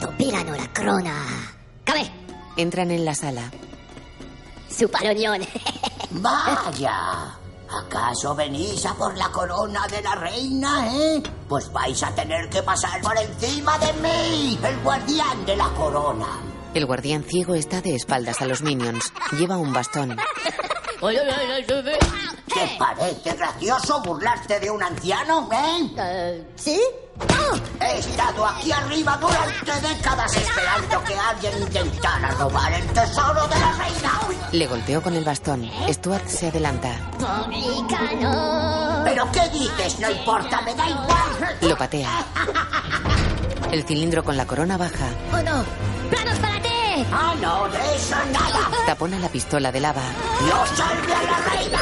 Tupirano 0.00 0.54
la 0.54 0.72
corona. 0.72 1.14
¡Cabe! 1.82 2.12
Entran 2.56 2.92
en 2.92 3.04
la 3.04 3.16
sala. 3.16 3.50
Su 4.70 4.88
paronión. 4.88 5.40
Vaya. 6.12 7.36
¿Acaso 7.68 8.36
venís 8.36 8.86
a 8.86 8.94
por 8.94 9.16
la 9.18 9.30
corona 9.30 9.84
de 9.88 10.00
la 10.00 10.14
reina, 10.14 10.94
eh? 10.94 11.20
Pues 11.48 11.72
vais 11.72 12.00
a 12.04 12.14
tener 12.14 12.48
que 12.48 12.62
pasar 12.62 13.00
por 13.00 13.18
encima 13.18 13.76
de 13.78 13.92
mí, 13.94 14.56
el 14.62 14.78
guardián 14.80 15.44
de 15.44 15.56
la 15.56 15.68
corona. 15.70 16.51
El 16.74 16.86
guardián 16.86 17.22
ciego 17.24 17.54
está 17.54 17.80
de 17.82 17.94
espaldas 17.94 18.40
a 18.40 18.46
los 18.46 18.62
minions. 18.62 19.12
Lleva 19.32 19.58
un 19.58 19.72
bastón. 19.72 20.16
¿Te 21.00 22.76
parece 22.78 23.34
gracioso 23.34 24.00
burlarte 24.02 24.60
de 24.60 24.70
un 24.70 24.82
anciano, 24.82 25.48
eh? 25.52 26.46
¿Sí? 26.56 26.80
He 27.80 27.98
estado 27.98 28.46
aquí 28.46 28.72
arriba 28.72 29.18
durante 29.20 29.88
décadas 29.88 30.34
esperando 30.36 31.04
que 31.04 31.14
alguien 31.14 31.62
intentara 31.62 32.30
robar 32.32 32.72
el 32.72 32.86
tesoro 32.88 33.46
de 33.48 33.58
la 33.58 33.72
reina. 33.72 34.20
Le 34.52 34.66
golpeó 34.66 35.02
con 35.02 35.14
el 35.14 35.24
bastón. 35.24 35.70
Stuart 35.88 36.26
se 36.26 36.48
adelanta. 36.48 36.90
¿Pero 39.04 39.30
qué 39.32 39.48
dices? 39.50 39.98
No 40.00 40.10
importa, 40.10 40.62
me 40.62 40.74
da 40.74 40.88
igual. 40.88 41.58
Lo 41.62 41.76
patea. 41.76 42.24
El 43.70 43.84
cilindro 43.84 44.24
con 44.24 44.36
la 44.36 44.46
corona 44.46 44.76
baja. 44.76 45.08
¡Oh, 45.32 45.42
no! 45.42 45.91
¡Ah, 47.12 47.34
no! 47.40 47.68
¡De 47.68 47.96
eso 47.96 48.16
nada! 48.32 48.70
Tapona 48.86 49.18
la 49.18 49.28
pistola 49.28 49.70
de 49.70 49.80
lava. 49.80 50.02
¡No 50.48 50.66
salve 50.66 51.12
a 51.12 51.22
la 51.22 51.38
reina! 51.50 51.78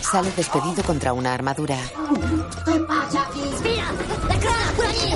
Sale 0.00 0.30
despedido 0.36 0.82
contra 0.84 1.12
una 1.12 1.34
armadura. 1.34 1.76
¿Qué 2.64 2.80
pasa 2.80 3.22
aquí? 3.22 3.42
¡Mira! 3.62 3.92
¡La 4.28 4.34
corona 4.36 4.72
por 4.76 4.86
aquí! 4.86 5.12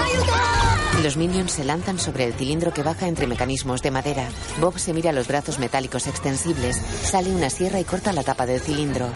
¡Ayuda! 0.00 1.02
Los 1.02 1.16
minions 1.16 1.52
se 1.52 1.64
lanzan 1.64 1.98
sobre 1.98 2.24
el 2.24 2.34
cilindro 2.34 2.72
que 2.72 2.82
baja 2.82 3.06
entre 3.06 3.26
mecanismos 3.26 3.82
de 3.82 3.90
madera. 3.90 4.28
Bob 4.60 4.78
se 4.78 4.92
mira 4.92 5.12
los 5.12 5.28
brazos 5.28 5.58
metálicos 5.58 6.06
extensibles. 6.06 6.76
Sale 6.76 7.30
una 7.30 7.50
sierra 7.50 7.78
y 7.78 7.84
corta 7.84 8.12
la 8.12 8.24
tapa 8.24 8.46
del 8.46 8.60
cilindro. 8.60 9.08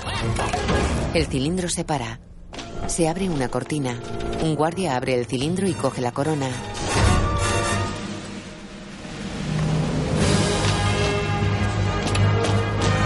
El 1.12 1.26
cilindro 1.26 1.68
se 1.68 1.84
para. 1.84 2.20
Se 2.86 3.08
abre 3.08 3.28
una 3.28 3.48
cortina. 3.48 3.98
Un 4.42 4.54
guardia 4.54 4.96
abre 4.96 5.14
el 5.14 5.26
cilindro 5.26 5.66
y 5.66 5.74
coge 5.74 6.00
la 6.00 6.12
corona. 6.12 6.48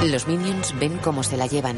Los 0.07 0.29
minions 0.29 0.73
ven 0.79 0.99
cómo 0.99 1.25
se 1.25 1.37
la 1.37 1.49
llevan. 1.49 1.77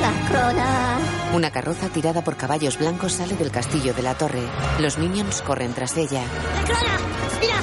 La 0.00 0.12
corona. 0.28 0.98
Una 1.32 1.52
carroza 1.52 1.88
tirada 1.90 2.24
por 2.24 2.36
caballos 2.36 2.76
blancos 2.78 3.12
sale 3.12 3.36
del 3.36 3.52
castillo 3.52 3.94
de 3.94 4.02
la 4.02 4.14
torre. 4.14 4.42
Los 4.80 4.98
minions 4.98 5.42
corren 5.42 5.74
tras 5.74 5.96
ella. 5.96 6.22
¡La 6.22 6.62
corona! 6.64 6.98
¡Mira! 7.40 7.54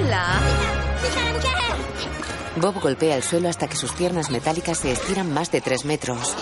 Hola. 0.00 0.40
¡Fija 1.02 1.24
la 1.24 1.32
mujer! 1.32 2.60
Bob 2.60 2.80
golpea 2.80 3.16
el 3.16 3.24
suelo 3.24 3.48
hasta 3.48 3.66
que 3.66 3.76
sus 3.76 3.92
piernas 3.92 4.30
metálicas 4.30 4.78
se 4.78 4.92
estiran 4.92 5.32
más 5.32 5.50
de 5.50 5.60
tres 5.60 5.84
metros. 5.84 6.36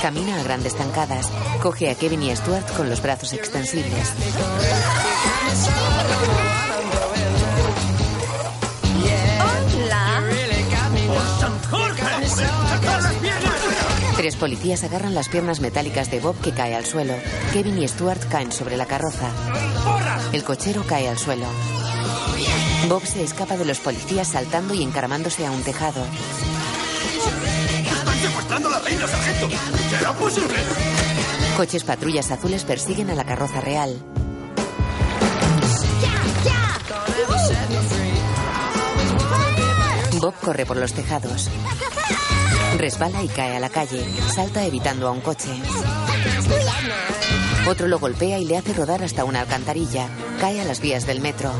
Camina 0.00 0.40
a 0.40 0.42
grandes 0.44 0.74
zancadas. 0.76 1.28
Coge 1.60 1.90
a 1.90 1.94
Kevin 1.94 2.22
y 2.22 2.30
a 2.30 2.36
Stuart 2.36 2.74
con 2.74 2.88
los 2.88 3.02
brazos 3.02 3.34
extensibles. 3.34 4.14
Tres 14.28 14.36
policías 14.36 14.84
agarran 14.84 15.14
las 15.14 15.30
piernas 15.30 15.60
metálicas 15.60 16.10
de 16.10 16.20
Bob 16.20 16.38
que 16.42 16.52
cae 16.52 16.74
al 16.74 16.84
suelo. 16.84 17.14
Kevin 17.54 17.78
y 17.78 17.88
Stuart 17.88 18.28
caen 18.28 18.52
sobre 18.52 18.76
la 18.76 18.84
carroza. 18.84 19.30
El 20.34 20.44
cochero 20.44 20.84
cae 20.86 21.08
al 21.08 21.16
suelo. 21.16 21.46
Bob 22.90 23.06
se 23.06 23.24
escapa 23.24 23.56
de 23.56 23.64
los 23.64 23.78
policías 23.78 24.28
saltando 24.28 24.74
y 24.74 24.82
encaramándose 24.82 25.46
a 25.46 25.50
un 25.50 25.62
tejado. 25.62 26.04
¡Están 28.38 28.70
la 28.70 28.78
reina, 28.80 29.06
sargento! 29.06 29.48
Coches 31.56 31.84
patrullas 31.84 32.30
azules 32.30 32.64
persiguen 32.64 33.08
a 33.08 33.14
la 33.14 33.24
carroza 33.24 33.62
real. 33.62 33.96
Bob 40.20 40.34
corre 40.42 40.66
por 40.66 40.76
los 40.76 40.92
tejados. 40.92 41.48
Resbala 42.76 43.22
y 43.22 43.28
cae 43.28 43.56
a 43.56 43.60
la 43.60 43.70
calle. 43.70 44.04
Salta 44.34 44.64
evitando 44.64 45.08
a 45.08 45.10
un 45.10 45.20
coche. 45.20 45.48
Otro 47.66 47.88
lo 47.88 47.98
golpea 47.98 48.38
y 48.38 48.44
le 48.44 48.56
hace 48.56 48.72
rodar 48.72 49.02
hasta 49.02 49.24
una 49.24 49.40
alcantarilla. 49.40 50.08
Cae 50.40 50.60
a 50.60 50.64
las 50.64 50.80
vías 50.80 51.06
del 51.06 51.20
metro. 51.20 51.52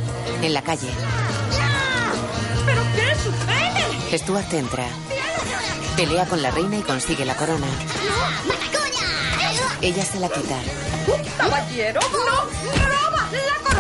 En 0.42 0.54
la 0.54 0.62
calle. 0.62 0.88
¿Pero 2.66 2.82
qué 2.94 3.14
sucede? 3.16 4.18
Stuart 4.18 4.52
entra. 4.54 4.86
Pelea 5.96 6.26
con 6.26 6.42
la 6.42 6.50
reina 6.50 6.78
y 6.78 6.82
consigue 6.82 7.24
la 7.24 7.34
corona. 7.34 7.66
Ella 9.80 10.04
se 10.04 10.20
la 10.20 10.28
quita. 10.28 10.56
¡Caballero! 11.36 12.00
¡No! 12.00 12.42
¡Roba 12.84 13.28
la 13.32 13.58
corona! 13.62 13.77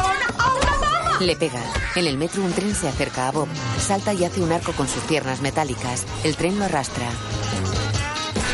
Le 1.20 1.34
pega. 1.34 1.60
En 1.96 2.06
el 2.06 2.16
metro 2.16 2.42
un 2.42 2.52
tren 2.52 2.74
se 2.74 2.88
acerca 2.88 3.28
a 3.28 3.32
Bob. 3.32 3.48
Salta 3.78 4.12
y 4.14 4.24
hace 4.24 4.40
un 4.40 4.52
arco 4.52 4.72
con 4.72 4.88
sus 4.88 5.02
piernas 5.04 5.40
metálicas. 5.40 6.04
El 6.22 6.36
tren 6.36 6.58
lo 6.58 6.64
arrastra. 6.64 7.06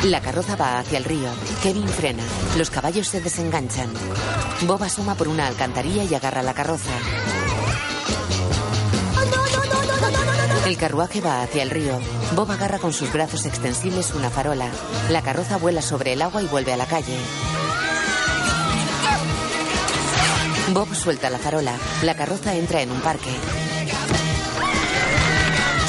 La 0.04 0.20
carroza 0.20 0.56
va 0.56 0.78
hacia 0.78 0.98
el 0.98 1.04
río. 1.04 1.28
Kevin 1.62 1.88
frena. 1.88 2.22
Los 2.56 2.70
caballos 2.70 3.08
se 3.08 3.20
desenganchan. 3.20 3.92
Bob 4.66 4.82
asoma 4.82 5.14
por 5.14 5.28
una 5.28 5.46
alcantarilla 5.46 6.04
y 6.04 6.14
agarra 6.14 6.42
la 6.42 6.54
carroza. 6.54 6.92
El 10.66 10.78
carruaje 10.78 11.20
va 11.20 11.42
hacia 11.42 11.62
el 11.62 11.70
río. 11.70 11.98
Bob 12.34 12.50
agarra 12.50 12.78
con 12.78 12.94
sus 12.94 13.12
brazos 13.12 13.44
extensibles 13.44 14.14
una 14.14 14.30
farola. 14.30 14.68
La 15.10 15.20
carroza 15.20 15.58
vuela 15.58 15.82
sobre 15.82 16.14
el 16.14 16.22
agua 16.22 16.42
y 16.42 16.46
vuelve 16.46 16.72
a 16.72 16.78
la 16.78 16.86
calle. 16.86 17.18
Bob 20.72 20.94
suelta 20.94 21.28
la 21.28 21.38
farola. 21.38 21.76
La 22.02 22.14
carroza 22.16 22.54
entra 22.54 22.80
en 22.80 22.90
un 22.90 23.00
parque. 23.00 23.30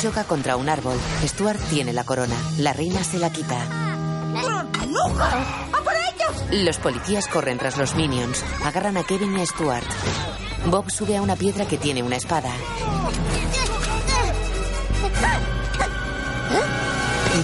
Choca 0.02 0.26
contra 0.26 0.58
un 0.58 0.68
árbol. 0.68 0.98
Stuart 1.24 1.60
tiene 1.70 1.94
la 1.94 2.04
corona. 2.04 2.36
La 2.58 2.74
reina 2.74 3.04
se 3.04 3.18
la 3.18 3.32
quita. 3.32 3.58
¡A 4.36 5.84
por 5.84 5.94
ellos! 5.94 6.44
Los 6.52 6.78
policías 6.78 7.28
corren 7.28 7.58
tras 7.58 7.78
los 7.78 7.96
minions. 7.96 8.44
Agarran 8.64 8.98
a 8.98 9.04
Kevin 9.04 9.38
y 9.38 9.42
a 9.42 9.46
Stuart. 9.46 9.88
Bob 10.66 10.92
sube 10.92 11.16
a 11.16 11.22
una 11.22 11.36
piedra 11.36 11.66
que 11.66 11.78
tiene 11.78 12.04
una 12.04 12.18
espada. 12.18 12.52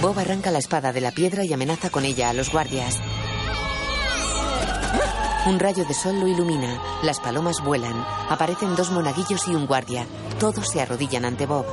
Bob 0.00 0.18
arranca 0.18 0.50
la 0.50 0.58
espada 0.58 0.92
de 0.92 1.00
la 1.00 1.12
piedra 1.12 1.44
y 1.44 1.52
amenaza 1.52 1.90
con 1.90 2.04
ella 2.04 2.28
a 2.30 2.32
los 2.32 2.50
guardias. 2.50 2.98
Un 5.44 5.58
rayo 5.58 5.84
de 5.84 5.92
sol 5.92 6.20
lo 6.20 6.28
ilumina. 6.28 6.80
Las 7.02 7.18
palomas 7.18 7.60
vuelan. 7.64 8.06
Aparecen 8.28 8.76
dos 8.76 8.90
monaguillos 8.90 9.48
y 9.48 9.54
un 9.54 9.66
guardia. 9.66 10.06
Todos 10.38 10.68
se 10.68 10.80
arrodillan 10.80 11.24
ante 11.24 11.46
Bob. 11.46 11.66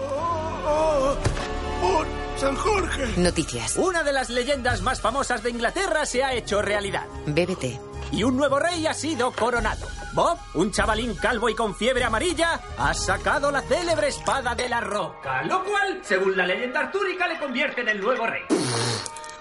¡Por 1.80 2.08
San 2.36 2.56
Jorge! 2.56 3.14
Noticias. 3.18 3.78
Una 3.78 4.02
de 4.02 4.12
las 4.12 4.32
leyendas 4.32 4.82
más 4.82 5.02
famosas 5.02 5.44
de 5.44 5.52
Inglaterra 5.52 6.06
se 6.08 6.24
ha 6.24 6.34
hecho 6.34 6.64
realidad. 6.64 7.06
BBT. 7.28 7.80
Y 8.12 8.24
un 8.24 8.38
nuevo 8.38 8.58
rey 8.58 8.88
ha 8.88 8.94
sido 8.96 9.32
coronado. 9.32 9.86
Bob, 10.14 10.40
un 10.56 10.72
chavalín 10.72 11.14
calvo 11.16 11.48
y 11.48 11.54
con 11.54 11.76
fiebre 11.76 12.04
amarilla, 12.04 12.60
ha 12.76 12.94
sacado 12.96 13.52
la 13.52 13.62
célebre 13.62 14.08
espada 14.08 14.56
de 14.56 14.68
la 14.68 14.82
roca, 14.82 15.44
lo 15.44 15.64
cual, 15.64 16.00
según 16.02 16.36
la 16.36 16.48
leyenda 16.48 16.80
artúrica, 16.80 17.28
le 17.28 17.38
convierte 17.38 17.82
en 17.82 17.90
el 17.90 18.02
nuevo 18.02 18.26
rey. 18.26 18.42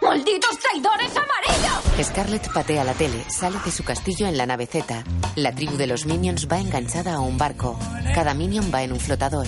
¡Malditos 0.09 0.59
traidores 0.59 1.13
amarillos! 1.15 2.09
Scarlett 2.09 2.51
patea 2.51 2.83
la 2.83 2.95
tele, 2.95 3.23
sale 3.29 3.59
de 3.63 3.71
su 3.71 3.85
castillo 3.85 4.27
en 4.27 4.39
la 4.39 4.47
nave 4.47 4.67
Z. 4.67 5.05
La 5.37 5.55
tribu 5.55 5.77
de 5.77 5.87
los 5.87 6.07
minions 6.07 6.49
va 6.51 6.59
enganchada 6.59 7.17
a 7.17 7.21
un 7.21 7.37
barco. 7.37 7.79
Cada 8.15 8.33
minion 8.33 8.71
va 8.73 8.83
en 8.83 8.93
un 8.93 9.01
flotador. 9.01 9.47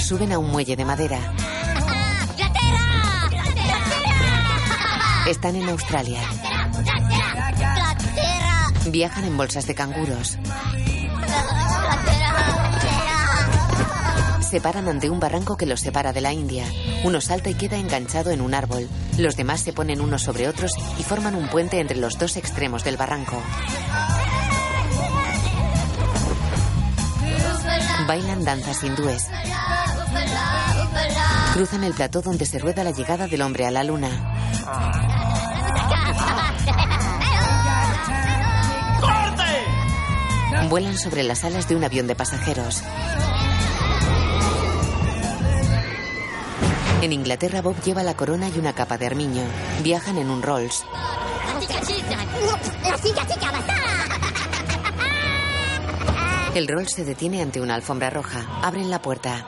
Suben 0.00 0.32
a 0.32 0.38
un 0.38 0.50
muelle 0.50 0.74
de 0.74 0.84
madera. 0.84 1.20
Están 5.28 5.54
en 5.54 5.68
Australia. 5.68 6.20
Viajan 8.86 9.24
en 9.24 9.36
bolsas 9.36 9.68
de 9.68 9.74
canguros. 9.76 10.36
Se 14.48 14.62
paran 14.62 14.88
ante 14.88 15.10
un 15.10 15.20
barranco 15.20 15.58
que 15.58 15.66
los 15.66 15.80
separa 15.80 16.14
de 16.14 16.22
la 16.22 16.32
India. 16.32 16.64
Uno 17.04 17.20
salta 17.20 17.50
y 17.50 17.54
queda 17.54 17.76
enganchado 17.76 18.30
en 18.30 18.40
un 18.40 18.54
árbol. 18.54 18.88
Los 19.18 19.36
demás 19.36 19.60
se 19.60 19.74
ponen 19.74 20.00
unos 20.00 20.22
sobre 20.22 20.48
otros 20.48 20.72
y 20.98 21.02
forman 21.02 21.34
un 21.34 21.48
puente 21.48 21.80
entre 21.80 21.98
los 21.98 22.18
dos 22.18 22.38
extremos 22.38 22.82
del 22.82 22.96
barranco. 22.96 23.42
Bailan 28.06 28.42
danzas 28.42 28.82
hindúes. 28.82 29.26
Cruzan 31.52 31.84
el 31.84 31.92
plató 31.92 32.22
donde 32.22 32.46
se 32.46 32.58
rueda 32.58 32.84
la 32.84 32.92
llegada 32.92 33.26
del 33.26 33.42
hombre 33.42 33.66
a 33.66 33.70
la 33.70 33.84
luna. 33.84 34.08
Vuelan 40.70 40.96
sobre 40.96 41.22
las 41.22 41.44
alas 41.44 41.68
de 41.68 41.76
un 41.76 41.84
avión 41.84 42.06
de 42.06 42.14
pasajeros. 42.14 42.82
En 47.02 47.12
Inglaterra, 47.12 47.62
Bob 47.62 47.80
lleva 47.82 48.02
la 48.02 48.14
corona 48.16 48.48
y 48.48 48.58
una 48.58 48.74
capa 48.74 48.98
de 48.98 49.06
armiño. 49.06 49.42
Viajan 49.82 50.18
en 50.18 50.30
un 50.30 50.42
Rolls. 50.42 50.84
El 56.54 56.66
Rolls 56.66 56.92
se 56.92 57.04
detiene 57.04 57.40
ante 57.42 57.60
una 57.60 57.74
alfombra 57.74 58.10
roja. 58.10 58.44
Abren 58.62 58.90
la 58.90 59.00
puerta. 59.00 59.46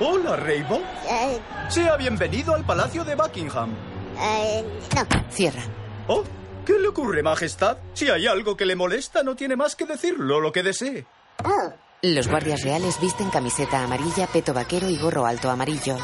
Hola, 0.00 0.36
Rainbow. 0.36 0.80
Eh, 1.08 1.40
Sea 1.68 1.96
bienvenido 1.96 2.54
al 2.54 2.64
Palacio 2.64 3.04
de 3.04 3.14
Buckingham. 3.16 3.74
eh, 4.18 4.64
no. 4.94 5.30
Cierra. 5.30 5.62
Oh, 6.06 6.22
¿qué 6.64 6.74
le 6.78 6.88
ocurre, 6.88 7.22
Majestad? 7.22 7.78
Si 7.94 8.08
hay 8.08 8.26
algo 8.26 8.56
que 8.56 8.64
le 8.66 8.76
molesta, 8.76 9.22
no 9.22 9.34
tiene 9.34 9.56
más 9.56 9.74
que 9.76 9.86
decirlo, 9.86 10.40
lo 10.40 10.52
que 10.52 10.62
desee. 10.62 11.06
Oh. 11.44 11.72
Los 12.02 12.28
guardias 12.28 12.62
reales 12.62 12.98
visten 13.00 13.28
camiseta 13.30 13.82
amarilla, 13.82 14.26
peto 14.28 14.54
vaquero 14.54 14.88
y 14.88 14.96
gorro 14.98 15.26
alto 15.26 15.50
amarillo. 15.50 15.96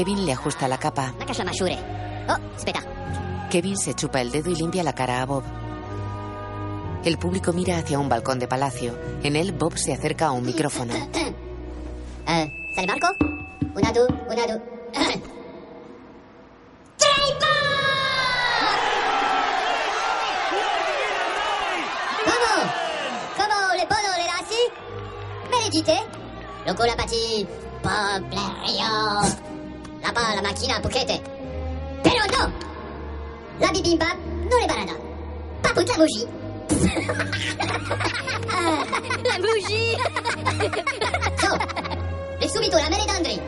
Kevin 0.00 0.24
le 0.24 0.32
ajusta 0.32 0.66
la 0.66 0.78
capa. 0.78 1.12
Oh. 2.26 2.38
Kevin 3.50 3.76
se 3.76 3.92
chupa 3.92 4.22
el 4.22 4.30
dedo 4.30 4.50
y 4.50 4.54
limpia 4.54 4.82
la 4.82 4.94
cara 4.94 5.20
a 5.20 5.26
Bob. 5.26 5.42
El 7.04 7.18
público 7.18 7.52
mira 7.52 7.76
hacia 7.76 7.98
un 7.98 8.08
balcón 8.08 8.38
de 8.38 8.48
palacio. 8.48 8.98
En 9.22 9.36
él, 9.36 9.52
Bob 9.52 9.76
se 9.76 9.92
acerca 9.92 10.28
a 10.28 10.30
un 10.32 10.46
micrófono. 10.46 10.94
Eh, 12.26 12.72
¿Sale 12.76 12.86
Marco? 12.86 13.08
Una, 13.74 13.92
dos, 13.92 14.08
una. 14.28 14.46
¿Cómo? 22.24 22.52
¿Cómo 23.36 23.74
le 23.76 23.86
puedo 23.86 24.16
leer 24.16 24.30
así? 24.38 24.60
Médite. 25.50 25.98
Loco 26.66 26.84
la. 30.00 30.00
Poblerio. 30.00 30.02
La 30.02 30.12
pa 30.12 30.34
la 30.34 30.42
máquina 30.42 30.80
puquete. 30.80 31.20
Pero 32.02 32.26
no. 32.26 32.52
La 33.60 33.70
bibimbap 33.72 34.16
no 34.50 34.58
le. 34.58 34.66
Pas 35.62 35.72
pour 35.74 35.84
de 35.84 35.88
la 35.88 35.96
bougie. 35.96 36.26
la 39.24 39.38
bougie. 39.38 39.96
so, 41.40 41.48
le 42.40 42.48
subito 42.48 42.76
la 42.78 42.88
merendandri. 42.88 43.40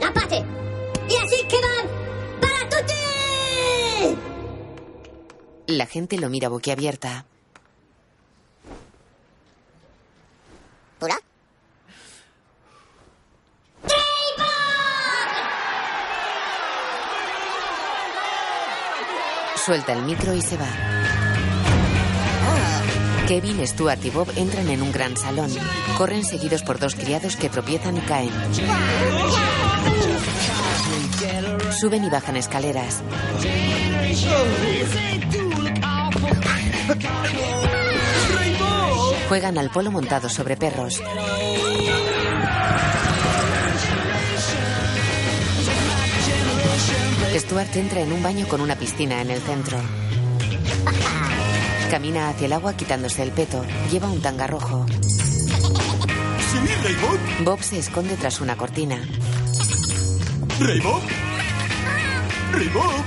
La 0.00 0.12
pate. 0.12 0.44
Y 1.08 1.16
así 1.16 1.42
que 1.48 1.60
van 1.60 1.88
para 2.40 2.68
tutti. 2.68 2.94
La 5.66 5.86
gente 5.86 6.18
lo 6.18 6.28
mira 6.28 6.48
boquiabierta. 6.48 7.24
¿Hola? 11.00 11.18
Suelta 19.64 19.92
el 19.92 20.02
micro 20.02 20.34
y 20.34 20.40
se 20.40 20.56
va. 20.56 20.66
Kevin, 23.26 23.66
Stuart 23.66 24.02
y 24.04 24.10
Bob 24.10 24.28
entran 24.36 24.68
en 24.68 24.80
un 24.80 24.90
gran 24.90 25.16
salón. 25.16 25.50
Corren 25.98 26.24
seguidos 26.24 26.62
por 26.62 26.78
dos 26.78 26.94
criados 26.94 27.36
que 27.36 27.50
tropiezan 27.50 27.98
y 27.98 28.00
caen. 28.00 28.30
Suben 31.78 32.04
y 32.04 32.08
bajan 32.08 32.36
escaleras. 32.36 33.02
Juegan 39.28 39.58
al 39.58 39.70
polo 39.70 39.90
montados 39.90 40.32
sobre 40.32 40.56
perros. 40.56 41.02
Stuart 47.38 47.76
entra 47.76 48.00
en 48.00 48.12
un 48.12 48.20
baño 48.20 48.48
con 48.48 48.60
una 48.60 48.74
piscina 48.76 49.22
en 49.22 49.30
el 49.30 49.40
centro. 49.40 49.78
Camina 51.88 52.28
hacia 52.28 52.46
el 52.46 52.52
agua 52.52 52.76
quitándose 52.76 53.22
el 53.22 53.30
peto. 53.30 53.64
Lleva 53.90 54.08
un 54.10 54.20
tanga 54.20 54.46
rojo. 54.48 54.84
¿Sí, 54.90 56.58
Raymond? 56.82 57.44
Bob 57.44 57.62
se 57.62 57.78
esconde 57.78 58.16
tras 58.16 58.40
una 58.40 58.56
cortina. 58.56 59.00
¿Raymond? 60.58 61.02
¿Raymond? 62.52 63.04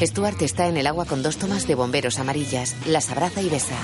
Stuart 0.00 0.40
está 0.42 0.66
en 0.68 0.78
el 0.78 0.86
agua 0.86 1.04
con 1.04 1.22
dos 1.22 1.36
tomas 1.36 1.66
de 1.66 1.74
bomberos 1.74 2.18
amarillas. 2.18 2.74
Las 2.86 3.10
abraza 3.10 3.42
y 3.42 3.50
besa. 3.50 3.76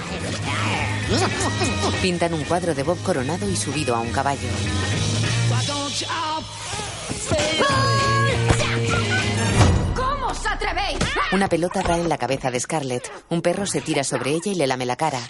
Pintan 2.01 2.33
un 2.33 2.45
cuadro 2.45 2.75
de 2.75 2.83
Bob 2.83 3.01
coronado 3.03 3.49
y 3.49 3.57
subido 3.57 3.95
a 3.95 4.01
un 4.01 4.11
caballo. 4.11 4.49
Una 11.33 11.49
pelota 11.49 11.83
da 11.83 11.97
en 11.97 12.09
la 12.09 12.19
cabeza 12.19 12.51
de 12.51 12.61
Scarlett. 12.61 13.11
Un 13.31 13.41
perro 13.41 13.67
se 13.67 13.81
tira 13.81 14.05
sobre 14.05 14.33
ella 14.33 14.53
y 14.53 14.55
le 14.55 14.67
lame 14.67 14.85
la 14.85 14.97
cara. 14.97 15.21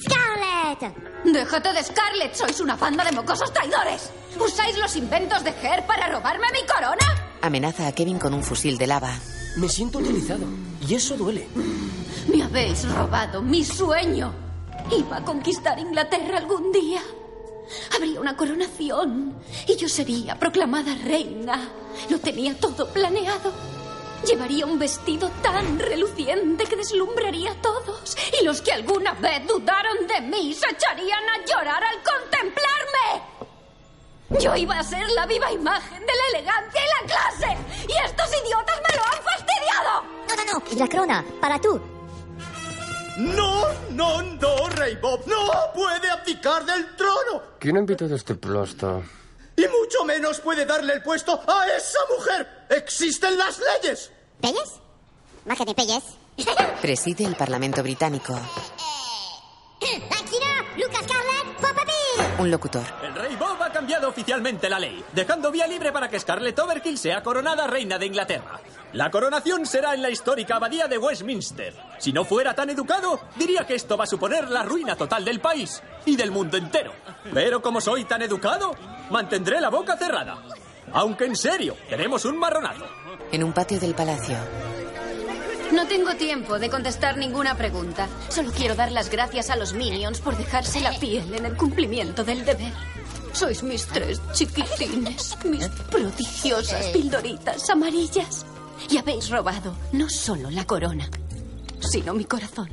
¡Scarlett! 0.00 0.94
Déjate 1.24 1.72
de 1.72 1.82
Scarlett, 1.82 2.34
sois 2.34 2.60
una 2.60 2.76
banda 2.76 3.04
de 3.04 3.12
mocosos 3.12 3.52
traidores. 3.52 4.10
¿Usáis 4.40 4.78
los 4.78 4.96
inventos 4.96 5.44
de 5.44 5.50
Her 5.50 5.84
para 5.86 6.08
robarme 6.08 6.46
mi 6.52 6.66
corona? 6.66 7.36
Amenaza 7.42 7.86
a 7.86 7.92
Kevin 7.92 8.18
con 8.18 8.32
un 8.34 8.42
fusil 8.42 8.78
de 8.78 8.86
lava. 8.86 9.12
Me 9.56 9.68
siento 9.68 9.98
utilizado. 9.98 10.46
Y 10.86 10.94
eso 10.94 11.16
duele. 11.16 11.48
Me 12.32 12.42
habéis 12.42 12.88
robado 12.92 13.42
mi 13.42 13.64
sueño. 13.64 14.32
Iba 14.90 15.18
a 15.18 15.24
conquistar 15.24 15.78
Inglaterra 15.78 16.38
algún 16.38 16.72
día. 16.72 17.02
Habría 17.94 18.20
una 18.20 18.36
coronación 18.36 19.34
y 19.66 19.76
yo 19.76 19.88
sería 19.88 20.38
proclamada 20.38 20.94
reina. 20.94 21.68
Lo 22.08 22.18
tenía 22.18 22.54
todo 22.58 22.88
planeado. 22.88 23.52
Llevaría 24.26 24.66
un 24.66 24.78
vestido 24.78 25.30
tan 25.42 25.78
reluciente 25.78 26.64
que 26.64 26.76
deslumbraría 26.76 27.52
a 27.52 27.62
todos. 27.62 28.16
Y 28.40 28.44
los 28.44 28.60
que 28.60 28.72
alguna 28.72 29.12
vez 29.12 29.46
dudaron 29.46 30.06
de 30.06 30.20
mí 30.22 30.54
se 30.54 30.66
echarían 30.70 31.22
a 31.28 31.44
llorar 31.44 31.82
al 31.84 31.96
contemplarme. 32.02 33.36
Yo 34.40 34.56
iba 34.56 34.78
a 34.78 34.82
ser 34.82 35.08
la 35.10 35.26
viva 35.26 35.52
imagen 35.52 36.00
de 36.00 36.12
la 36.12 36.38
elegancia 36.38 36.80
y 36.80 37.06
la 37.06 37.14
clase. 37.14 37.56
Y 37.88 38.06
estos 38.06 38.28
idiotas 38.42 38.80
me 38.88 38.96
lo 38.96 39.04
han 39.04 39.22
fastidiado. 39.22 40.02
No, 40.28 40.36
no, 40.36 40.44
no. 40.52 40.76
La 40.76 40.88
corona, 40.88 41.24
para 41.40 41.60
tú. 41.60 41.95
No, 43.16 43.72
no, 43.90 44.22
no, 44.22 44.68
Rey 44.70 44.96
Bob. 44.96 45.26
No 45.26 45.72
puede 45.74 46.10
abdicar 46.10 46.64
del 46.64 46.94
trono. 46.96 47.42
¿Quién 47.58 47.76
ha 47.76 47.80
invitado 47.80 48.12
a 48.12 48.16
este 48.16 48.34
plosto? 48.34 49.02
Y 49.56 49.62
mucho 49.62 50.04
menos 50.04 50.40
puede 50.40 50.66
darle 50.66 50.92
el 50.94 51.02
puesto 51.02 51.40
a 51.46 51.66
esa 51.68 51.98
mujer. 52.14 52.66
Existen 52.68 53.38
las 53.38 53.58
leyes. 53.58 54.12
¿Pelles? 54.40 54.80
Bájate, 55.46 55.74
Pelles. 55.74 56.02
Preside 56.82 57.24
el 57.24 57.36
Parlamento 57.36 57.82
británico. 57.82 58.34
Akira, 59.74 60.64
Lucas 60.76 61.04
Scarlett, 61.04 61.60
Papa. 61.60 61.95
Un 62.38 62.50
locutor. 62.50 62.84
El 63.02 63.14
rey 63.14 63.36
Bob 63.36 63.62
ha 63.62 63.70
cambiado 63.70 64.08
oficialmente 64.08 64.68
la 64.68 64.78
ley, 64.78 65.02
dejando 65.12 65.50
vía 65.50 65.66
libre 65.66 65.90
para 65.92 66.08
que 66.08 66.20
Scarlett 66.20 66.58
Overkill 66.58 66.98
sea 66.98 67.22
coronada 67.22 67.66
reina 67.66 67.98
de 67.98 68.06
Inglaterra. 68.06 68.60
La 68.92 69.10
coronación 69.10 69.66
será 69.66 69.94
en 69.94 70.02
la 70.02 70.10
histórica 70.10 70.56
abadía 70.56 70.86
de 70.86 70.98
Westminster. 70.98 71.74
Si 71.98 72.12
no 72.12 72.24
fuera 72.24 72.54
tan 72.54 72.70
educado, 72.70 73.20
diría 73.36 73.66
que 73.66 73.74
esto 73.74 73.96
va 73.96 74.04
a 74.04 74.06
suponer 74.06 74.48
la 74.50 74.62
ruina 74.62 74.96
total 74.96 75.24
del 75.24 75.40
país 75.40 75.82
y 76.04 76.16
del 76.16 76.30
mundo 76.30 76.56
entero. 76.56 76.92
Pero 77.32 77.60
como 77.60 77.80
soy 77.80 78.04
tan 78.04 78.22
educado, 78.22 78.74
mantendré 79.10 79.60
la 79.60 79.70
boca 79.70 79.96
cerrada. 79.96 80.38
Aunque 80.92 81.24
en 81.24 81.36
serio, 81.36 81.76
tenemos 81.88 82.24
un 82.24 82.38
marronazo. 82.38 82.86
En 83.32 83.42
un 83.42 83.52
patio 83.52 83.80
del 83.80 83.94
palacio. 83.94 84.36
No 85.72 85.86
tengo 85.86 86.14
tiempo 86.14 86.58
de 86.58 86.70
contestar 86.70 87.16
ninguna 87.16 87.56
pregunta. 87.56 88.08
Solo 88.28 88.52
quiero 88.52 88.74
dar 88.74 88.92
las 88.92 89.10
gracias 89.10 89.50
a 89.50 89.56
los 89.56 89.72
Minions 89.74 90.20
por 90.20 90.36
dejarse 90.36 90.80
la 90.80 90.92
piel 90.92 91.34
en 91.34 91.46
el 91.46 91.56
cumplimiento 91.56 92.24
del 92.24 92.44
deber. 92.44 92.72
Sois 93.32 93.62
mis 93.62 93.86
tres 93.86 94.20
chiquitines, 94.32 95.36
mis 95.44 95.66
prodigiosas 95.90 96.86
pildoritas 96.86 97.68
amarillas. 97.68 98.46
Y 98.88 98.98
habéis 98.98 99.28
robado 99.30 99.74
no 99.92 100.08
solo 100.08 100.50
la 100.50 100.64
corona, 100.64 101.08
sino 101.80 102.14
mi 102.14 102.24
corazón. 102.24 102.68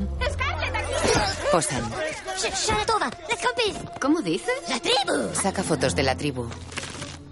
Compis. 3.44 3.76
¿Cómo 4.00 4.22
dices? 4.22 4.54
La 4.70 4.80
tribu. 4.80 5.34
Saca 5.34 5.64
fotos 5.64 5.96
de 5.96 6.04
la 6.04 6.16
tribu. 6.16 6.48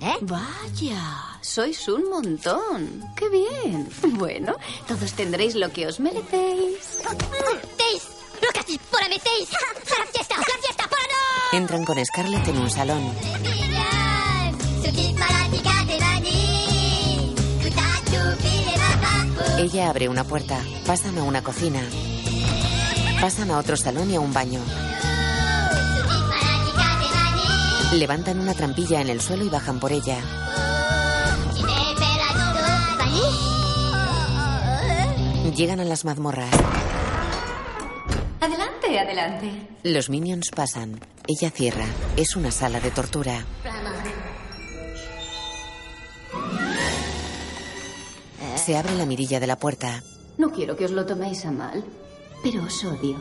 ¿Eh? 0.01 0.18
Vaya, 0.22 1.30
sois 1.41 1.87
un 1.87 2.09
montón. 2.09 3.03
¡Qué 3.15 3.29
bien! 3.29 3.89
Bueno, 4.21 4.55
todos 4.87 5.13
tendréis 5.13 5.55
lo 5.55 5.71
que 5.71 5.87
os 5.87 5.99
merecéis. 5.99 6.99
Teis, 7.77 8.03
lo 8.41 8.49
que 8.53 8.79
por 8.89 9.01
metéis. 9.09 9.49
La 9.97 10.05
fiesta, 10.05 10.37
la 10.37 10.61
fiesta 10.61 10.83
para 10.87 11.03
no. 11.03 11.57
Entran 11.57 11.85
con 11.85 12.05
Scarlett 12.05 12.47
en 12.47 12.57
un 12.57 12.69
salón. 12.69 13.11
Ella 19.57 19.89
abre 19.89 20.09
una 20.09 20.23
puerta. 20.23 20.59
Pasan 20.85 21.17
a 21.17 21.23
una 21.23 21.43
cocina. 21.43 21.81
Pasan 23.19 23.51
a 23.51 23.59
otro 23.59 23.77
salón 23.77 24.09
y 24.09 24.15
a 24.15 24.19
un 24.19 24.33
baño. 24.33 24.59
Levantan 27.93 28.39
una 28.39 28.53
trampilla 28.53 29.01
en 29.01 29.09
el 29.09 29.21
suelo 29.21 29.45
y 29.45 29.49
bajan 29.49 29.79
por 29.79 29.91
ella. 29.91 30.17
Llegan 35.55 35.79
a 35.79 35.85
las 35.85 36.05
mazmorras. 36.05 36.51
Adelante, 38.39 38.99
adelante. 38.99 39.51
Los 39.83 40.09
minions 40.09 40.49
pasan. 40.55 40.99
Ella 41.27 41.51
cierra. 41.51 41.85
Es 42.15 42.35
una 42.35 42.51
sala 42.51 42.79
de 42.79 42.91
tortura. 42.91 43.45
Se 48.55 48.77
abre 48.77 48.95
la 48.95 49.05
mirilla 49.05 49.39
de 49.39 49.47
la 49.47 49.57
puerta. 49.57 50.01
No 50.37 50.51
quiero 50.51 50.75
que 50.75 50.85
os 50.85 50.91
lo 50.91 51.05
toméis 51.05 51.45
a 51.45 51.51
mal, 51.51 51.83
pero 52.43 52.63
os 52.63 52.83
odio. 52.85 53.17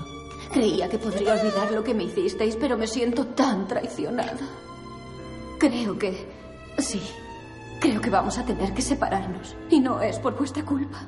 Creía 0.52 0.88
que 0.88 0.98
podría 0.98 1.34
olvidar 1.34 1.72
lo 1.72 1.82
que 1.82 1.94
me 1.94 2.04
hicisteis, 2.04 2.56
pero 2.56 2.76
me 2.76 2.86
siento 2.86 3.26
tan 3.26 3.66
traicionada. 3.66 4.38
Creo 5.58 5.98
que... 5.98 6.28
Sí, 6.78 7.00
creo 7.80 8.00
que 8.00 8.10
vamos 8.10 8.38
a 8.38 8.44
tener 8.44 8.72
que 8.72 8.82
separarnos. 8.82 9.56
Y 9.70 9.80
no 9.80 10.00
es 10.00 10.18
por 10.18 10.36
vuestra 10.36 10.64
culpa. 10.64 11.06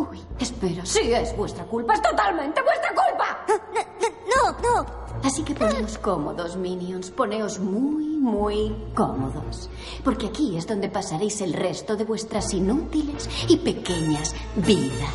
Uy, 0.00 0.24
espera, 0.38 0.86
sí 0.86 1.12
es 1.12 1.36
vuestra 1.36 1.64
culpa, 1.64 1.94
es 1.94 2.02
totalmente 2.02 2.62
vuestra 2.62 2.90
culpa. 2.94 3.44
No, 4.34 4.52
no. 4.62 5.00
Así 5.22 5.42
que 5.42 5.54
poneos 5.54 5.98
cómodos, 5.98 6.56
minions. 6.56 7.10
Poneos 7.10 7.58
muy, 7.58 8.16
muy 8.16 8.74
cómodos. 8.94 9.68
Porque 10.02 10.28
aquí 10.28 10.56
es 10.56 10.66
donde 10.66 10.88
pasaréis 10.88 11.40
el 11.42 11.52
resto 11.52 11.96
de 11.96 12.04
vuestras 12.04 12.54
inútiles 12.54 13.28
y 13.48 13.58
pequeñas 13.58 14.34
vidas. 14.56 15.12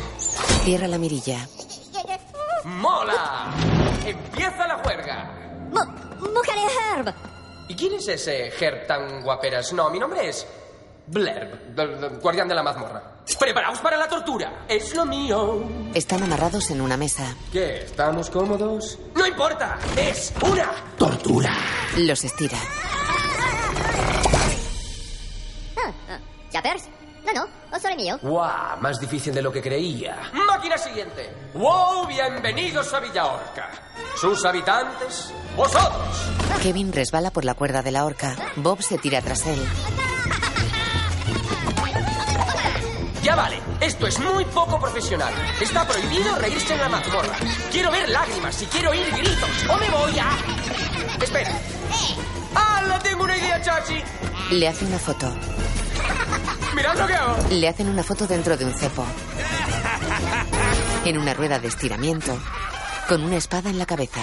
Cierra 0.62 0.86
la 0.86 0.98
mirilla. 0.98 1.48
¡Mola! 2.64 3.52
¡Empieza 4.04 4.66
la 4.66 4.78
juerga! 4.84 5.68
Mujer 6.20 6.56
Herb. 6.94 7.14
¿Y 7.68 7.74
quién 7.74 7.94
es 7.94 8.06
ese 8.06 8.48
Herb 8.48 8.86
tan 8.86 9.22
guaperas? 9.22 9.72
No, 9.72 9.90
mi 9.90 9.98
nombre 9.98 10.28
es 10.28 10.46
Blerb, 11.08 11.74
del- 11.74 12.00
del 12.00 12.18
guardián 12.18 12.48
de 12.48 12.54
la 12.54 12.62
mazmorra. 12.62 13.02
¡Preparaos 13.38 13.78
para 13.78 13.96
la 13.96 14.08
tortura! 14.08 14.64
¡Es 14.68 14.94
lo 14.94 15.04
mío! 15.04 15.62
Están 15.94 16.22
amarrados 16.24 16.70
en 16.70 16.80
una 16.80 16.96
mesa. 16.96 17.34
¿Qué? 17.52 17.84
¿Estamos 17.84 18.28
cómodos? 18.30 18.98
¡No 19.14 19.26
importa! 19.26 19.78
¡Es 19.96 20.32
una 20.42 20.70
tortura! 20.98 21.52
Los 21.96 22.24
estira. 22.24 22.58
¿Jappers? 26.52 26.84
No, 27.24 27.32
no, 27.32 27.48
o 27.76 27.80
solo 27.80 27.96
mío. 27.96 28.18
¡Guau! 28.22 28.80
Más 28.80 29.00
difícil 29.00 29.34
de 29.34 29.42
lo 29.42 29.50
que 29.52 29.60
creía. 29.60 30.30
Máquina 30.32 30.78
siguiente. 30.78 31.32
¡Wow! 31.54 32.06
Bienvenidos 32.06 32.92
a 32.94 33.00
Villaorca. 33.00 33.70
Sus 34.20 34.44
habitantes, 34.44 35.32
vosotros. 35.56 36.30
Kevin 36.62 36.92
resbala 36.92 37.30
por 37.30 37.44
la 37.44 37.54
cuerda 37.54 37.82
de 37.82 37.90
la 37.90 38.04
horca. 38.04 38.36
Bob 38.56 38.80
se 38.82 38.98
tira 38.98 39.20
tras 39.22 39.44
él. 39.46 39.60
Ya 43.26 43.34
vale, 43.34 43.58
esto 43.80 44.06
es 44.06 44.20
muy 44.20 44.44
poco 44.44 44.78
profesional. 44.78 45.34
Está 45.60 45.84
prohibido 45.84 46.36
reírse 46.36 46.74
en 46.74 46.78
la 46.78 46.88
mazmorra. 46.88 47.34
Quiero 47.72 47.90
ver 47.90 48.08
lágrimas 48.08 48.62
y 48.62 48.66
quiero 48.66 48.90
oír 48.90 49.04
gritos. 49.10 49.50
O 49.68 49.76
me 49.78 49.90
voy 49.90 50.16
a... 50.16 50.30
Espera. 51.20 51.50
¡Hala! 52.54 53.00
Tengo 53.00 53.24
una 53.24 53.36
idea, 53.36 53.60
chachi. 53.60 54.00
Le 54.52 54.68
hace 54.68 54.84
una 54.84 55.00
foto. 55.00 55.34
Mirad 56.76 56.96
lo 56.96 57.06
que 57.08 57.14
hago. 57.14 57.36
Le 57.50 57.66
hacen 57.66 57.88
una 57.88 58.04
foto 58.04 58.28
dentro 58.28 58.56
de 58.56 58.64
un 58.64 58.74
cepo. 58.74 59.04
En 61.04 61.18
una 61.18 61.34
rueda 61.34 61.58
de 61.58 61.66
estiramiento. 61.66 62.38
Con 63.08 63.24
una 63.24 63.38
espada 63.38 63.70
en 63.70 63.78
la 63.78 63.86
cabeza. 63.86 64.20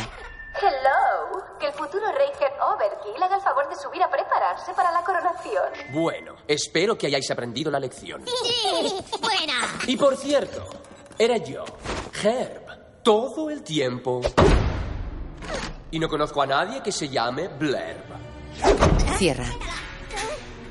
Que 1.64 1.70
el 1.70 1.76
futuro 1.76 2.06
rey 2.12 2.28
Head 2.42 2.62
Overkill 2.62 3.24
haga 3.24 3.38
el 3.38 3.42
favor 3.42 3.70
de 3.70 3.76
subir 3.78 4.04
a 4.04 4.10
prepararse 4.10 4.74
para 4.74 4.92
la 4.92 5.02
coronación. 5.02 5.94
Bueno, 5.94 6.36
espero 6.46 6.98
que 6.98 7.08
hayáis 7.08 7.32
aprendido 7.32 7.72
la 7.72 7.80
lección. 7.80 8.22
Sí, 8.28 8.94
buena. 9.22 9.54
Y 9.88 9.96
por 9.96 10.18
cierto, 10.18 10.68
Era 11.18 11.38
yo, 11.38 11.64
Herb, 12.22 13.02
todo 13.02 13.50
el 13.50 13.64
tiempo. 13.64 14.20
Y 15.90 16.00
no 16.00 16.10
conozco 16.10 16.42
a 16.42 16.48
nadie 16.48 16.84
que 16.84 16.92
se 16.92 17.08
llame 17.08 17.48
Blerb. 17.48 18.08
Cierra. 19.16 19.48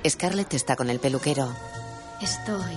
Scarlett 0.07 0.53
está 0.53 0.76
con 0.76 0.90
el 0.90 1.01
peluquero. 1.01 1.49
Estoy 2.20 2.76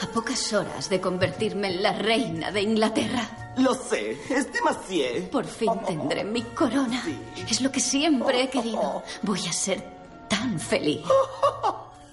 a 0.00 0.06
pocas 0.14 0.52
horas 0.52 0.88
de 0.88 1.00
convertirme 1.00 1.66
en 1.66 1.82
la 1.82 1.94
reina 1.94 2.52
de 2.52 2.62
Inglaterra. 2.62 3.28
Lo 3.56 3.74
sé, 3.74 4.18
es 4.28 4.52
demasiado. 4.52 5.30
Por 5.30 5.46
fin 5.46 5.72
tendré 5.86 6.24
mi 6.24 6.42
corona. 6.42 7.02
Es 7.48 7.60
lo 7.60 7.72
que 7.72 7.80
siempre 7.80 8.42
he 8.42 8.50
querido. 8.50 9.02
Voy 9.22 9.46
a 9.46 9.52
ser 9.52 9.82
tan 10.28 10.60
feliz. 10.60 11.00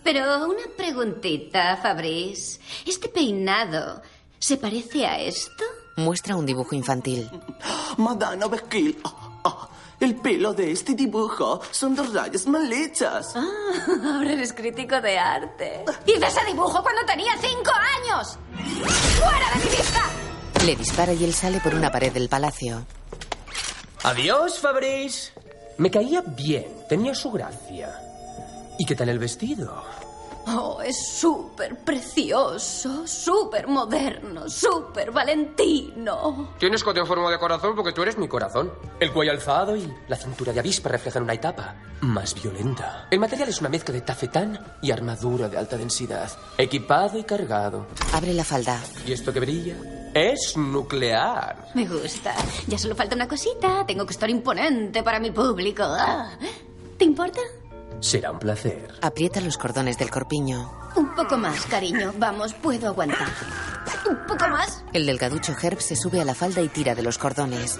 Pero 0.03 0.45
una 0.45 0.63
preguntita, 0.75 1.77
Fabrice. 1.77 2.59
¿Este 2.85 3.09
peinado 3.09 4.01
se 4.39 4.57
parece 4.57 5.05
a 5.05 5.19
esto? 5.19 5.63
Muestra 5.97 6.35
un 6.35 6.45
dibujo 6.45 6.75
infantil. 6.75 7.29
Madame. 7.97 8.45
Ah, 9.45 9.69
el 9.99 10.15
pelo 10.15 10.53
de 10.53 10.71
este 10.71 10.93
dibujo 10.93 11.61
son 11.71 11.95
dos 11.95 12.13
rayas 12.13 12.47
mal 12.47 12.71
hechas. 12.71 13.33
Ah, 13.35 13.45
ahora 14.15 14.33
eres 14.33 14.53
crítico 14.53 14.99
de 15.01 15.17
arte. 15.17 15.85
Hice 16.05 16.25
ese 16.25 16.45
dibujo 16.45 16.81
cuando 16.81 17.05
tenía 17.05 17.33
cinco 17.39 17.71
años. 17.97 18.37
¡Fuera 19.19 19.49
de 19.53 19.65
mi 19.65 19.75
vista! 19.75 20.22
Le 20.65 20.75
dispara 20.75 21.13
y 21.13 21.23
él 21.23 21.33
sale 21.33 21.59
por 21.59 21.75
una 21.75 21.91
pared 21.91 22.11
del 22.13 22.29
palacio. 22.29 22.85
Adiós, 24.03 24.59
Fabrice. 24.59 25.33
Me 25.77 25.91
caía 25.91 26.21
bien, 26.21 26.65
tenía 26.87 27.13
su 27.15 27.31
gracia. 27.31 27.99
¿Y 28.77 28.85
qué 28.85 28.95
tal 28.95 29.09
el 29.09 29.19
vestido? 29.19 29.83
Oh, 30.45 30.81
es 30.81 31.07
súper 31.07 31.77
precioso, 31.83 33.07
súper 33.07 33.67
moderno, 33.67 34.49
súper 34.49 35.11
valentino. 35.11 36.53
Tienes 36.59 36.83
cote 36.83 36.99
en 36.99 37.07
forma 37.07 37.31
de 37.31 37.39
corazón 37.39 37.75
porque 37.75 37.93
tú 37.93 38.01
eres 38.01 38.17
mi 38.17 38.27
corazón. 38.27 38.71
El 38.99 39.11
cuello 39.11 39.31
alzado 39.31 39.75
y 39.75 39.91
la 40.07 40.17
cintura 40.17 40.51
de 40.53 40.59
avispa 40.59 40.89
reflejan 40.89 41.23
una 41.23 41.33
etapa 41.33 41.75
más 42.01 42.35
violenta. 42.41 43.07
El 43.09 43.19
material 43.19 43.49
es 43.49 43.59
una 43.61 43.69
mezcla 43.69 43.93
de 43.93 44.01
tafetán 44.01 44.59
y 44.81 44.91
armadura 44.91 45.47
de 45.47 45.57
alta 45.57 45.77
densidad. 45.77 46.29
Equipado 46.57 47.17
y 47.17 47.23
cargado. 47.23 47.87
Abre 48.13 48.33
la 48.33 48.43
falda. 48.43 48.81
¿Y 49.05 49.13
esto 49.13 49.31
que 49.31 49.39
brilla? 49.39 49.75
Es 50.13 50.55
nuclear. 50.55 51.69
Me 51.73 51.85
gusta. 51.87 52.33
Ya 52.67 52.77
solo 52.77 52.95
falta 52.95 53.15
una 53.15 53.27
cosita. 53.27 53.85
Tengo 53.85 54.05
que 54.05 54.13
estar 54.13 54.29
imponente 54.29 55.01
para 55.01 55.19
mi 55.19 55.31
público. 55.31 55.83
Ah. 55.83 56.29
¿Te 56.97 57.05
importa? 57.05 57.39
Será 57.99 58.31
un 58.31 58.39
placer. 58.39 58.93
Aprieta 59.01 59.41
los 59.41 59.57
cordones 59.57 59.97
del 59.97 60.11
corpiño. 60.11 60.71
Un 60.95 61.15
poco 61.15 61.37
más, 61.37 61.65
cariño. 61.65 62.13
Vamos, 62.17 62.53
puedo 62.53 62.89
aguantar. 62.89 63.27
Un 64.07 64.17
poco 64.27 64.47
más. 64.49 64.83
El 64.93 65.05
delgaducho 65.05 65.53
Herb 65.59 65.79
se 65.81 65.95
sube 65.95 66.21
a 66.21 66.25
la 66.25 66.35
falda 66.35 66.61
y 66.61 66.67
tira 66.67 66.93
de 66.93 67.01
los 67.01 67.17
cordones. 67.17 67.79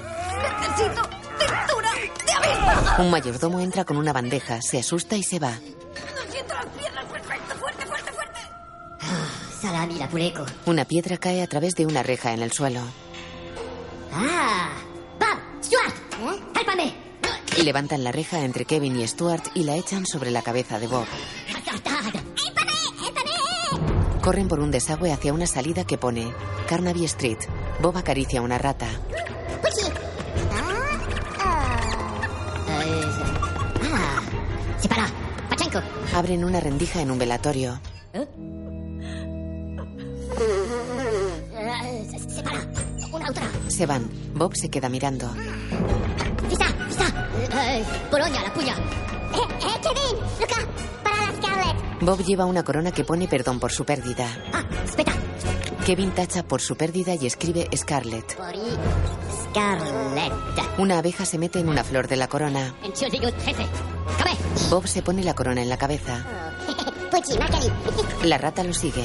Necesito 0.61 1.01
cintura 1.38 1.91
de 2.25 2.31
avispa. 2.31 3.01
Un 3.01 3.11
mayordomo 3.11 3.59
entra 3.59 3.84
con 3.86 3.97
una 3.97 4.13
bandeja, 4.13 4.61
se 4.61 4.79
asusta 4.79 5.15
y 5.17 5.23
se 5.23 5.39
va. 5.39 5.53
Salami, 9.64 9.95
la 9.95 10.09
puleco. 10.09 10.45
Una 10.66 10.84
piedra 10.84 11.18
cae 11.18 11.41
a 11.41 11.47
través 11.47 11.74
de 11.76 11.86
una 11.86 12.03
reja 12.03 12.34
en 12.34 12.41
el 12.41 12.51
suelo. 12.51 12.82
Ah. 14.11 14.74
Bob, 15.18 15.64
Stuart, 15.64 15.95
¿eh? 16.20 16.43
¡Hálpame! 16.53 16.93
Levantan 17.64 18.03
la 18.03 18.11
reja 18.11 18.43
entre 18.43 18.66
Kevin 18.66 18.99
y 18.99 19.07
Stuart 19.07 19.51
y 19.55 19.64
la 19.64 19.78
echan 19.78 20.05
sobre 20.05 20.32
la 20.32 20.41
cabeza 20.41 20.80
de 20.80 20.88
Bob. 20.88 21.05
Corren 24.22 24.49
por 24.49 24.59
un 24.59 24.70
desagüe 24.70 25.14
hacia 25.14 25.32
una 25.32 25.47
salida 25.47 25.86
que 25.86 25.97
pone 25.97 26.34
Carnaby 26.68 27.05
Street. 27.05 27.39
Bob 27.82 27.95
acaricia 27.95 28.41
una 28.41 28.57
rata. 28.57 28.89
Ah. 33.82 34.22
Separa. 34.78 35.07
Pachenko. 35.47 35.80
Abren 36.14 36.43
una 36.43 36.59
rendija 36.59 37.01
en 37.01 37.11
un 37.11 37.18
velatorio. 37.18 37.80
Separa. 42.27 42.59
Una 43.11 43.29
otra. 43.29 43.43
Se 43.67 43.86
van. 43.86 44.09
Bob 44.34 44.55
se 44.55 44.69
queda 44.69 44.89
mirando. 44.89 45.31
Está, 46.51 46.65
está. 46.89 47.29
Polonia, 48.09 48.41
la 48.43 48.53
puya. 48.53 48.73
Eh, 48.73 49.38
eh, 49.38 49.81
Kevin, 49.81 50.19
Luca, 50.39 50.67
para 51.03 51.17
la 51.17 51.36
Scarlett. 51.41 52.01
Bob 52.01 52.23
lleva 52.23 52.45
una 52.45 52.63
corona 52.63 52.91
que 52.91 53.03
pone 53.03 53.27
perdón 53.27 53.59
por 53.59 53.71
su 53.71 53.86
pérdida. 53.86 54.27
Ah, 54.53 54.63
espera. 54.84 55.13
Kevin 55.86 56.11
tacha 56.11 56.43
por 56.43 56.61
su 56.61 56.75
pérdida 56.75 57.13
y 57.15 57.25
escribe 57.27 57.67
i- 57.71 57.77
Scarlett. 57.77 58.38
Una 60.77 60.97
abeja 60.99 61.25
se 61.25 61.38
mete 61.38 61.59
en 61.59 61.69
una 61.69 61.84
flor 61.84 62.07
de 62.07 62.15
la 62.15 62.27
corona. 62.27 62.73
Bob 64.69 64.88
se 64.88 65.01
pone 65.03 65.23
la 65.23 65.34
corona 65.36 65.61
en 65.61 65.69
la 65.69 65.77
cabeza. 65.77 66.25
La 68.23 68.38
rata 68.38 68.63
lo 68.63 68.73
sigue. 68.73 69.03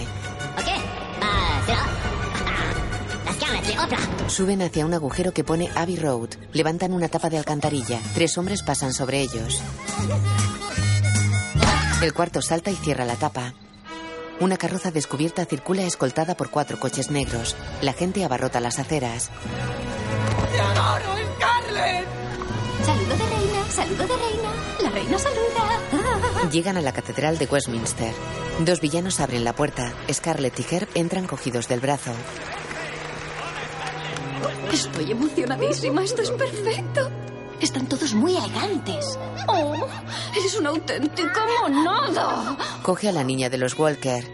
Otra. 3.76 3.98
Suben 4.28 4.62
hacia 4.62 4.86
un 4.86 4.94
agujero 4.94 5.32
que 5.32 5.44
pone 5.44 5.70
Abbey 5.74 5.96
Road. 5.96 6.30
Levantan 6.52 6.92
una 6.92 7.08
tapa 7.08 7.28
de 7.30 7.38
alcantarilla. 7.38 8.00
Tres 8.14 8.38
hombres 8.38 8.62
pasan 8.62 8.92
sobre 8.92 9.20
ellos. 9.20 9.60
El 12.00 12.12
cuarto 12.14 12.40
salta 12.42 12.70
y 12.70 12.76
cierra 12.76 13.04
la 13.04 13.16
tapa. 13.16 13.54
Una 14.40 14.56
carroza 14.56 14.92
descubierta 14.92 15.44
circula 15.46 15.82
escoltada 15.82 16.36
por 16.36 16.50
cuatro 16.50 16.78
coches 16.78 17.10
negros. 17.10 17.56
La 17.82 17.92
gente 17.92 18.24
abarrota 18.24 18.60
las 18.60 18.78
aceras. 18.78 19.30
¡Te 20.52 20.60
adoro, 20.60 21.16
Scarlett! 21.36 22.06
Saludo 22.84 23.16
de 23.16 23.26
reina, 23.26 23.70
saludo 23.70 24.06
de 24.06 24.16
reina. 24.16 24.52
La 24.82 24.90
reina 24.90 25.18
saluda. 25.18 26.50
Llegan 26.52 26.76
a 26.76 26.82
la 26.82 26.92
catedral 26.92 27.36
de 27.38 27.46
Westminster. 27.46 28.14
Dos 28.60 28.80
villanos 28.80 29.18
abren 29.18 29.42
la 29.42 29.54
puerta. 29.54 29.92
Scarlett 30.12 30.58
y 30.60 30.74
Herb 30.74 30.88
entran 30.94 31.26
cogidos 31.26 31.66
del 31.66 31.80
brazo. 31.80 32.12
Estoy 34.72 35.10
emocionadísima, 35.10 36.02
esto 36.04 36.22
es 36.22 36.30
perfecto. 36.30 37.10
Están 37.60 37.86
todos 37.86 38.14
muy 38.14 38.36
elegantes. 38.36 39.18
Oh, 39.48 39.74
eres 40.36 40.56
un 40.58 40.66
auténtico 40.66 41.40
monado. 41.62 42.56
Coge 42.82 43.08
a 43.08 43.12
la 43.12 43.24
niña 43.24 43.48
de 43.50 43.58
los 43.58 43.76
Walker. 43.78 44.24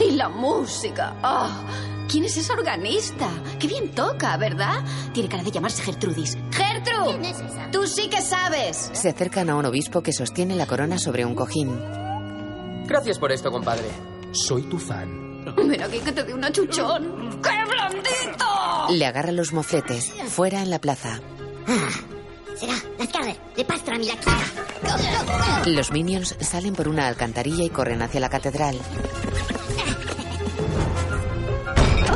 Y 0.00 0.12
la 0.12 0.28
música. 0.28 1.14
Ah, 1.22 1.62
¿Quién 2.08 2.24
es 2.24 2.36
esa 2.36 2.54
organista? 2.54 3.28
Qué 3.58 3.66
bien 3.66 3.90
toca, 3.90 4.36
¿verdad? 4.36 4.82
Tiene 5.12 5.28
cara 5.28 5.42
de 5.42 5.50
llamarse 5.50 5.82
Gertrudis. 5.82 6.38
¡Gertrude! 6.50 7.34
Tú 7.70 7.86
sí 7.86 8.08
que 8.08 8.22
sabes. 8.22 8.90
Se 8.94 9.10
acercan 9.10 9.50
a 9.50 9.56
un 9.56 9.66
obispo 9.66 10.02
que 10.02 10.12
sostiene 10.12 10.56
la 10.56 10.66
corona 10.66 10.98
sobre 10.98 11.24
un 11.24 11.34
cojín. 11.34 11.78
Gracias 12.86 13.18
por 13.18 13.30
esto, 13.30 13.50
compadre. 13.50 13.88
Soy 14.32 14.62
tu 14.62 14.78
fan. 14.78 15.27
Ven 15.56 15.82
aquí 15.82 15.98
que 15.98 16.12
te 16.12 16.22
dé 16.22 16.34
un 16.34 16.44
achuchón. 16.44 17.40
¡Qué 17.42 17.64
blandito! 17.68 18.88
Le 18.90 19.06
agarra 19.06 19.32
los 19.32 19.52
mofletes. 19.52 20.12
Fuera 20.28 20.62
en 20.62 20.70
la 20.70 20.80
plaza. 20.80 21.20
Ah, 21.66 21.90
será 22.56 22.74
la 22.98 23.04
Scarlett 23.06 23.54
de 23.54 23.64
Pastrami, 23.64 24.06
la 24.06 24.16
Kika. 24.16 24.38
Los 25.66 25.90
minions 25.92 26.36
salen 26.40 26.74
por 26.74 26.88
una 26.88 27.06
alcantarilla 27.08 27.64
y 27.64 27.70
corren 27.70 28.02
hacia 28.02 28.20
la 28.20 28.28
catedral. 28.28 28.78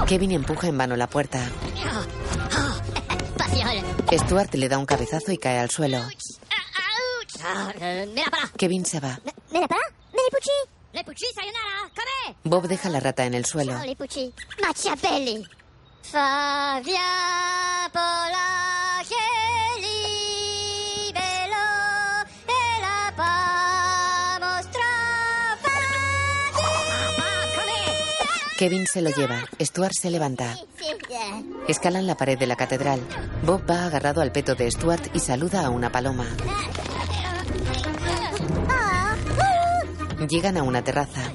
Kevin 0.06 0.32
empuja 0.32 0.68
en 0.68 0.78
vano 0.78 0.96
la 0.96 1.06
puerta. 1.06 1.40
Stuart 4.12 4.54
le 4.54 4.68
da 4.68 4.78
un 4.78 4.86
cabezazo 4.86 5.32
y 5.32 5.38
cae 5.38 5.58
al 5.58 5.70
suelo. 5.70 5.98
Ah, 7.44 7.72
para. 7.78 8.48
Kevin 8.56 8.84
se 8.84 9.00
va. 9.00 9.18
Para. 9.18 9.32
Mira 9.52 9.66
Pucci. 9.68 9.88
Le 10.12 10.28
Pucci, 10.30 10.50
sayonara. 10.50 10.70
Come. 10.70 10.81
Bob 12.44 12.68
deja 12.68 12.88
la 12.90 13.00
rata 13.00 13.24
en 13.24 13.34
el 13.34 13.44
suelo. 13.44 13.72
Machiavelli. 14.60 15.46
E 16.04 16.12
la 16.12 16.82
Kevin 28.62 28.86
se 28.86 29.02
lo 29.02 29.10
lleva. 29.10 29.44
Stuart 29.60 29.92
se 29.92 30.08
levanta. 30.08 30.56
Escalan 31.66 32.06
la 32.06 32.16
pared 32.16 32.38
de 32.38 32.46
la 32.46 32.54
catedral. 32.54 33.00
Bob 33.44 33.68
va 33.68 33.86
agarrado 33.86 34.20
al 34.20 34.30
peto 34.30 34.54
de 34.54 34.70
Stuart 34.70 35.10
y 35.14 35.18
saluda 35.18 35.66
a 35.66 35.70
una 35.70 35.90
paloma. 35.90 36.26
Llegan 40.28 40.56
a 40.56 40.62
una 40.62 40.82
terraza. 40.82 41.32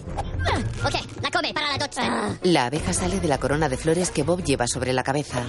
Ok, 0.86 0.96
la 1.22 1.32
come 1.32 1.54
para 1.54 1.72
la 1.72 1.78
doccia. 1.78 2.38
La 2.44 2.66
abeja 2.66 2.94
sale 2.94 3.20
de 3.20 3.28
la 3.28 3.38
corona 3.38 3.70
de 3.70 3.78
flores 3.78 4.12
que 4.12 4.24
Bob 4.24 4.44
lleva 4.44 4.68
sobre 4.68 4.94
la 4.94 5.04
cabeza. 5.04 5.44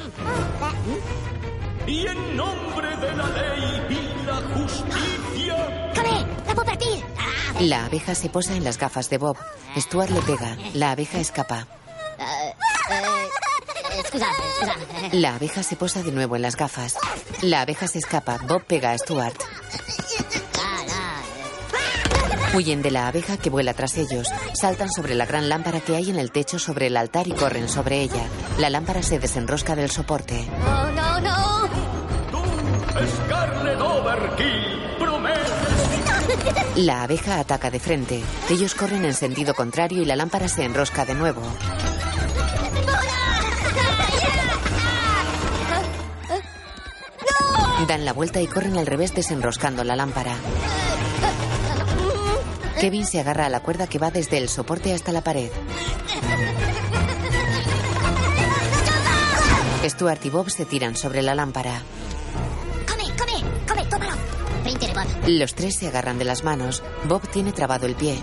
Y 1.86 2.06
en 2.06 2.36
nombre 2.36 2.96
de 2.96 3.14
la 3.14 3.26
ley 3.28 3.86
y 3.90 4.26
la 4.26 4.36
justicia. 4.36 5.92
Come, 5.94 6.26
la 6.46 6.54
puedo 6.54 6.64
partir. 6.64 7.04
La 7.60 7.84
abeja 7.86 8.14
se 8.14 8.28
posa 8.28 8.54
en 8.54 8.64
las 8.64 8.78
gafas 8.78 9.08
de 9.10 9.18
Bob. 9.18 9.36
Stuart 9.76 10.10
le 10.10 10.20
pega. 10.22 10.56
La 10.74 10.92
abeja 10.92 11.18
escapa. 11.18 11.66
La 15.12 15.34
abeja 15.34 15.62
se 15.62 15.76
posa 15.76 16.02
de 16.02 16.12
nuevo 16.12 16.36
en 16.36 16.42
las 16.42 16.56
gafas. 16.56 16.96
La 17.42 17.62
abeja 17.62 17.86
se 17.86 17.98
escapa. 17.98 18.38
Bob 18.46 18.64
pega 18.64 18.90
a 18.92 18.98
Stuart. 18.98 19.36
Huyen 22.54 22.82
de 22.82 22.90
la 22.90 23.08
abeja 23.08 23.36
que 23.36 23.50
vuela 23.50 23.74
tras 23.74 23.96
ellos. 23.98 24.28
Saltan 24.54 24.90
sobre 24.90 25.14
la 25.14 25.26
gran 25.26 25.48
lámpara 25.48 25.80
que 25.80 25.96
hay 25.96 26.10
en 26.10 26.18
el 26.18 26.30
techo 26.30 26.58
sobre 26.58 26.86
el 26.86 26.96
altar 26.96 27.28
y 27.28 27.32
corren 27.32 27.68
sobre 27.68 28.00
ella. 28.00 28.26
La 28.58 28.70
lámpara 28.70 29.02
se 29.02 29.18
desenrosca 29.18 29.76
del 29.76 29.90
soporte. 29.90 30.48
Oh, 30.66 30.90
no, 30.92 31.20
no. 31.20 31.68
Scarlet 33.06 33.80
Overkill. 33.80 34.78
La 36.76 37.02
abeja 37.02 37.40
ataca 37.40 37.70
de 37.70 37.80
frente. 37.80 38.22
Ellos 38.48 38.74
corren 38.74 39.04
en 39.04 39.12
sentido 39.12 39.52
contrario 39.52 40.00
y 40.00 40.04
la 40.04 40.14
lámpara 40.14 40.48
se 40.48 40.64
enrosca 40.64 41.04
de 41.04 41.14
nuevo. 41.14 41.42
Dan 47.88 48.04
la 48.04 48.12
vuelta 48.12 48.40
y 48.40 48.46
corren 48.46 48.76
al 48.76 48.86
revés 48.86 49.12
desenroscando 49.14 49.82
la 49.82 49.96
lámpara. 49.96 50.34
Kevin 52.80 53.06
se 53.06 53.20
agarra 53.20 53.46
a 53.46 53.48
la 53.48 53.60
cuerda 53.60 53.86
que 53.86 53.98
va 53.98 54.10
desde 54.10 54.38
el 54.38 54.48
soporte 54.48 54.92
hasta 54.92 55.12
la 55.12 55.22
pared. 55.22 55.50
Stuart 59.84 60.24
y 60.26 60.30
Bob 60.30 60.50
se 60.50 60.64
tiran 60.64 60.96
sobre 60.96 61.22
la 61.22 61.34
lámpara. 61.34 61.82
Come, 62.86 63.04
come, 63.16 63.44
come, 63.66 63.84
tómalo. 63.86 64.12
Los 65.26 65.54
tres 65.54 65.76
se 65.76 65.88
agarran 65.88 66.18
de 66.18 66.24
las 66.24 66.44
manos. 66.44 66.82
Bob 67.04 67.26
tiene 67.28 67.52
trabado 67.52 67.86
el 67.86 67.94
pie. 67.94 68.18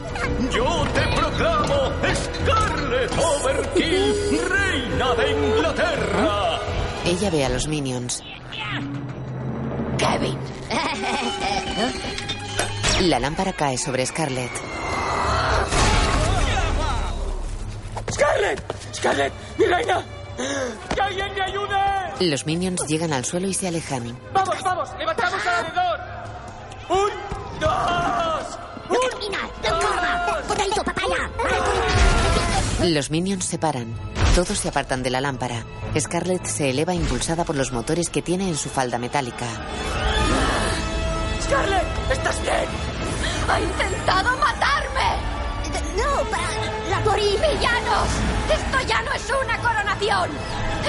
Yo 0.51 0.85
te 0.93 1.01
proclamo 1.15 1.91
Scarlet 2.13 3.11
Overkill, 3.17 4.41
reina 4.47 5.15
de 5.15 5.31
Inglaterra. 5.31 6.59
Ella 7.05 7.29
ve 7.29 7.45
a 7.45 7.49
los 7.49 7.67
minions. 7.67 8.23
Kevin. 9.97 10.37
La 13.01 13.19
lámpara 13.19 13.51
cae 13.53 13.77
sobre 13.77 14.05
Scarlett. 14.05 14.51
¡Scarlett! 18.11 18.61
¡Scarlett! 18.93 19.33
¡Mi 19.57 19.65
reina! 19.65 20.05
¡Que 20.95 21.01
alguien 21.01 21.33
me 21.35 21.41
ayude! 21.41 22.29
Los 22.29 22.45
minions 22.45 22.87
llegan 22.87 23.11
al 23.11 23.25
suelo 23.25 23.47
y 23.47 23.53
se 23.53 23.67
alejan. 23.67 24.17
¡Vamos, 24.33 24.63
vamos! 24.63 24.89
¡Levantamos 24.97 25.33
alrededor! 25.45 25.99
¡Un, 26.89 27.09
dos! 27.59 28.59
¡No 28.89 29.09
camina! 29.11 29.39
¡No 29.63 29.79
corra! 29.79 30.43
¡Potato, 30.47 30.83
papaya! 30.85 31.29
Los 32.85 33.11
minions 33.11 33.43
se 33.43 33.59
paran. 33.59 33.93
Todos 34.35 34.57
se 34.57 34.69
apartan 34.69 35.03
de 35.03 35.09
la 35.09 35.19
lámpara. 35.19 35.65
Scarlett 35.99 36.45
se 36.45 36.69
eleva 36.69 36.93
impulsada 36.93 37.43
por 37.43 37.55
los 37.55 37.73
motores 37.73 38.09
que 38.09 38.21
tiene 38.21 38.47
en 38.47 38.55
su 38.55 38.69
falda 38.69 38.97
metálica. 38.97 39.47
¡Scarlett! 41.45 41.85
¿Estás 42.11 42.41
bien? 42.41 42.65
¡Ha 43.47 43.59
intentado 43.59 44.35
matarme! 44.37 45.35
No, 45.95 46.29
para 46.29 46.49
la 46.89 46.99
morir. 47.01 47.39
¡Villanos! 47.39 48.09
¡Esto 48.51 48.87
ya 48.87 49.01
no 49.03 49.13
es 49.13 49.31
una 49.43 49.57
coronación! 49.59 50.29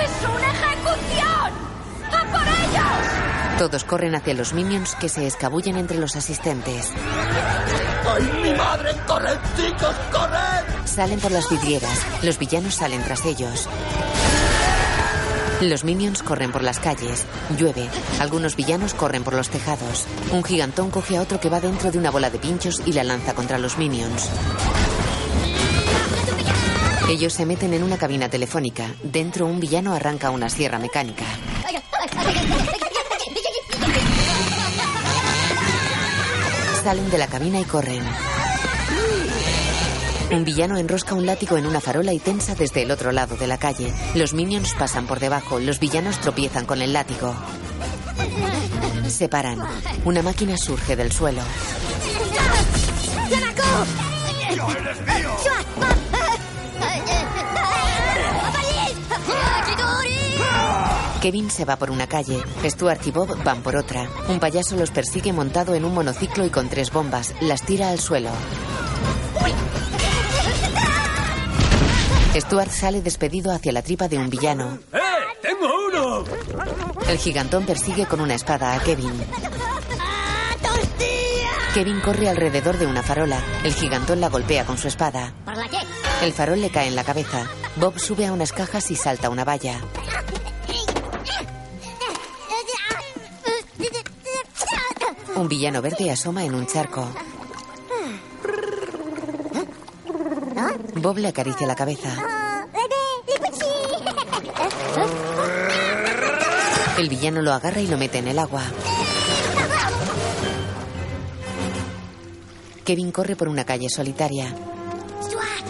¡Es 0.03 0.11
una 0.25 0.53
ejecución! 0.53 1.53
¡A 2.11 2.25
por 2.33 2.41
ellos! 2.41 3.59
Todos 3.59 3.85
corren 3.85 4.15
hacia 4.15 4.33
los 4.33 4.55
minions 4.55 4.95
que 4.95 5.11
se 5.11 5.27
escabullen 5.27 5.77
entre 5.77 5.99
los 5.99 6.17
asistentes. 6.17 6.91
¡Ay, 8.09 8.41
mi 8.43 8.55
madre! 8.55 8.93
¡Corred, 9.07 9.39
chicos, 9.57 9.95
corred! 10.11 10.87
Salen 10.87 11.21
por 11.21 11.33
las 11.33 11.51
vidrieras. 11.51 12.01
Los 12.23 12.39
villanos 12.39 12.75
salen 12.75 13.03
tras 13.03 13.27
ellos. 13.27 13.69
Los 15.61 15.85
minions 15.85 16.23
corren 16.23 16.53
por 16.53 16.63
las 16.63 16.79
calles. 16.79 17.25
Llueve. 17.57 17.89
Algunos 18.21 18.57
villanos 18.57 18.93
corren 18.93 19.25
por 19.25 19.33
los 19.33 19.49
tejados. 19.49 20.07
Un 20.31 20.45
gigantón 20.45 20.91
coge 20.91 21.17
a 21.17 21.23
otro 21.23 21.41
que 21.41 21.49
va 21.49 21.61
dentro 21.61 21.91
de 21.91 21.99
una 21.99 22.11
bola 22.11 22.29
de 22.29 22.39
pinchos 22.39 22.83
y 22.85 22.93
la 22.93 23.05
lanza 23.05 23.35
contra 23.35 23.59
los 23.59 23.79
minions. 23.79 24.29
Ellos 27.09 27.33
se 27.33 27.47
meten 27.47 27.73
en 27.73 27.83
una 27.83 27.97
cabina 27.97 28.29
telefónica. 28.29 28.95
Dentro 29.03 29.47
un 29.47 29.59
villano 29.59 29.95
arranca 29.95 30.31
una 30.31 30.51
sierra 30.51 30.79
mecánica. 30.79 31.25
Salen 36.85 37.11
de 37.11 37.19
la 37.19 37.29
cabina 37.29 37.61
y 37.61 37.65
corren. 37.65 38.03
Un 40.31 40.45
villano 40.45 40.77
enrosca 40.77 41.15
un 41.15 41.25
látigo 41.25 41.57
en 41.57 41.67
una 41.67 41.81
farola 41.81 42.13
y 42.13 42.19
tensa 42.19 42.55
desde 42.55 42.83
el 42.83 42.91
otro 42.91 43.13
lado 43.13 43.37
de 43.37 43.47
la 43.47 43.59
calle. 43.59 43.93
Los 44.15 44.35
minions 44.35 44.75
pasan 44.75 45.07
por 45.07 45.21
debajo. 45.21 45.61
Los 45.61 45.79
villanos 45.79 46.21
tropiezan 46.21 46.67
con 46.67 46.83
el 46.83 46.93
látigo. 46.93 47.35
Se 49.09 49.29
paran. 49.29 49.61
Una 50.05 50.23
máquina 50.23 50.57
surge 50.57 50.97
del 50.97 51.13
suelo. 51.13 51.43
Kevin 61.23 61.51
se 61.51 61.65
va 61.65 61.77
por 61.77 61.91
una 61.91 62.07
calle. 62.09 62.43
Stuart 62.65 63.07
y 63.07 63.11
Bob 63.11 63.43
van 63.45 63.63
por 63.63 63.77
otra. 63.77 64.09
Un 64.29 64.39
payaso 64.39 64.77
los 64.77 64.91
persigue 64.91 65.33
montado 65.33 65.75
en 65.75 65.85
un 65.85 65.95
monociclo 65.95 66.45
y 66.45 66.51
con 66.51 66.69
tres 66.69 66.91
bombas. 66.91 67.35
Las 67.41 67.63
tira 67.63 67.91
al 67.91 68.01
suelo. 68.01 68.31
Stuart 72.41 72.71
sale 72.71 73.01
despedido 73.01 73.53
hacia 73.53 73.73
la 73.73 73.83
tripa 73.83 74.09
de 74.09 74.19
un 74.19 74.29
villano. 74.29 74.79
¡Eh! 74.93 74.99
¡Tengo 75.41 75.69
uno! 75.89 76.25
El 77.09 77.19
gigantón 77.19 77.65
persigue 77.65 78.07
con 78.07 78.21
una 78.21 78.35
espada 78.35 78.75
a 78.75 78.81
Kevin. 78.81 79.13
Kevin 81.73 82.01
corre 82.01 82.29
alrededor 82.29 82.79
de 82.79 82.87
una 82.87 83.03
farola. 83.03 83.41
El 83.65 83.75
gigantón 83.75 84.21
la 84.21 84.29
golpea 84.29 84.65
con 84.65 84.77
su 84.77 84.89
espada. 84.89 85.35
¿Por 85.45 85.57
la 85.57 85.69
qué? 85.69 85.79
El 86.23 86.33
farol 86.33 86.61
le 86.61 86.71
cae 86.71 86.89
en 86.89 86.97
la 86.97 87.05
cabeza. 87.05 87.47
Bob 87.77 87.99
sube 87.99 88.27
a 88.27 88.33
unas 88.33 88.53
cajas 88.53 88.91
y 88.91 88.97
salta 88.97 89.31
una 89.31 89.45
valla. 89.45 89.81
Un 95.37 95.49
villano 95.49 95.83
verde 95.83 96.11
asoma 96.11 96.45
en 96.45 96.55
un 96.55 96.67
charco. 96.67 97.07
Bob 100.97 101.19
le 101.19 101.29
acaricia 101.29 101.67
la 101.67 101.75
cabeza. 101.75 102.09
El 106.97 107.09
villano 107.11 107.43
lo 107.43 107.53
agarra 107.53 107.81
y 107.83 107.87
lo 107.87 107.99
mete 107.99 108.19
en 108.19 108.29
el 108.29 108.39
agua. 108.39 108.63
Kevin 112.85 113.13
corre 113.13 113.37
por 113.37 113.49
una 113.49 113.65
calle 113.65 113.91
solitaria. 113.91 114.55
Stuart, 115.23 115.67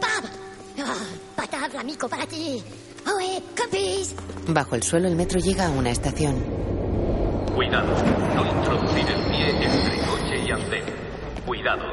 Bob. 0.00 0.30
Oh. 0.78 1.12
Bajo 4.48 4.74
el 4.76 4.82
suelo 4.84 5.08
el 5.08 5.16
metro 5.16 5.40
llega 5.40 5.66
a 5.66 5.70
una 5.70 5.90
estación. 5.90 6.36
Cuidado, 7.54 7.94
no 8.34 8.46
introducir 8.46 9.10
el 9.10 9.24
pie 9.30 9.50
entre 9.50 10.06
coche 10.06 10.44
y 10.46 10.50
andén. 10.50 10.84
Cuidado. 11.44 11.84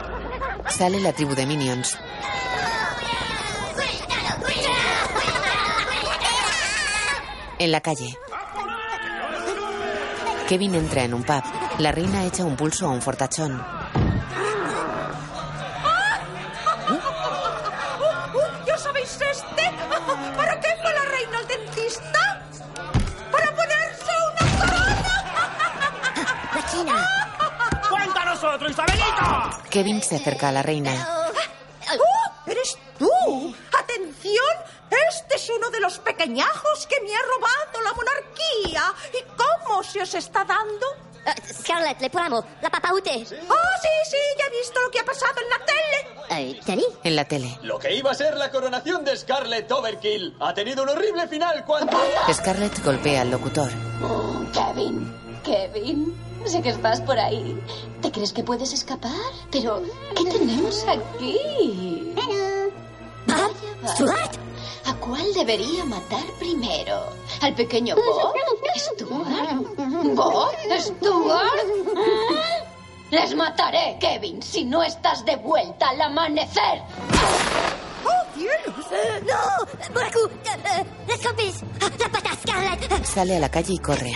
Sale 0.69 0.99
la 0.99 1.13
tribu 1.13 1.33
de 1.33 1.45
minions. 1.47 1.97
En 7.59 7.71
la 7.73 7.81
calle. 7.81 8.17
Kevin 10.47 10.75
entra 10.75 11.03
en 11.03 11.13
un 11.13 11.23
pub. 11.23 11.43
La 11.79 11.91
reina 11.91 12.23
echa 12.25 12.45
un 12.45 12.55
pulso 12.55 12.87
a 12.87 12.89
un 12.89 13.01
fortachón. 13.01 13.61
¿Ya 18.65 18.77
sabéis 18.77 19.11
este? 19.11 19.71
¿Para 20.37 20.59
qué 20.61 20.69
fue 20.81 20.93
la 20.93 21.05
reina 21.05 21.37
al 21.37 21.47
dentista? 21.47 22.41
¡Para 23.29 23.51
ponerse 23.51 24.11
una 24.31 24.57
corona! 24.57 25.11
La 26.55 26.65
china. 26.71 27.07
¡Cuéntanos 27.89 28.43
otro, 28.43 28.69
Isabelita! 28.69 29.59
Kevin 29.69 30.01
se 30.01 30.15
acerca 30.15 30.47
a 30.47 30.51
la 30.53 30.63
reina. 30.63 31.18
Scarlett, 42.09 42.09
le 42.09 42.09
ponemos 42.09 42.45
la 42.61 42.69
papaute. 42.69 43.25
¡Oh, 43.49 43.69
sí, 43.81 43.89
sí! 44.09 44.17
Ya 44.37 44.45
he 44.45 44.57
visto 44.57 44.81
lo 44.81 44.91
que 44.91 44.99
ha 44.99 45.05
pasado 45.05 45.33
en 45.41 45.49
la 45.49 45.65
tele. 45.65 46.09
Eh. 46.31 46.59
En 47.03 47.15
la 47.15 47.25
tele. 47.25 47.57
Lo 47.63 47.79
que 47.79 47.93
iba 47.95 48.11
a 48.11 48.13
ser 48.13 48.37
la 48.37 48.51
coronación 48.51 49.03
de 49.03 49.17
Scarlett 49.17 49.71
Overkill 49.71 50.35
ha 50.39 50.53
tenido 50.53 50.83
un 50.83 50.89
horrible 50.89 51.27
final 51.27 51.65
cuando... 51.65 51.97
Scarlett 52.31 52.83
golpea 52.83 53.21
al 53.21 53.31
locutor. 53.31 53.69
Oh, 54.03 54.41
Kevin, 54.53 55.13
Kevin, 55.43 56.15
sé 56.45 56.61
que 56.61 56.69
estás 56.69 57.01
por 57.01 57.17
ahí. 57.17 57.59
¿Te 58.01 58.11
crees 58.11 58.33
que 58.33 58.43
puedes 58.43 58.73
escapar? 58.73 59.11
Pero, 59.51 59.81
¿qué 60.15 60.25
tenemos 60.25 60.85
aquí? 60.87 62.13
Stuart. 63.87 64.35
cuál 64.99 65.33
debería 65.33 65.85
matar 65.85 66.23
primero? 66.39 67.07
¿Al 67.41 67.55
pequeño 67.55 67.95
Bob? 67.95 68.33
¿Stuart? 68.75 70.15
¿Bob? 70.15 70.51
¿Stuart? 70.79 71.53
Les 73.11 73.35
mataré, 73.35 73.97
Kevin, 73.99 74.41
si 74.41 74.65
no 74.65 74.83
estás 74.83 75.25
de 75.25 75.35
vuelta 75.37 75.89
al 75.89 76.01
amanecer. 76.01 76.81
¡Oh, 78.05 78.35
cielos! 78.35 78.85
Eh, 78.91 79.23
¡No! 79.25 79.93
¡Buraku! 79.93 80.19
eh, 80.45 80.85
¡Las 81.07 81.19
compis! 81.25 81.63
¡La 81.99 82.09
pata, 82.09 82.29
Scarlett! 82.41 83.05
Sale 83.05 83.37
a 83.37 83.39
la 83.39 83.49
calle 83.49 83.73
y 83.73 83.79
corre. 83.79 84.13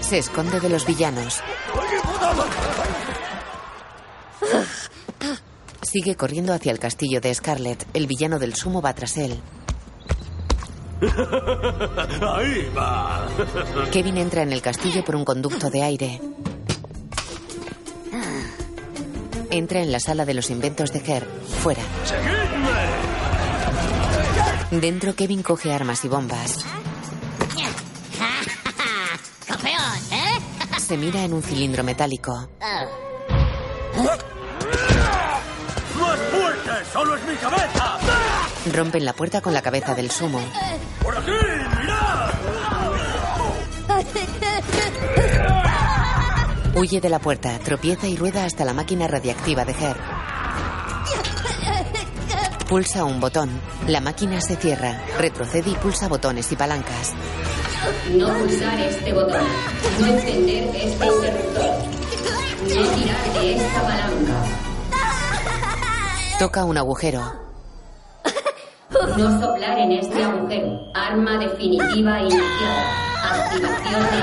Se 0.00 0.18
esconde 0.18 0.60
de 0.60 0.68
los 0.68 0.84
villanos. 0.86 1.40
Sigue 5.82 6.16
corriendo 6.16 6.52
hacia 6.52 6.72
el 6.72 6.78
castillo 6.78 7.20
de 7.20 7.34
Scarlet. 7.34 7.86
El 7.94 8.06
villano 8.06 8.38
del 8.38 8.54
sumo 8.54 8.80
va 8.82 8.94
tras 8.94 9.16
él. 9.18 9.40
Ahí 12.22 12.70
va. 12.76 13.26
Kevin 13.90 14.18
entra 14.18 14.42
en 14.42 14.52
el 14.52 14.62
castillo 14.62 15.04
por 15.04 15.16
un 15.16 15.24
conducto 15.24 15.68
de 15.68 15.82
aire. 15.82 16.20
Entra 19.50 19.80
en 19.80 19.90
la 19.92 20.00
sala 20.00 20.24
de 20.24 20.34
los 20.34 20.48
inventos 20.50 20.92
de 20.92 21.00
Her. 21.00 21.26
Fuera. 21.62 21.82
Dentro, 24.70 25.14
Kevin 25.14 25.42
coge 25.42 25.72
armas 25.72 26.04
y 26.04 26.08
bombas. 26.08 26.64
¡Campeón, 29.46 29.98
eh! 30.12 30.38
Se 30.80 30.96
mira 30.96 31.24
en 31.24 31.34
un 31.34 31.42
cilindro 31.42 31.84
metálico. 31.84 32.48
¡Más 36.00 36.18
fuerte! 36.30 36.70
¡Solo 36.92 37.16
es 37.16 37.24
mi 37.26 37.34
cabeza! 37.36 37.98
Rompen 38.70 39.04
la 39.04 39.12
puerta 39.12 39.40
con 39.40 39.54
la 39.54 39.62
cabeza 39.62 39.94
del 39.94 40.10
sumo. 40.10 40.40
¡Por 41.02 41.16
aquí! 41.16 41.30
¡Mirad! 41.80 42.32
Huye 46.74 47.00
de 47.00 47.08
la 47.10 47.18
puerta, 47.18 47.58
tropieza 47.58 48.06
y 48.06 48.16
rueda 48.16 48.44
hasta 48.44 48.64
la 48.64 48.72
máquina 48.72 49.06
radiactiva 49.06 49.64
de 49.64 49.72
Her. 49.72 49.96
Pulsa 52.68 53.04
un 53.04 53.20
botón. 53.20 53.50
La 53.86 54.00
máquina 54.00 54.40
se 54.40 54.56
cierra. 54.56 55.02
Retrocede 55.18 55.70
y 55.70 55.74
pulsa 55.74 56.08
botones 56.08 56.50
y 56.52 56.56
palancas. 56.56 57.12
No 58.12 58.32
pulsar 58.32 58.80
este 58.80 59.12
botón. 59.12 59.46
No 60.00 60.06
encender 60.06 60.74
este 60.74 61.06
interruptor. 61.06 61.76
No 62.62 62.88
tirar 62.94 63.32
de 63.34 63.56
esta 63.56 63.82
palanca. 63.82 64.44
Toca 66.38 66.64
un 66.64 66.78
agujero. 66.78 67.51
No 69.02 69.40
soplar 69.40 69.78
en 69.78 69.92
este 69.92 70.22
agujero. 70.22 70.88
Arma 70.94 71.36
definitiva 71.38 72.20
iniciada. 72.20 72.84
Activación 73.24 74.00
de 74.00 74.08
3, 74.08 74.22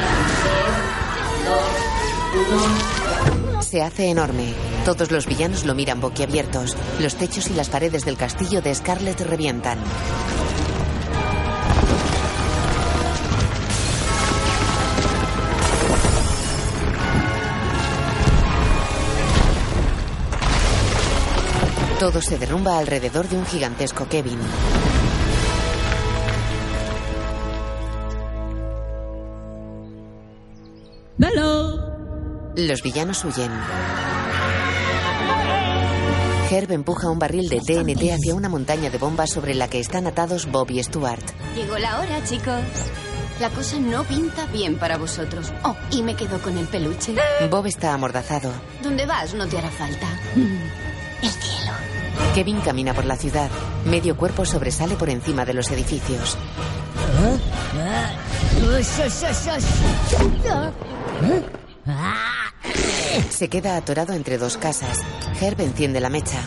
2, 2.46 3.54
1. 3.56 3.62
Se 3.62 3.82
hace 3.82 4.10
enorme. 4.10 4.54
Todos 4.86 5.12
los 5.12 5.28
villanos 5.28 5.66
lo 5.66 5.76
miran 5.76 6.00
boquiabiertos. 6.00 6.78
Los 7.00 7.16
techos 7.16 7.50
y 7.50 7.56
las 7.56 7.70
paredes 7.70 8.06
del 8.06 8.16
castillo 8.16 8.62
de 8.62 8.74
Scarlet 8.74 9.20
revientan. 9.20 9.80
Todo 22.00 22.22
se 22.22 22.38
derrumba 22.38 22.78
alrededor 22.78 23.28
de 23.28 23.38
un 23.38 23.46
gigantesco 23.46 24.08
Kevin. 24.08 24.40
Los 32.68 32.84
villanos 32.84 33.24
huyen. 33.24 33.52
Herb 36.52 36.72
empuja 36.72 37.10
un 37.10 37.18
barril 37.18 37.48
de 37.48 37.62
TNT 37.62 38.12
hacia 38.12 38.36
una 38.36 38.50
montaña 38.50 38.90
de 38.90 38.98
bombas 38.98 39.32
sobre 39.32 39.56
la 39.56 39.70
que 39.70 39.80
están 39.80 40.08
atados 40.08 40.46
Bob 40.52 40.70
y 40.72 40.84
Stuart. 40.84 41.24
Llegó 41.56 41.78
la 41.78 42.00
hora, 42.00 42.24
chicos. 42.26 42.62
La 43.40 43.50
cosa 43.50 43.80
no 43.80 44.04
pinta 44.04 44.46
bien 44.48 44.78
para 44.78 44.98
vosotros. 44.98 45.54
Oh, 45.64 45.76
y 45.92 46.04
me 46.04 46.16
quedo 46.16 46.40
con 46.42 46.58
el 46.58 46.68
peluche. 46.68 47.16
Bob 47.50 47.66
está 47.68 47.94
amordazado. 47.94 48.52
¿Dónde 48.84 49.06
vas? 49.06 49.34
No 49.34 49.48
te 49.48 49.58
hará 49.58 49.70
falta. 49.70 50.08
El 50.36 51.30
cielo. 51.30 51.49
Kevin 52.34 52.62
camina 52.62 52.94
por 52.94 53.06
la 53.06 53.16
ciudad. 53.16 53.50
Medio 53.86 54.16
cuerpo 54.16 54.46
sobresale 54.46 54.96
por 54.96 55.10
encima 55.10 55.46
de 55.46 55.54
los 55.54 55.70
edificios. 55.72 56.38
Se 63.30 63.48
queda 63.50 63.78
atorado 63.78 64.14
entre 64.14 64.38
dos 64.38 64.58
casas. 64.58 65.00
Herb 65.42 65.62
enciende 65.62 66.00
la 66.00 66.10
mecha. 66.10 66.40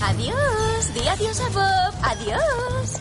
Adiós. 0.00 0.94
Di 0.94 1.08
adiós 1.08 1.40
a 1.40 1.48
Bob. 1.50 1.94
Adiós. 2.02 3.00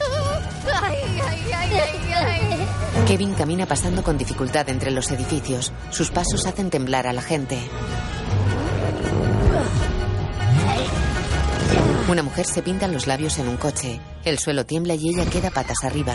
Ay, 0.81 0.97
ay, 1.27 1.51
ay, 1.53 1.71
ay, 1.73 2.13
ay. 2.13 2.67
Kevin 3.07 3.33
camina 3.33 3.65
pasando 3.65 4.03
con 4.03 4.17
dificultad 4.17 4.69
entre 4.69 4.91
los 4.91 5.11
edificios. 5.11 5.71
Sus 5.91 6.11
pasos 6.11 6.45
hacen 6.45 6.69
temblar 6.69 7.07
a 7.07 7.13
la 7.13 7.21
gente. 7.21 7.57
Una 12.09 12.23
mujer 12.23 12.45
se 12.45 12.61
pinta 12.61 12.87
los 12.87 13.05
labios 13.05 13.37
en 13.37 13.49
un 13.49 13.57
coche. 13.57 13.99
El 14.23 14.39
suelo 14.39 14.65
tiembla 14.65 14.95
y 14.95 15.09
ella 15.09 15.25
queda 15.29 15.49
patas 15.49 15.83
arriba. 15.83 16.13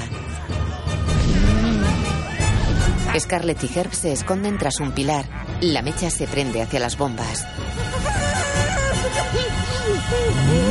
Scarlett 3.19 3.63
y 3.63 3.79
Herb 3.79 3.93
se 3.93 4.13
esconden 4.13 4.57
tras 4.57 4.81
un 4.81 4.93
pilar. 4.93 5.27
La 5.61 5.83
mecha 5.83 6.09
se 6.09 6.27
prende 6.27 6.63
hacia 6.63 6.81
las 6.81 6.97
bombas. 6.97 7.47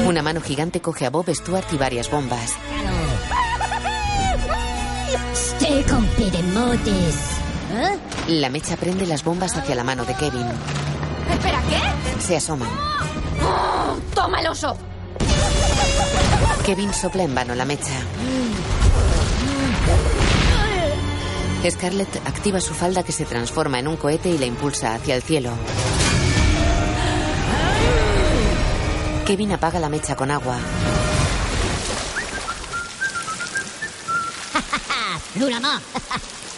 Una 0.08 0.24
mano 0.24 0.42
gigante 0.42 0.82
coge 0.82 1.06
a 1.06 1.12
Bob, 1.12 1.30
Stuart 1.30 1.72
y 1.72 1.78
varias 1.78 2.10
bombas. 2.10 2.56
Pidemotes. 6.18 7.16
La 8.28 8.50
mecha 8.50 8.76
prende 8.76 9.06
las 9.06 9.24
bombas 9.24 9.56
hacia 9.56 9.76
la 9.76 9.84
mano 9.84 10.04
de 10.04 10.14
Kevin. 10.16 10.48
¿Espera, 11.32 11.62
qué? 11.70 12.22
Se 12.22 12.38
asoman. 12.38 12.70
Oh, 13.44 13.98
¡Toma 14.14 14.42
el 14.42 14.48
oso! 14.48 14.78
Kevin 16.72 16.94
sopla 16.94 17.24
en 17.24 17.36
vano 17.36 17.54
la 17.54 17.66
mecha. 17.66 18.00
Scarlett 21.70 22.16
activa 22.26 22.62
su 22.62 22.74
falda 22.74 23.04
que 23.04 23.12
se 23.12 23.26
transforma 23.26 23.80
en 23.80 23.90
un 23.90 23.98
cohete 23.98 24.30
y 24.30 24.38
la 24.38 24.46
impulsa 24.46 24.96
hacia 24.96 25.16
el 25.16 25.22
cielo. 25.22 25.52
Kevin 29.26 29.52
apaga 29.52 29.82
la 29.82 29.90
mecha 29.90 30.16
con 30.16 30.32
agua. 30.32 30.56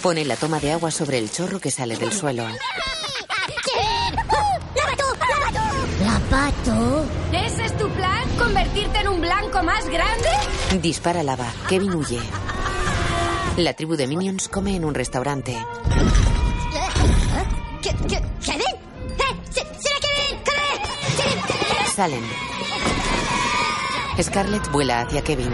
Pone 0.03 0.25
la 0.25 0.35
toma 0.35 0.59
de 0.59 0.73
agua 0.73 0.91
sobre 0.91 1.17
el 1.17 1.31
chorro 1.31 1.59
que 1.59 1.71
sale 1.71 1.97
del 1.97 2.13
suelo. 2.13 2.45
¡La 6.13 6.19
pato! 6.29 7.05
¿Ese 7.31 7.65
es 7.65 7.75
tu 7.75 7.89
plan? 7.89 8.21
¿Convertirte 8.37 8.99
en 8.99 9.07
un 9.07 9.19
blanco 9.19 9.63
más 9.63 9.83
grande? 9.87 10.29
Dispara 10.79 11.23
lava. 11.23 11.47
Kevin 11.67 11.95
huye. 11.95 12.19
La 13.57 13.73
tribu 13.73 13.95
de 13.95 14.05
Minions 14.05 14.47
come 14.47 14.75
en 14.75 14.85
un 14.85 14.93
restaurante. 14.93 15.57
¿Qué, 17.81 17.89
qué, 18.07 18.21
¿Kevin? 18.45 18.61
¡Eh! 18.61 19.41
¡Sí, 19.49 19.61
¡Será 19.79 19.95
Kevin! 20.01 20.39
¡Kevin! 21.17 21.87
Salen. 21.95 22.23
Scarlett 24.21 24.71
vuela 24.71 25.01
hacia 25.01 25.23
Kevin. 25.23 25.49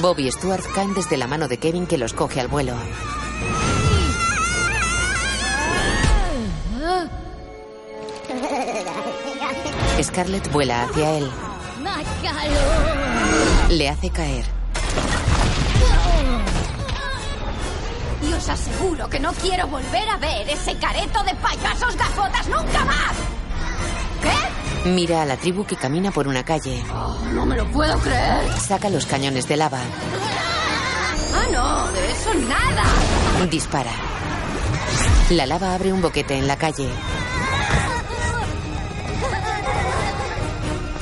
Bob 0.00 0.20
y 0.20 0.30
Stuart 0.30 0.62
caen 0.76 0.94
desde 0.94 1.16
la 1.16 1.26
mano 1.26 1.48
de 1.48 1.58
Kevin 1.58 1.88
que 1.88 1.98
los 1.98 2.12
coge 2.12 2.40
al 2.40 2.46
vuelo. 2.46 2.74
Scarlett 10.02 10.50
vuela 10.52 10.84
hacia 10.84 11.10
él. 11.18 11.30
Le 13.70 13.88
hace 13.88 14.10
caer. 14.10 14.44
Y 18.22 18.32
os 18.32 18.48
aseguro 18.48 19.08
que 19.08 19.20
no 19.20 19.32
quiero 19.32 19.66
volver 19.66 20.08
a 20.08 20.16
ver 20.16 20.48
ese 20.48 20.76
careto 20.76 21.22
de 21.24 21.34
payasos 21.36 21.96
gafotas 21.96 22.48
nunca 22.48 22.84
más. 22.84 23.12
¿Qué? 24.22 24.88
Mira 24.90 25.22
a 25.22 25.26
la 25.26 25.36
tribu 25.36 25.64
que 25.64 25.76
camina 25.76 26.10
por 26.10 26.26
una 26.28 26.44
calle. 26.44 26.82
No 27.32 27.46
me 27.46 27.56
lo 27.56 27.66
puedo 27.70 27.98
creer. 27.98 28.58
Saca 28.58 28.90
los 28.90 29.06
cañones 29.06 29.48
de 29.48 29.56
lava. 29.56 29.80
Ah, 31.34 31.46
no, 31.52 31.92
de 31.92 32.10
eso 32.10 32.34
nada. 32.48 33.46
Dispara. 33.50 33.92
La 35.30 35.46
lava 35.46 35.74
abre 35.74 35.92
un 35.92 36.02
boquete 36.02 36.36
en 36.36 36.46
la 36.46 36.56
calle. 36.56 36.88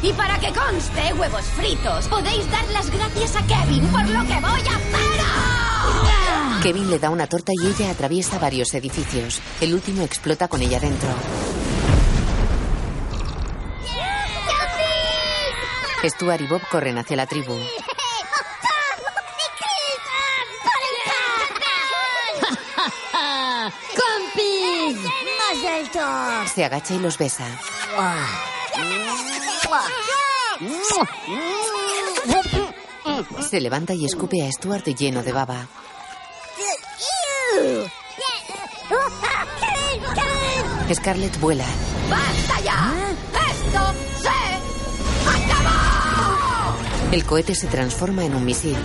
Y 0.02 0.12
para 0.14 0.38
que 0.38 0.52
conste, 0.52 1.12
huevos 1.12 1.44
fritos, 1.44 2.08
podéis 2.08 2.50
dar 2.50 2.66
las 2.70 2.90
gracias 2.90 3.36
a 3.36 3.46
Kevin 3.46 3.86
por 3.88 4.08
lo 4.08 4.20
que 4.26 4.40
voy 4.40 4.60
a 4.60 4.76
hacer. 4.76 5.10
Kevin 6.62 6.90
le 6.90 6.98
da 6.98 7.10
una 7.10 7.26
torta 7.26 7.52
y 7.54 7.66
ella 7.66 7.90
atraviesa 7.90 8.38
varios 8.38 8.72
edificios. 8.74 9.40
El 9.60 9.74
último 9.74 10.02
explota 10.02 10.48
con 10.48 10.62
ella 10.62 10.80
dentro. 10.80 11.08
Stuart 16.02 16.40
y 16.40 16.46
Bob 16.46 16.62
corren 16.70 16.96
hacia 16.96 17.16
la 17.16 17.26
tribu. 17.26 17.52
¡Compis! 23.94 24.96
¡Más 24.96 25.64
alto! 25.74 26.52
Se 26.54 26.64
agacha 26.64 26.94
y 26.94 26.98
los 27.00 27.18
besa. 27.18 27.46
Se 33.48 33.60
levanta 33.60 33.94
y 33.94 34.04
escupe 34.04 34.46
a 34.46 34.52
Stuart 34.52 34.84
lleno 34.84 35.22
de 35.22 35.32
baba. 35.32 35.66
Scarlett 40.94 41.38
vuela. 41.40 41.64
¡Basta 42.08 42.60
ya! 42.64 42.92
¡Esto 43.50 43.94
se 44.20 44.28
acabó! 45.28 46.76
El 47.12 47.24
cohete 47.24 47.54
se 47.54 47.66
transforma 47.68 48.24
en 48.24 48.34
un 48.34 48.44
misil. 48.44 48.76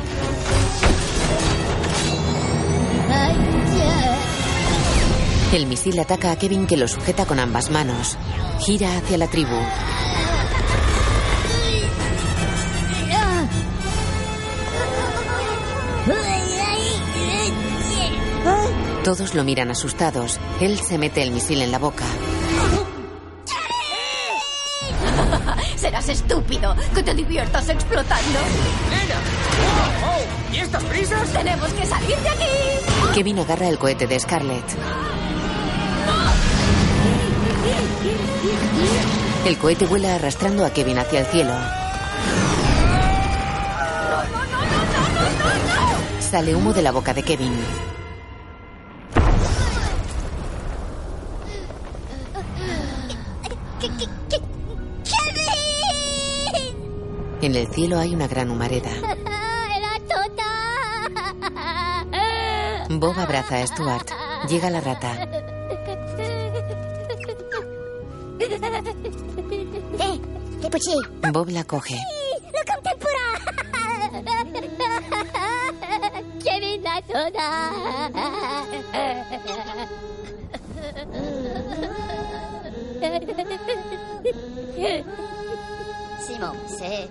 El 5.51 5.67
misil 5.67 5.99
ataca 5.99 6.31
a 6.31 6.35
Kevin 6.37 6.67
que 6.67 6.77
lo 6.77 6.87
sujeta 6.87 7.25
con 7.25 7.39
ambas 7.39 7.69
manos. 7.71 8.17
Gira 8.59 8.97
hacia 8.97 9.17
la 9.17 9.27
tribu. 9.27 9.55
Todos 19.05 19.33
lo 19.35 19.43
miran 19.43 19.69
asustados. 19.69 20.39
Él 20.59 20.79
se 20.79 20.97
mete 20.97 21.21
el 21.21 21.29
misil 21.29 21.61
en 21.61 21.69
la 21.69 21.77
boca. 21.77 22.05
Serás 25.75 26.09
estúpido 26.09 26.75
que 26.95 27.03
te 27.03 27.13
diviertas 27.13 27.69
explotando. 27.69 28.39
¡Nena! 28.89 29.21
¡Oh, 29.63 30.07
oh! 30.07 30.21
¿Y 30.51 30.57
estas 30.57 30.83
prisas? 30.85 31.31
Tenemos 31.31 31.71
que 31.73 31.85
salir 31.85 32.17
de 32.17 32.29
aquí. 32.29 32.47
Kevin 33.13 33.37
agarra 33.37 33.67
el 33.67 33.77
cohete 33.77 34.07
de 34.07 34.19
Scarlett. 34.19 34.65
El 39.45 39.55
cohete 39.59 39.85
vuela 39.85 40.15
arrastrando 40.15 40.65
a 40.65 40.71
Kevin 40.71 40.97
hacia 40.97 41.19
el 41.19 41.27
cielo. 41.27 41.53
Sale 46.19 46.55
humo 46.55 46.73
de 46.73 46.81
la 46.81 46.91
boca 46.91 47.13
de 47.13 47.21
Kevin. 47.21 47.53
En 57.45 57.55
el 57.55 57.67
cielo 57.67 57.99
hay 57.99 58.15
una 58.15 58.27
gran 58.27 58.49
humareda. 58.49 58.89
¡Era! 62.11 62.87
Bob 62.89 63.19
abraza 63.19 63.57
a 63.57 63.67
Stuart. 63.67 64.09
Llega 64.49 64.71
la 64.71 64.81
rata. 64.81 65.13
Eh, 69.99 70.19
Bob 71.31 71.49
la 71.49 71.63
coge. 71.65 71.99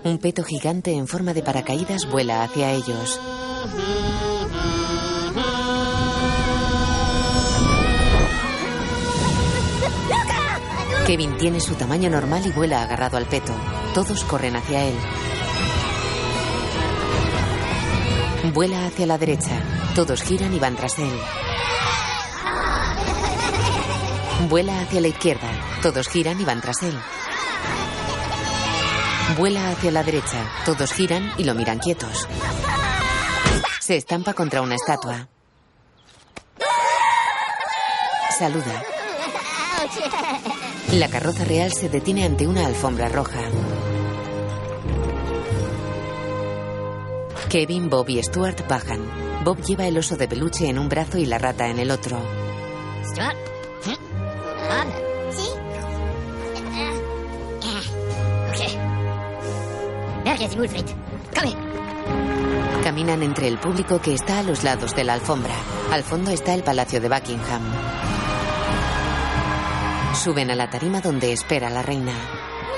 Un 0.05 0.19
peto 0.19 0.43
gigante 0.43 0.93
en 0.93 1.07
forma 1.07 1.33
de 1.33 1.41
paracaídas 1.41 2.07
vuela 2.07 2.43
hacia 2.43 2.71
ellos. 2.73 3.19
Kevin 11.07 11.35
tiene 11.37 11.59
su 11.59 11.73
tamaño 11.73 12.11
normal 12.11 12.45
y 12.45 12.51
vuela 12.51 12.83
agarrado 12.83 13.17
al 13.17 13.25
peto. 13.25 13.51
Todos 13.95 14.23
corren 14.25 14.55
hacia 14.55 14.85
él. 14.85 14.93
Vuela 18.53 18.85
hacia 18.85 19.07
la 19.07 19.17
derecha. 19.17 19.59
Todos 19.95 20.21
giran 20.21 20.53
y 20.53 20.59
van 20.59 20.75
tras 20.75 20.99
él. 20.99 21.19
Vuela 24.49 24.81
hacia 24.81 25.01
la 25.01 25.07
izquierda. 25.07 25.49
Todos 25.81 26.07
giran 26.09 26.39
y 26.39 26.45
van 26.45 26.61
tras 26.61 26.83
él. 26.83 26.95
Vuela 29.33 29.69
hacia 29.69 29.91
la 29.91 30.03
derecha. 30.03 30.37
Todos 30.65 30.93
giran 30.93 31.31
y 31.37 31.43
lo 31.43 31.55
miran 31.55 31.79
quietos. 31.79 32.27
Se 33.79 33.97
estampa 33.97 34.33
contra 34.33 34.61
una 34.61 34.75
estatua. 34.75 35.27
Saluda. 38.37 38.83
La 40.93 41.09
carroza 41.09 41.43
real 41.43 41.73
se 41.73 41.89
detiene 41.89 42.23
ante 42.23 42.47
una 42.47 42.65
alfombra 42.65 43.09
roja. 43.09 43.41
Kevin, 47.49 47.89
Bob 47.89 48.09
y 48.09 48.21
Stuart 48.21 48.67
bajan. 48.67 49.43
Bob 49.43 49.61
lleva 49.61 49.87
el 49.87 49.97
oso 49.97 50.17
de 50.17 50.27
peluche 50.27 50.69
en 50.69 50.77
un 50.77 50.87
brazo 50.87 51.17
y 51.17 51.25
la 51.25 51.39
rata 51.39 51.67
en 51.67 51.79
el 51.79 51.91
otro. 51.91 52.19
Stuart? 53.05 53.37
Caminan 62.83 63.23
entre 63.23 63.47
el 63.47 63.57
público 63.57 64.01
que 64.01 64.13
está 64.13 64.39
a 64.39 64.43
los 64.43 64.63
lados 64.63 64.95
de 64.95 65.03
la 65.03 65.13
alfombra. 65.13 65.53
Al 65.91 66.03
fondo 66.03 66.31
está 66.31 66.53
el 66.53 66.63
Palacio 66.63 66.99
de 66.99 67.09
Buckingham. 67.09 67.63
Suben 70.13 70.51
a 70.51 70.55
la 70.55 70.69
tarima 70.69 71.01
donde 71.01 71.31
espera 71.31 71.69
la 71.69 71.81
reina. 71.81 72.13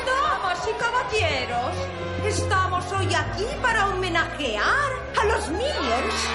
Damas 0.06 0.68
y 0.68 0.74
caballeros, 0.80 1.76
estamos 2.26 2.92
hoy 2.92 3.14
aquí 3.14 3.46
para 3.62 3.90
homenajear 3.90 4.92
a 5.20 5.26
los 5.26 5.50
Minions. 5.50 6.28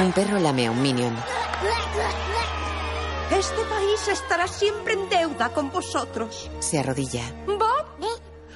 Un 0.00 0.12
perro 0.12 0.38
lame 0.38 0.66
a 0.66 0.70
un 0.70 0.80
minion. 0.80 1.16
Este 3.32 3.62
país 3.64 4.08
estará 4.08 4.46
siempre 4.46 4.94
en 4.94 5.08
deuda 5.08 5.48
con 5.48 5.70
vosotros. 5.70 6.48
Se 6.60 6.78
arrodilla. 6.78 7.24
Bob, 7.46 7.86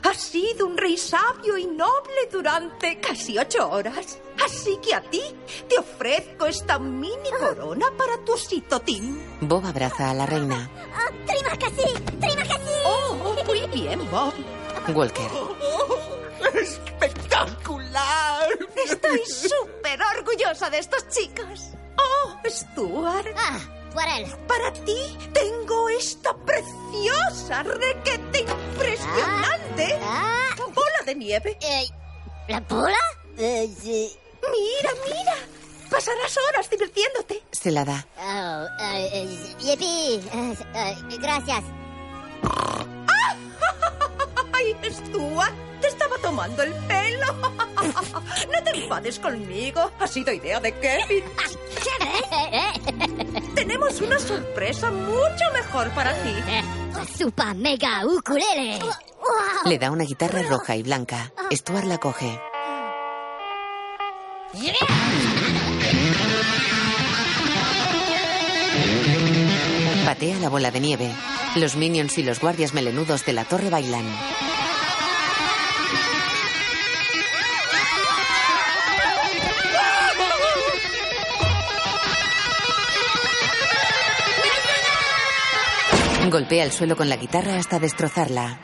has 0.02 0.16
sido 0.16 0.66
un 0.66 0.76
rey 0.76 0.96
sabio 0.96 1.56
y 1.56 1.66
noble 1.66 2.28
durante 2.30 3.00
casi 3.00 3.38
ocho 3.38 3.70
horas. 3.70 4.18
Así 4.44 4.78
que 4.78 4.94
a 4.94 5.02
ti 5.02 5.22
te 5.68 5.78
ofrezco 5.78 6.46
esta 6.46 6.78
mini 6.78 7.30
corona 7.38 7.86
para 7.96 8.18
tu 8.24 8.36
sitotín. 8.36 9.22
Bob 9.40 9.64
abraza 9.66 10.10
a 10.10 10.14
la 10.14 10.26
reina. 10.26 10.70
¡Trima 11.26 11.56
casi! 11.58 11.92
¡Trima 12.20 12.42
casi! 12.42 12.70
Oh, 12.84 13.36
muy 13.46 13.66
bien, 13.68 14.10
Bob. 14.10 14.34
Walker. 14.94 15.30
¡Espectacular! 16.54 18.48
Estoy 18.84 19.22
súper 19.26 20.00
orgullosa 20.18 20.68
de 20.70 20.78
estos 20.78 21.08
chicos. 21.08 21.70
Oh, 21.96 22.48
Stuart. 22.48 23.28
Ah, 23.36 23.60
por 23.92 24.02
él. 24.16 24.26
Para 24.48 24.72
ti 24.72 24.96
tengo 25.32 25.88
esta 25.90 26.34
preciosa, 26.36 27.62
requete 27.62 28.40
impresionante 28.40 29.98
Ah. 30.02 30.48
bola 30.74 31.02
de 31.06 31.14
nieve. 31.14 31.56
Eh, 31.60 31.86
¿La 32.48 32.60
bola? 32.60 32.96
Eh, 33.38 33.68
sí. 33.80 34.12
Mira, 34.42 34.90
mira. 35.06 35.34
Pasarás 35.90 36.36
horas 36.48 36.68
divirtiéndote. 36.70 37.42
Se 37.52 37.70
la 37.70 37.84
da. 37.84 38.04
Oh, 38.18 38.66
Yepi. 39.60 40.20
Eh, 40.32 40.56
eh, 40.74 40.96
gracias. 41.20 41.62
¡Ay, 44.52 44.76
Stuart! 44.90 45.54
Estaba 45.92 46.16
tomando 46.18 46.62
el 46.62 46.72
pelo. 46.86 47.26
No 48.52 48.62
te 48.64 48.70
enfades 48.70 49.18
conmigo. 49.18 49.90
Ha 49.98 50.06
sido 50.06 50.32
idea 50.32 50.60
de 50.60 50.72
Kevin. 50.78 51.24
Tenemos 53.54 54.00
una 54.00 54.18
sorpresa 54.18 54.90
mucho 54.90 55.44
mejor 55.52 55.90
para 55.90 56.12
ti. 56.22 56.34
Super 57.18 57.54
mega 57.56 58.06
ukulele. 58.06 58.78
Le 59.64 59.78
da 59.78 59.90
una 59.90 60.04
guitarra 60.04 60.42
roja 60.42 60.76
y 60.76 60.82
blanca. 60.82 61.32
Stuart 61.52 61.84
la 61.84 61.98
coge. 61.98 62.38
Patea 70.04 70.38
la 70.38 70.48
bola 70.48 70.70
de 70.70 70.80
nieve. 70.80 71.10
Los 71.56 71.76
minions 71.76 72.18
y 72.18 72.22
los 72.22 72.40
guardias 72.40 72.74
melenudos 72.74 73.24
de 73.24 73.32
la 73.32 73.44
torre 73.44 73.70
bailan. 73.70 74.04
Golpea 86.30 86.64
el 86.64 86.72
suelo 86.72 86.96
con 86.96 87.08
la 87.08 87.16
guitarra 87.16 87.56
hasta 87.56 87.78
destrozarla. 87.78 88.58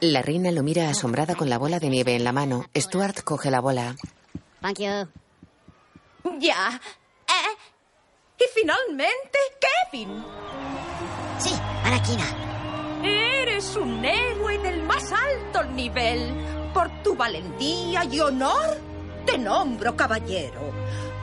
La 0.00 0.22
reina 0.22 0.50
lo 0.50 0.62
mira 0.62 0.88
asombrada 0.90 1.34
con 1.34 1.48
la 1.48 1.58
bola 1.58 1.78
de 1.80 1.88
nieve 1.88 2.14
en 2.14 2.24
la 2.24 2.32
mano. 2.32 2.66
Stuart 2.76 3.22
coge 3.22 3.50
la 3.50 3.60
bola. 3.60 3.96
Thank 4.60 4.78
you. 4.78 5.08
Ya. 6.38 6.80
¿Eh? 7.26 7.56
Y 8.38 8.44
finalmente, 8.54 9.38
Kevin. 9.90 10.24
Sí, 11.38 11.54
Anaquina. 11.84 12.24
Eres 13.02 13.74
un 13.76 14.04
héroe 14.04 14.58
del 14.58 14.82
más 14.82 15.12
alto 15.12 15.64
nivel. 15.64 16.34
Por 16.74 16.90
tu 17.02 17.16
valentía 17.16 18.04
y 18.04 18.20
honor, 18.20 18.78
te 19.24 19.38
nombro 19.38 19.96
caballero. 19.96 20.72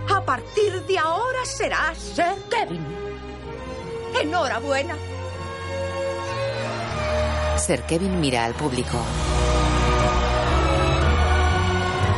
A 0.10 0.22
partir 0.26 0.84
de 0.85 0.97
ahora 0.97 1.45
serás 1.45 1.97
Sir 1.97 2.35
Kevin. 2.49 3.12
Enhorabuena. 4.22 4.95
Sir 7.57 7.81
Kevin 7.84 8.19
mira 8.19 8.45
al 8.45 8.53
público. 8.53 8.99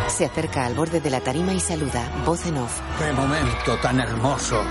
Se 0.07 0.26
acerca 0.26 0.65
al 0.65 0.76
borde 0.76 1.01
de 1.01 1.09
la 1.09 1.19
tarima 1.19 1.53
y 1.53 1.59
saluda, 1.59 2.09
voz 2.26 2.45
en 2.45 2.57
off. 2.57 2.80
¡Qué 2.97 3.11
momento 3.11 3.77
tan 3.81 3.99
hermoso! 3.99 4.63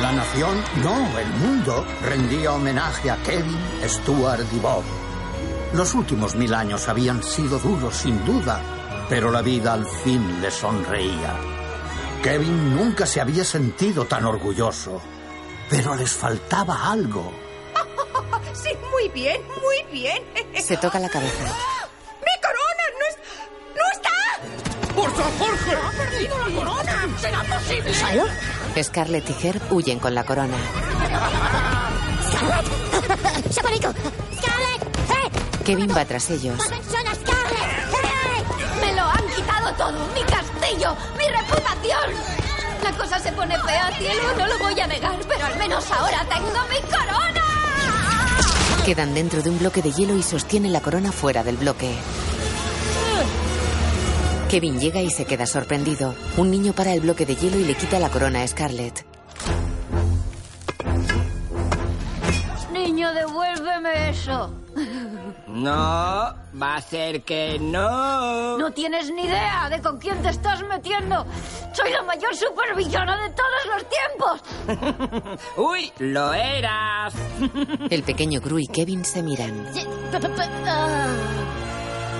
La 0.00 0.12
nación, 0.12 0.56
no, 0.82 1.18
el 1.18 1.28
mundo, 1.34 1.86
rendía 2.02 2.52
homenaje 2.52 3.10
a 3.10 3.16
Kevin, 3.22 3.58
Stuart 3.86 4.46
y 4.52 4.58
Bob. 4.58 4.82
Los 5.74 5.94
últimos 5.94 6.34
mil 6.34 6.52
años 6.54 6.88
habían 6.88 7.22
sido 7.22 7.58
duros, 7.58 7.94
sin 7.94 8.24
duda, 8.24 8.60
pero 9.08 9.30
la 9.30 9.42
vida 9.42 9.74
al 9.74 9.86
fin 9.86 10.40
le 10.40 10.50
sonreía. 10.50 11.49
Kevin 12.22 12.76
nunca 12.76 13.06
se 13.06 13.20
había 13.20 13.44
sentido 13.44 14.04
tan 14.04 14.26
orgulloso, 14.26 15.00
pero 15.70 15.94
les 15.94 16.12
faltaba 16.12 16.90
algo. 16.90 17.32
Sí, 18.52 18.70
muy 18.90 19.08
bien, 19.08 19.40
muy 19.62 19.92
bien. 19.92 20.22
Se 20.62 20.76
toca 20.76 20.98
la 20.98 21.08
cabeza. 21.08 21.44
¡Mi 21.44 22.36
corona 22.42 22.84
no, 22.98 23.06
es, 23.08 23.16
no 23.74 23.84
está! 23.94 24.94
¡Por 24.94 25.16
San 25.16 25.38
Jorge! 25.38 25.72
¡Ha 25.76 25.90
perdido 25.92 26.38
la 26.38 26.54
corona! 26.56 27.08
¿Será 27.18 27.42
posible? 27.44 28.82
Scarlett 28.82 29.30
y 29.30 29.46
Herb 29.46 29.72
huyen 29.72 29.98
con 29.98 30.14
la 30.14 30.24
corona. 30.24 30.56
¡Scarlett! 32.30 33.50
¡Chaparico! 33.50 33.92
¡Scarlett! 33.92 34.82
¡Eh! 35.10 35.64
Kevin 35.64 35.90
va 35.96 36.04
tras 36.04 36.28
ellos. 36.30 36.60
¡Atención 36.60 37.06
a 37.06 37.14
todo! 39.80 39.98
¡Mi 40.14 40.22
castillo! 40.24 40.94
¡Mi 41.16 41.24
reputación! 41.24 42.10
La 42.82 42.92
cosa 42.92 43.18
se 43.18 43.32
pone 43.32 43.58
fea, 43.60 43.90
cielo, 43.98 44.22
no 44.38 44.46
lo 44.46 44.58
voy 44.58 44.78
a 44.78 44.86
negar, 44.86 45.18
pero 45.26 45.46
al 45.46 45.56
menos 45.58 45.90
ahora 45.90 46.26
tengo 46.28 46.60
mi 46.68 46.80
corona. 46.82 47.42
Quedan 48.84 49.14
dentro 49.14 49.42
de 49.42 49.50
un 49.50 49.58
bloque 49.58 49.80
de 49.80 49.92
hielo 49.92 50.16
y 50.16 50.22
sostienen 50.22 50.72
la 50.72 50.80
corona 50.80 51.12
fuera 51.12 51.42
del 51.42 51.56
bloque. 51.56 51.94
Kevin 54.50 54.80
llega 54.80 55.00
y 55.00 55.10
se 55.10 55.24
queda 55.24 55.46
sorprendido. 55.46 56.14
Un 56.36 56.50
niño 56.50 56.72
para 56.72 56.92
el 56.92 57.00
bloque 57.00 57.24
de 57.24 57.36
hielo 57.36 57.58
y 57.58 57.64
le 57.64 57.74
quita 57.74 57.98
la 57.98 58.10
corona 58.10 58.42
a 58.42 58.48
Scarlett. 58.48 59.09
Niño, 63.10 63.14
devuélveme 63.14 64.10
eso. 64.10 64.50
No, 65.48 65.72
va 65.72 66.76
a 66.76 66.80
ser 66.80 67.22
que 67.22 67.58
no. 67.58 68.58
No 68.58 68.70
tienes 68.72 69.10
ni 69.10 69.22
idea 69.24 69.68
de 69.68 69.80
con 69.80 69.98
quién 69.98 70.22
te 70.22 70.28
estás 70.30 70.62
metiendo. 70.62 71.26
Soy 71.72 71.90
la 71.90 72.02
mayor 72.02 72.34
supervillana 72.34 73.16
de 73.22 73.30
todos 73.30 73.66
los 73.66 73.84
tiempos. 74.76 75.40
Uy, 75.56 75.92
lo 75.98 76.32
eras. 76.32 77.14
El 77.90 78.02
pequeño 78.02 78.40
Gru 78.40 78.58
y 78.58 78.66
Kevin 78.66 79.04
se 79.04 79.22
miran. 79.22 79.66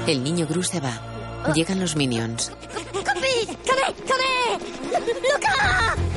El 0.06 0.24
niño 0.24 0.46
Gru 0.46 0.62
se 0.62 0.80
va. 0.80 1.09
Llegan 1.54 1.80
los 1.80 1.96
minions. 1.96 2.52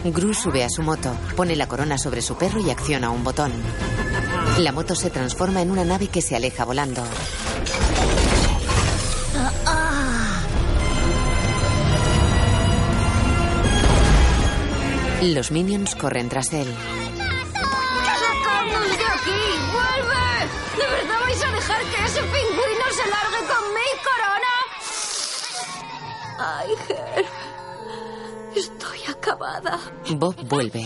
Gru 0.06 0.34
sube 0.34 0.64
a 0.64 0.70
su 0.70 0.84
moto, 0.84 1.16
pone 1.36 1.56
la 1.56 1.68
corona 1.68 1.98
sobre 1.98 2.22
su 2.22 2.36
perro 2.36 2.60
y 2.60 2.70
acciona 2.70 3.10
un 3.10 3.24
botón. 3.24 3.52
La 4.60 4.72
moto 4.72 4.96
se 4.96 5.10
transforma 5.10 5.62
en 5.62 5.72
una 5.72 5.86
nave 5.86 6.08
que 6.08 6.22
se 6.22 6.36
aleja 6.36 6.66
volando. 6.66 7.04
Los 15.22 15.52
minions 15.52 15.96
corren 15.96 16.28
tras 16.30 16.52
él. 16.54 16.68
¡Vuelve! 19.72 20.48
¿De 20.78 20.86
verdad 20.86 21.20
vais 21.22 21.44
a 21.44 21.52
dejar 21.52 21.82
que 21.86 22.06
ese 22.06 22.22
pingüino 22.22 22.86
se 22.92 23.10
largue 23.10 23.38
con? 23.48 23.53
Ay, 26.38 26.70
Ger. 26.88 27.26
Estoy 28.56 29.00
acabada. 29.10 29.80
Bob 30.12 30.36
vuelve. 30.48 30.86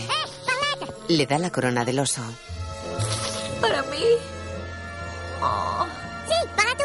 Le 1.08 1.26
da 1.26 1.38
la 1.38 1.50
corona 1.50 1.84
del 1.84 1.98
oso. 2.00 2.22
Para 3.60 3.82
mí. 3.84 4.04
Oh. 5.42 5.86
Sí, 6.26 6.48
para 6.56 6.70
tú. 6.76 6.84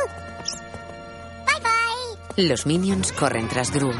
Bye 1.45 1.61
bye. 2.35 2.48
Los 2.48 2.65
minions 2.65 3.11
corren 3.11 3.48
tras 3.48 3.72
Gru. 3.72 3.91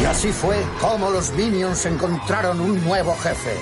Y 0.00 0.04
así 0.04 0.32
fue 0.32 0.64
como 0.80 1.10
los 1.10 1.30
Minions 1.32 1.84
encontraron 1.84 2.58
un 2.60 2.82
nuevo 2.84 3.14
jefe. 3.22 3.54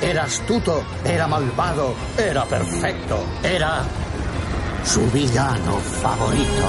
Era 0.00 0.24
astuto, 0.24 0.82
era 1.04 1.26
malvado, 1.26 1.94
era 2.16 2.44
perfecto, 2.46 3.22
era 3.42 3.82
su 4.84 5.00
villano 5.10 5.78
favorito. 5.78 6.68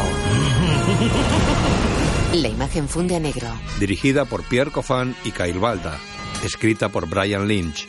La 2.34 2.48
imagen 2.48 2.88
funde 2.88 3.16
a 3.16 3.20
negro. 3.20 3.48
Dirigida 3.80 4.26
por 4.26 4.44
Pierre 4.44 4.72
Coffin 4.72 5.16
y 5.24 5.32
Kyle 5.32 5.60
Balda. 5.60 5.98
Escrita 6.44 6.90
por 6.90 7.08
Brian 7.08 7.48
Lynch. 7.48 7.88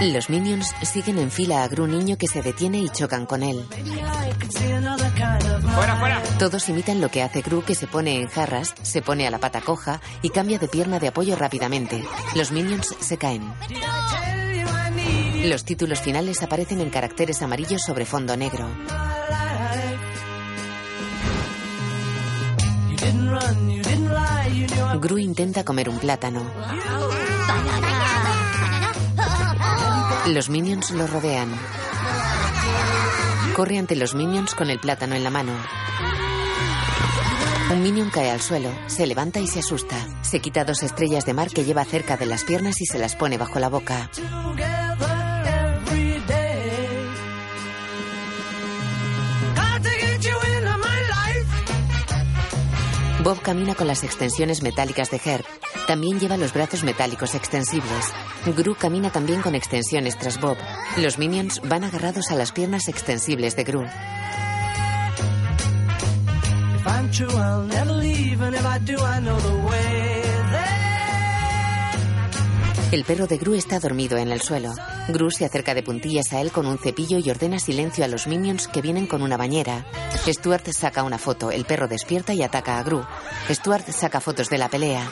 Los 0.00 0.28
minions 0.30 0.74
siguen 0.82 1.18
en 1.18 1.30
fila 1.30 1.62
a 1.62 1.68
Gru 1.68 1.86
niño 1.86 2.16
que 2.16 2.26
se 2.26 2.42
detiene 2.42 2.78
y 2.78 2.88
chocan 2.88 3.26
con 3.26 3.42
él. 3.42 3.64
¡Fuera, 5.74 5.96
fuera! 5.96 6.22
Todos 6.38 6.68
imitan 6.68 7.00
lo 7.00 7.08
que 7.08 7.22
hace 7.22 7.40
Gru 7.40 7.62
que 7.62 7.74
se 7.74 7.86
pone 7.86 8.20
en 8.20 8.28
jarras, 8.28 8.74
se 8.82 9.00
pone 9.02 9.26
a 9.26 9.30
la 9.30 9.38
pata 9.38 9.60
coja 9.60 10.00
y 10.22 10.30
cambia 10.30 10.58
de 10.58 10.68
pierna 10.68 10.98
de 10.98 11.08
apoyo 11.08 11.36
rápidamente. 11.36 12.04
Los 12.34 12.50
minions 12.50 12.94
se 13.00 13.16
caen. 13.16 13.52
Los 15.44 15.64
títulos 15.64 16.00
finales 16.00 16.42
aparecen 16.42 16.80
en 16.80 16.90
caracteres 16.90 17.42
amarillos 17.42 17.82
sobre 17.82 18.04
fondo 18.04 18.36
negro. 18.36 18.68
Gru 25.00 25.18
intenta 25.18 25.64
comer 25.64 25.88
un 25.88 25.98
plátano. 25.98 26.48
Los 30.26 30.48
minions 30.48 30.92
lo 30.92 31.08
rodean. 31.08 31.52
Corre 33.56 33.78
ante 33.78 33.96
los 33.96 34.14
minions 34.14 34.54
con 34.54 34.70
el 34.70 34.78
plátano 34.78 35.16
en 35.16 35.24
la 35.24 35.30
mano. 35.30 35.52
Un 37.72 37.82
minion 37.82 38.08
cae 38.08 38.30
al 38.30 38.40
suelo, 38.40 38.70
se 38.86 39.06
levanta 39.06 39.40
y 39.40 39.48
se 39.48 39.58
asusta. 39.58 39.96
Se 40.22 40.40
quita 40.40 40.64
dos 40.64 40.84
estrellas 40.84 41.26
de 41.26 41.34
mar 41.34 41.48
que 41.48 41.64
lleva 41.64 41.84
cerca 41.84 42.16
de 42.16 42.26
las 42.26 42.44
piernas 42.44 42.80
y 42.80 42.86
se 42.86 43.00
las 43.00 43.16
pone 43.16 43.36
bajo 43.36 43.58
la 43.58 43.68
boca. 43.68 44.10
Bob 53.24 53.40
camina 53.42 53.74
con 53.74 53.86
las 53.88 54.04
extensiones 54.04 54.62
metálicas 54.62 55.10
de 55.10 55.20
Herb. 55.24 55.44
También 55.86 56.20
lleva 56.20 56.36
los 56.36 56.52
brazos 56.52 56.84
metálicos 56.84 57.34
extensibles. 57.34 58.12
Gru 58.56 58.74
camina 58.74 59.10
también 59.10 59.42
con 59.42 59.54
extensiones 59.54 60.18
tras 60.18 60.40
Bob. 60.40 60.56
Los 60.96 61.18
minions 61.18 61.60
van 61.64 61.84
agarrados 61.84 62.30
a 62.30 62.36
las 62.36 62.52
piernas 62.52 62.88
extensibles 62.88 63.56
de 63.56 63.64
Gru. 63.64 63.84
El 72.92 73.04
perro 73.04 73.26
de 73.26 73.38
Gru 73.38 73.54
está 73.54 73.80
dormido 73.80 74.18
en 74.18 74.30
el 74.30 74.42
suelo. 74.42 74.74
Gru 75.08 75.30
se 75.30 75.46
acerca 75.46 75.74
de 75.74 75.82
puntillas 75.82 76.32
a 76.32 76.40
él 76.42 76.52
con 76.52 76.66
un 76.66 76.78
cepillo 76.78 77.18
y 77.18 77.30
ordena 77.30 77.58
silencio 77.58 78.04
a 78.04 78.08
los 78.08 78.26
minions 78.26 78.68
que 78.68 78.82
vienen 78.82 79.06
con 79.06 79.22
una 79.22 79.38
bañera. 79.38 79.86
Stuart 80.26 80.70
saca 80.72 81.02
una 81.02 81.18
foto, 81.18 81.50
el 81.50 81.64
perro 81.64 81.88
despierta 81.88 82.34
y 82.34 82.42
ataca 82.42 82.78
a 82.78 82.82
Gru. 82.82 83.02
Stuart 83.48 83.88
saca 83.90 84.20
fotos 84.20 84.48
de 84.50 84.58
la 84.58 84.68
pelea. 84.68 85.10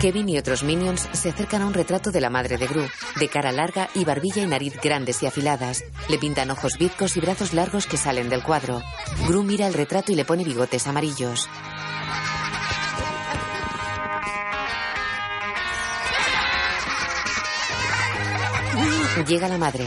Kevin 0.00 0.28
y 0.28 0.38
otros 0.38 0.62
minions 0.62 1.08
se 1.12 1.30
acercan 1.30 1.62
a 1.62 1.66
un 1.66 1.74
retrato 1.74 2.12
de 2.12 2.20
la 2.20 2.30
madre 2.30 2.56
de 2.56 2.68
Gru, 2.68 2.86
de 3.18 3.28
cara 3.28 3.50
larga 3.50 3.88
y 3.94 4.04
barbilla 4.04 4.42
y 4.42 4.46
nariz 4.46 4.74
grandes 4.80 5.22
y 5.24 5.26
afiladas. 5.26 5.82
Le 6.08 6.18
pintan 6.18 6.52
ojos 6.52 6.78
bizcos 6.78 7.16
y 7.16 7.20
brazos 7.20 7.52
largos 7.52 7.86
que 7.86 7.96
salen 7.96 8.28
del 8.28 8.44
cuadro. 8.44 8.80
Gru 9.26 9.42
mira 9.42 9.66
el 9.66 9.74
retrato 9.74 10.12
y 10.12 10.14
le 10.14 10.24
pone 10.24 10.44
bigotes 10.44 10.86
amarillos. 10.86 11.48
Llega 19.26 19.48
la 19.48 19.58
madre. 19.58 19.84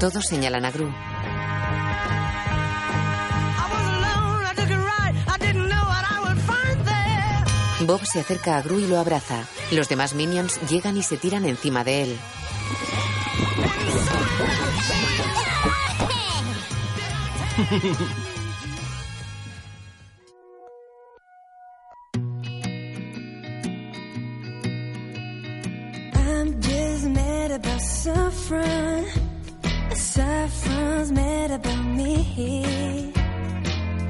Todos 0.00 0.24
señalan 0.24 0.64
a 0.64 0.70
Gru. 0.70 0.90
Bob 7.90 8.06
se 8.06 8.20
acerca 8.20 8.56
a 8.56 8.62
Gru 8.62 8.78
y 8.78 8.86
lo 8.86 9.00
abraza. 9.00 9.48
Los 9.72 9.88
demás 9.88 10.14
minions 10.14 10.60
llegan 10.70 10.96
y 10.96 11.02
se 11.02 11.16
tiran 11.16 11.44
encima 11.44 11.82
de 11.82 12.04
él. 12.04 12.18
I'm 26.14 26.60
just 26.62 27.08
mad 27.08 27.50
about 27.50 27.80
saffron. 27.80 29.04
Saffron's 29.96 31.10
mad 31.10 31.50
about 31.50 31.84
me. 31.96 33.12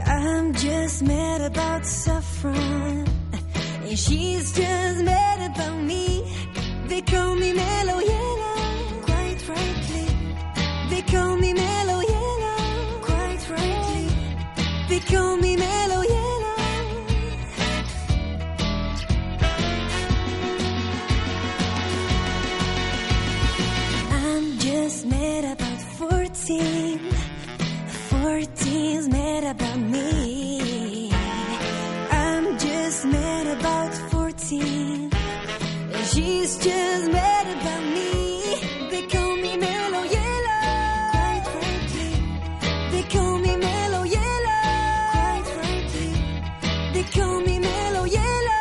I'm 0.05 0.52
just 0.52 1.02
mad 1.02 1.40
about 1.40 1.86
saffron. 1.86 3.09
She's 3.96 4.52
just 4.52 5.02
mad 5.02 5.50
about 5.50 5.76
me. 5.78 6.22
They 6.86 7.02
call 7.02 7.34
me 7.34 7.52
mellow 7.52 7.98
yellow. 7.98 9.02
Quite 9.02 9.48
rightly. 9.48 10.06
They 10.90 11.02
call 11.02 11.36
me 11.36 11.52
mellow 11.52 12.00
yellow. 12.00 13.00
Quite 13.02 13.50
rightly. 13.50 14.08
They 14.88 15.00
call 15.00 15.36
me 15.38 15.56
mellow 15.56 16.02
yellow. 16.02 16.56
I'm 24.12 24.58
just 24.58 25.06
mad 25.06 25.44
about 25.44 25.80
14. 25.98 27.00
14's 28.10 29.08
mad 29.08 29.44
about 29.44 29.78
me. 29.78 30.49
14. 34.51 35.10
And 35.94 36.06
she's 36.06 36.56
just 36.59 37.10
mad 37.12 37.47
about 37.56 37.85
me. 37.94 38.90
They 38.90 39.02
call 39.06 39.36
me 39.36 39.56
mellow 39.56 40.02
yellow. 40.02 40.62
Quite 41.12 41.47
rightly. 41.55 42.10
They 42.90 43.02
call 43.14 43.39
me 43.39 43.56
mellow 43.56 44.02
yellow. 44.02 44.62
Quite 45.12 45.51
rightly. 45.62 46.12
They 46.94 47.05
call 47.16 47.40
me 47.40 47.59
mellow 47.60 48.05
yellow. 48.05 48.56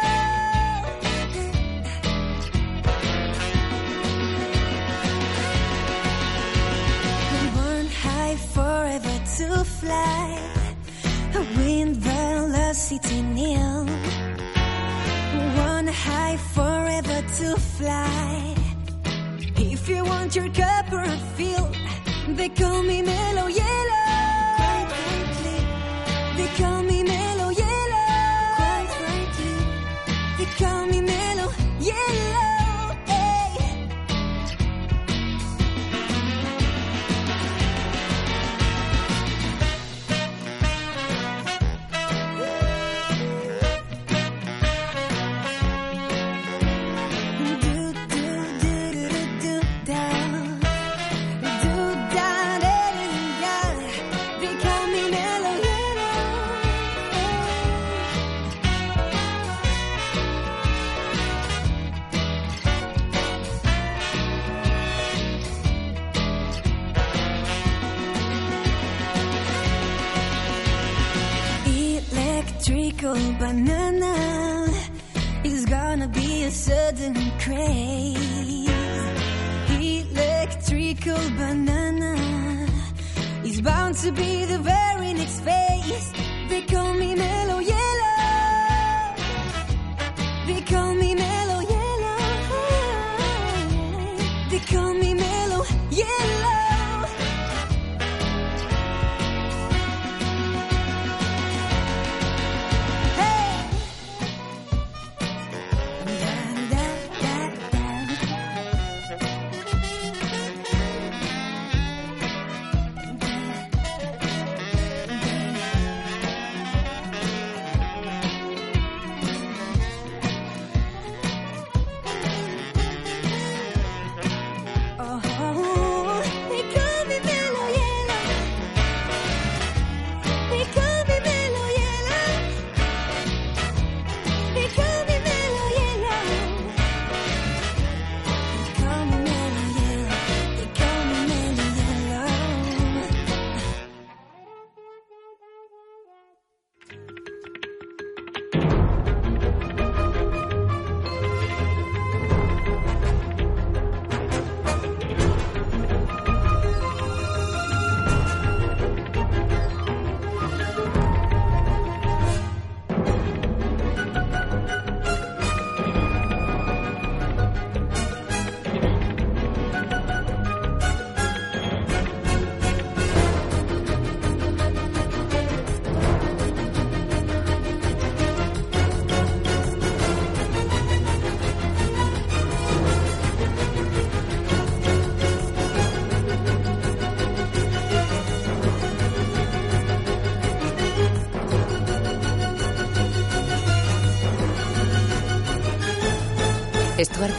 Born 7.55 7.87
high 8.03 8.35
forever 8.53 9.15
to 9.37 9.65
fly. 9.65 10.25
Wind 11.57 11.95
velocity 11.97 13.21
nil. 13.21 13.78
Forever 16.37 17.21
to 17.37 17.55
fly. 17.57 18.55
If 19.57 19.89
you 19.89 20.03
want 20.05 20.35
your 20.35 20.49
corporate 20.49 21.19
feel, 21.35 21.71
they 22.27 22.49
call 22.49 22.83
me 22.83 23.01
mellow 23.01 23.47
yellow. 23.47 24.08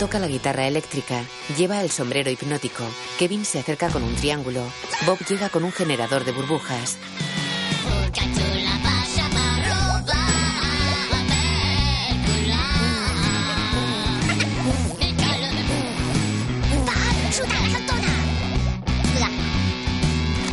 Toca 0.01 0.19
la 0.19 0.29
guitarra 0.29 0.67
eléctrica. 0.67 1.23
Lleva 1.59 1.83
el 1.83 1.91
sombrero 1.91 2.31
hipnótico. 2.31 2.83
Kevin 3.19 3.45
se 3.45 3.59
acerca 3.59 3.91
con 3.91 4.03
un 4.03 4.15
triángulo. 4.15 4.63
Bob 5.05 5.19
llega 5.29 5.51
con 5.51 5.63
un 5.63 5.73
generador 5.73 6.25
de 6.25 6.33
burbujas. 6.33 6.97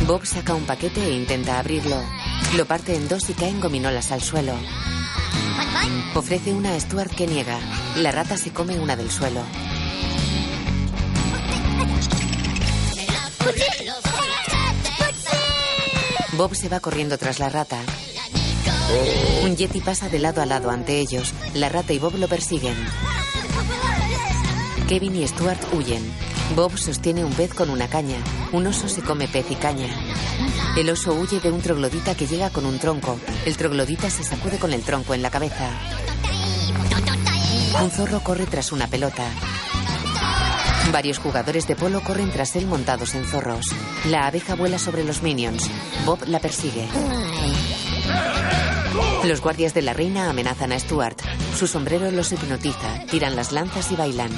Bob 0.06 0.26
saca 0.26 0.56
un 0.56 0.66
paquete 0.66 1.06
e 1.06 1.14
intenta 1.14 1.58
abrirlo. 1.58 2.04
Lo 2.58 2.66
parte 2.66 2.98
en 2.98 3.08
dos 3.08 3.30
y 3.30 3.34
caen 3.34 3.62
gominolas 3.62 4.12
al 4.12 4.22
suelo. 4.22 4.56
Ofrece 6.16 6.54
una 6.54 6.74
a 6.74 6.80
Stuart 6.80 7.12
que 7.16 7.28
niega. 7.28 7.87
La 7.98 8.12
rata 8.12 8.38
se 8.38 8.54
come 8.54 8.78
una 8.78 8.96
del 8.96 9.10
suelo. 9.10 9.42
Bob 16.34 16.54
se 16.54 16.70
va 16.70 16.80
corriendo 16.80 17.18
tras 17.18 17.40
la 17.40 17.50
rata. 17.50 17.80
Un 19.44 19.56
yeti 19.56 19.82
pasa 19.82 20.10
de 20.10 20.20
lado 20.20 20.44
a 20.44 20.46
lado 20.46 20.70
ante 20.70 21.00
ellos. 21.00 21.34
La 21.56 21.70
rata 21.70 21.92
y 21.92 21.98
Bob 21.98 22.18
lo 22.18 22.28
persiguen. 22.28 22.76
Kevin 24.88 25.16
y 25.16 25.28
Stuart 25.28 25.60
huyen. 25.74 26.04
Bob 26.56 26.78
sostiene 26.78 27.26
un 27.26 27.34
pez 27.34 27.56
con 27.56 27.72
una 27.72 27.88
caña. 27.88 28.18
Un 28.52 28.68
oso 28.68 28.88
se 28.88 29.02
come 29.02 29.28
pez 29.28 29.50
y 29.50 29.56
caña. 29.56 29.90
El 30.78 30.92
oso 30.92 31.16
huye 31.16 31.40
de 31.40 31.50
un 31.50 31.62
troglodita 31.62 32.14
que 32.14 32.28
llega 32.28 32.52
con 32.52 32.68
un 32.68 32.78
tronco. 32.78 33.20
El 33.48 33.58
troglodita 33.58 34.12
se 34.12 34.24
sacude 34.24 34.60
con 34.60 34.72
el 34.72 34.84
tronco 34.84 35.16
en 35.16 35.24
la 35.24 35.32
cabeza. 35.32 35.72
Un 37.82 37.92
zorro 37.92 38.22
corre 38.22 38.46
tras 38.46 38.72
una 38.72 38.88
pelota. 38.88 39.24
Varios 40.92 41.20
jugadores 41.20 41.68
de 41.68 41.76
polo 41.76 42.02
corren 42.02 42.32
tras 42.32 42.56
él 42.56 42.66
montados 42.66 43.14
en 43.16 43.26
zorros. 43.26 43.66
La 44.06 44.28
abeja 44.28 44.56
vuela 44.56 44.80
sobre 44.80 45.04
los 45.04 45.22
minions. 45.22 45.70
Bob 46.06 46.20
la 46.28 46.40
persigue. 46.40 46.88
Los 49.26 49.42
guardias 49.42 49.74
de 49.74 49.82
la 49.82 49.94
reina 49.94 50.30
amenazan 50.30 50.72
a 50.72 50.80
Stuart. 50.80 51.22
Su 51.58 51.68
sombrero 51.68 52.10
los 52.12 52.32
hipnotiza, 52.32 53.06
tiran 53.12 53.36
las 53.36 53.52
lanzas 53.52 53.92
y 53.92 53.96
bailan. 53.96 54.32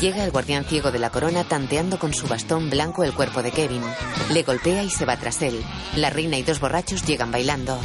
Llega 0.00 0.24
el 0.24 0.30
guardián 0.30 0.64
ciego 0.64 0.90
de 0.90 0.98
la 0.98 1.10
corona 1.10 1.44
tanteando 1.44 1.98
con 1.98 2.12
su 2.12 2.26
bastón 2.26 2.68
blanco 2.70 3.02
el 3.04 3.14
cuerpo 3.14 3.42
de 3.42 3.52
Kevin. 3.52 3.82
Le 4.30 4.42
golpea 4.42 4.82
y 4.82 4.90
se 4.90 5.06
va 5.06 5.16
tras 5.16 5.40
él. 5.42 5.64
La 5.96 6.10
reina 6.10 6.36
y 6.36 6.42
dos 6.42 6.60
borrachos 6.60 7.04
llegan 7.04 7.30
bailando. 7.30 7.80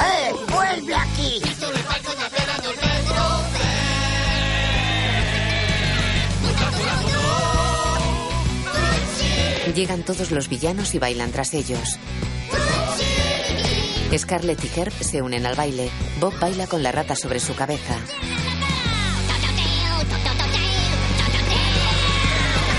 ¡Eh! 0.00 0.32
¡Vuelve 0.52 0.94
aquí! 0.94 1.42
Llegan 9.74 10.02
todos 10.02 10.30
los 10.32 10.48
villanos 10.48 10.94
y 10.94 10.98
bailan 10.98 11.30
tras 11.30 11.54
ellos. 11.54 11.98
Scarlett 14.16 14.64
y 14.64 14.80
Herb 14.80 14.92
se 15.00 15.22
unen 15.22 15.46
al 15.46 15.54
baile. 15.54 15.90
Bob 16.18 16.38
baila 16.40 16.66
con 16.66 16.82
la 16.82 16.90
rata 16.90 17.14
sobre 17.14 17.38
su 17.38 17.54
cabeza. 17.54 17.96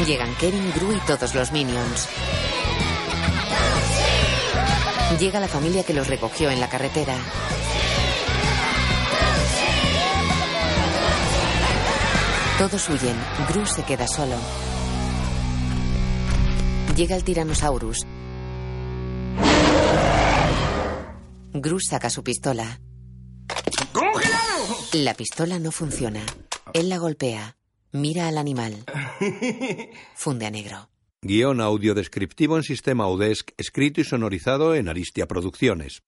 Llegan 0.05 0.35
Kevin, 0.35 0.73
Gru 0.76 0.93
y 0.93 0.99
todos 1.07 1.34
los 1.34 1.51
minions. 1.51 2.09
Llega 5.19 5.39
la 5.39 5.47
familia 5.47 5.84
que 5.84 5.93
los 5.93 6.07
recogió 6.07 6.49
en 6.49 6.59
la 6.59 6.68
carretera. 6.68 7.15
Todos 12.57 12.89
huyen. 12.89 13.15
Gru 13.47 13.65
se 13.65 13.84
queda 13.84 14.07
solo. 14.07 14.35
Llega 16.95 17.15
el 17.15 17.23
Tyrannosaurus. 17.23 18.05
Gru 21.53 21.80
saca 21.80 22.09
su 22.09 22.23
pistola. 22.23 22.81
La 24.93 25.13
pistola 25.13 25.57
no 25.59 25.72
funciona. 25.72 26.22
Él 26.73 26.89
la 26.89 26.97
golpea. 26.97 27.57
Mira 27.93 28.27
al 28.27 28.38
animal. 28.38 28.84
Funde 30.15 30.45
a 30.45 30.51
negro. 30.51 30.89
Guión 31.22 31.61
audio 31.61 31.93
descriptivo 31.93 32.57
en 32.57 32.63
sistema 32.63 33.07
Udesc, 33.07 33.51
escrito 33.57 34.01
y 34.01 34.03
sonorizado 34.03 34.76
en 34.76 34.89
Aristia 34.89 35.27
Producciones. 35.27 36.03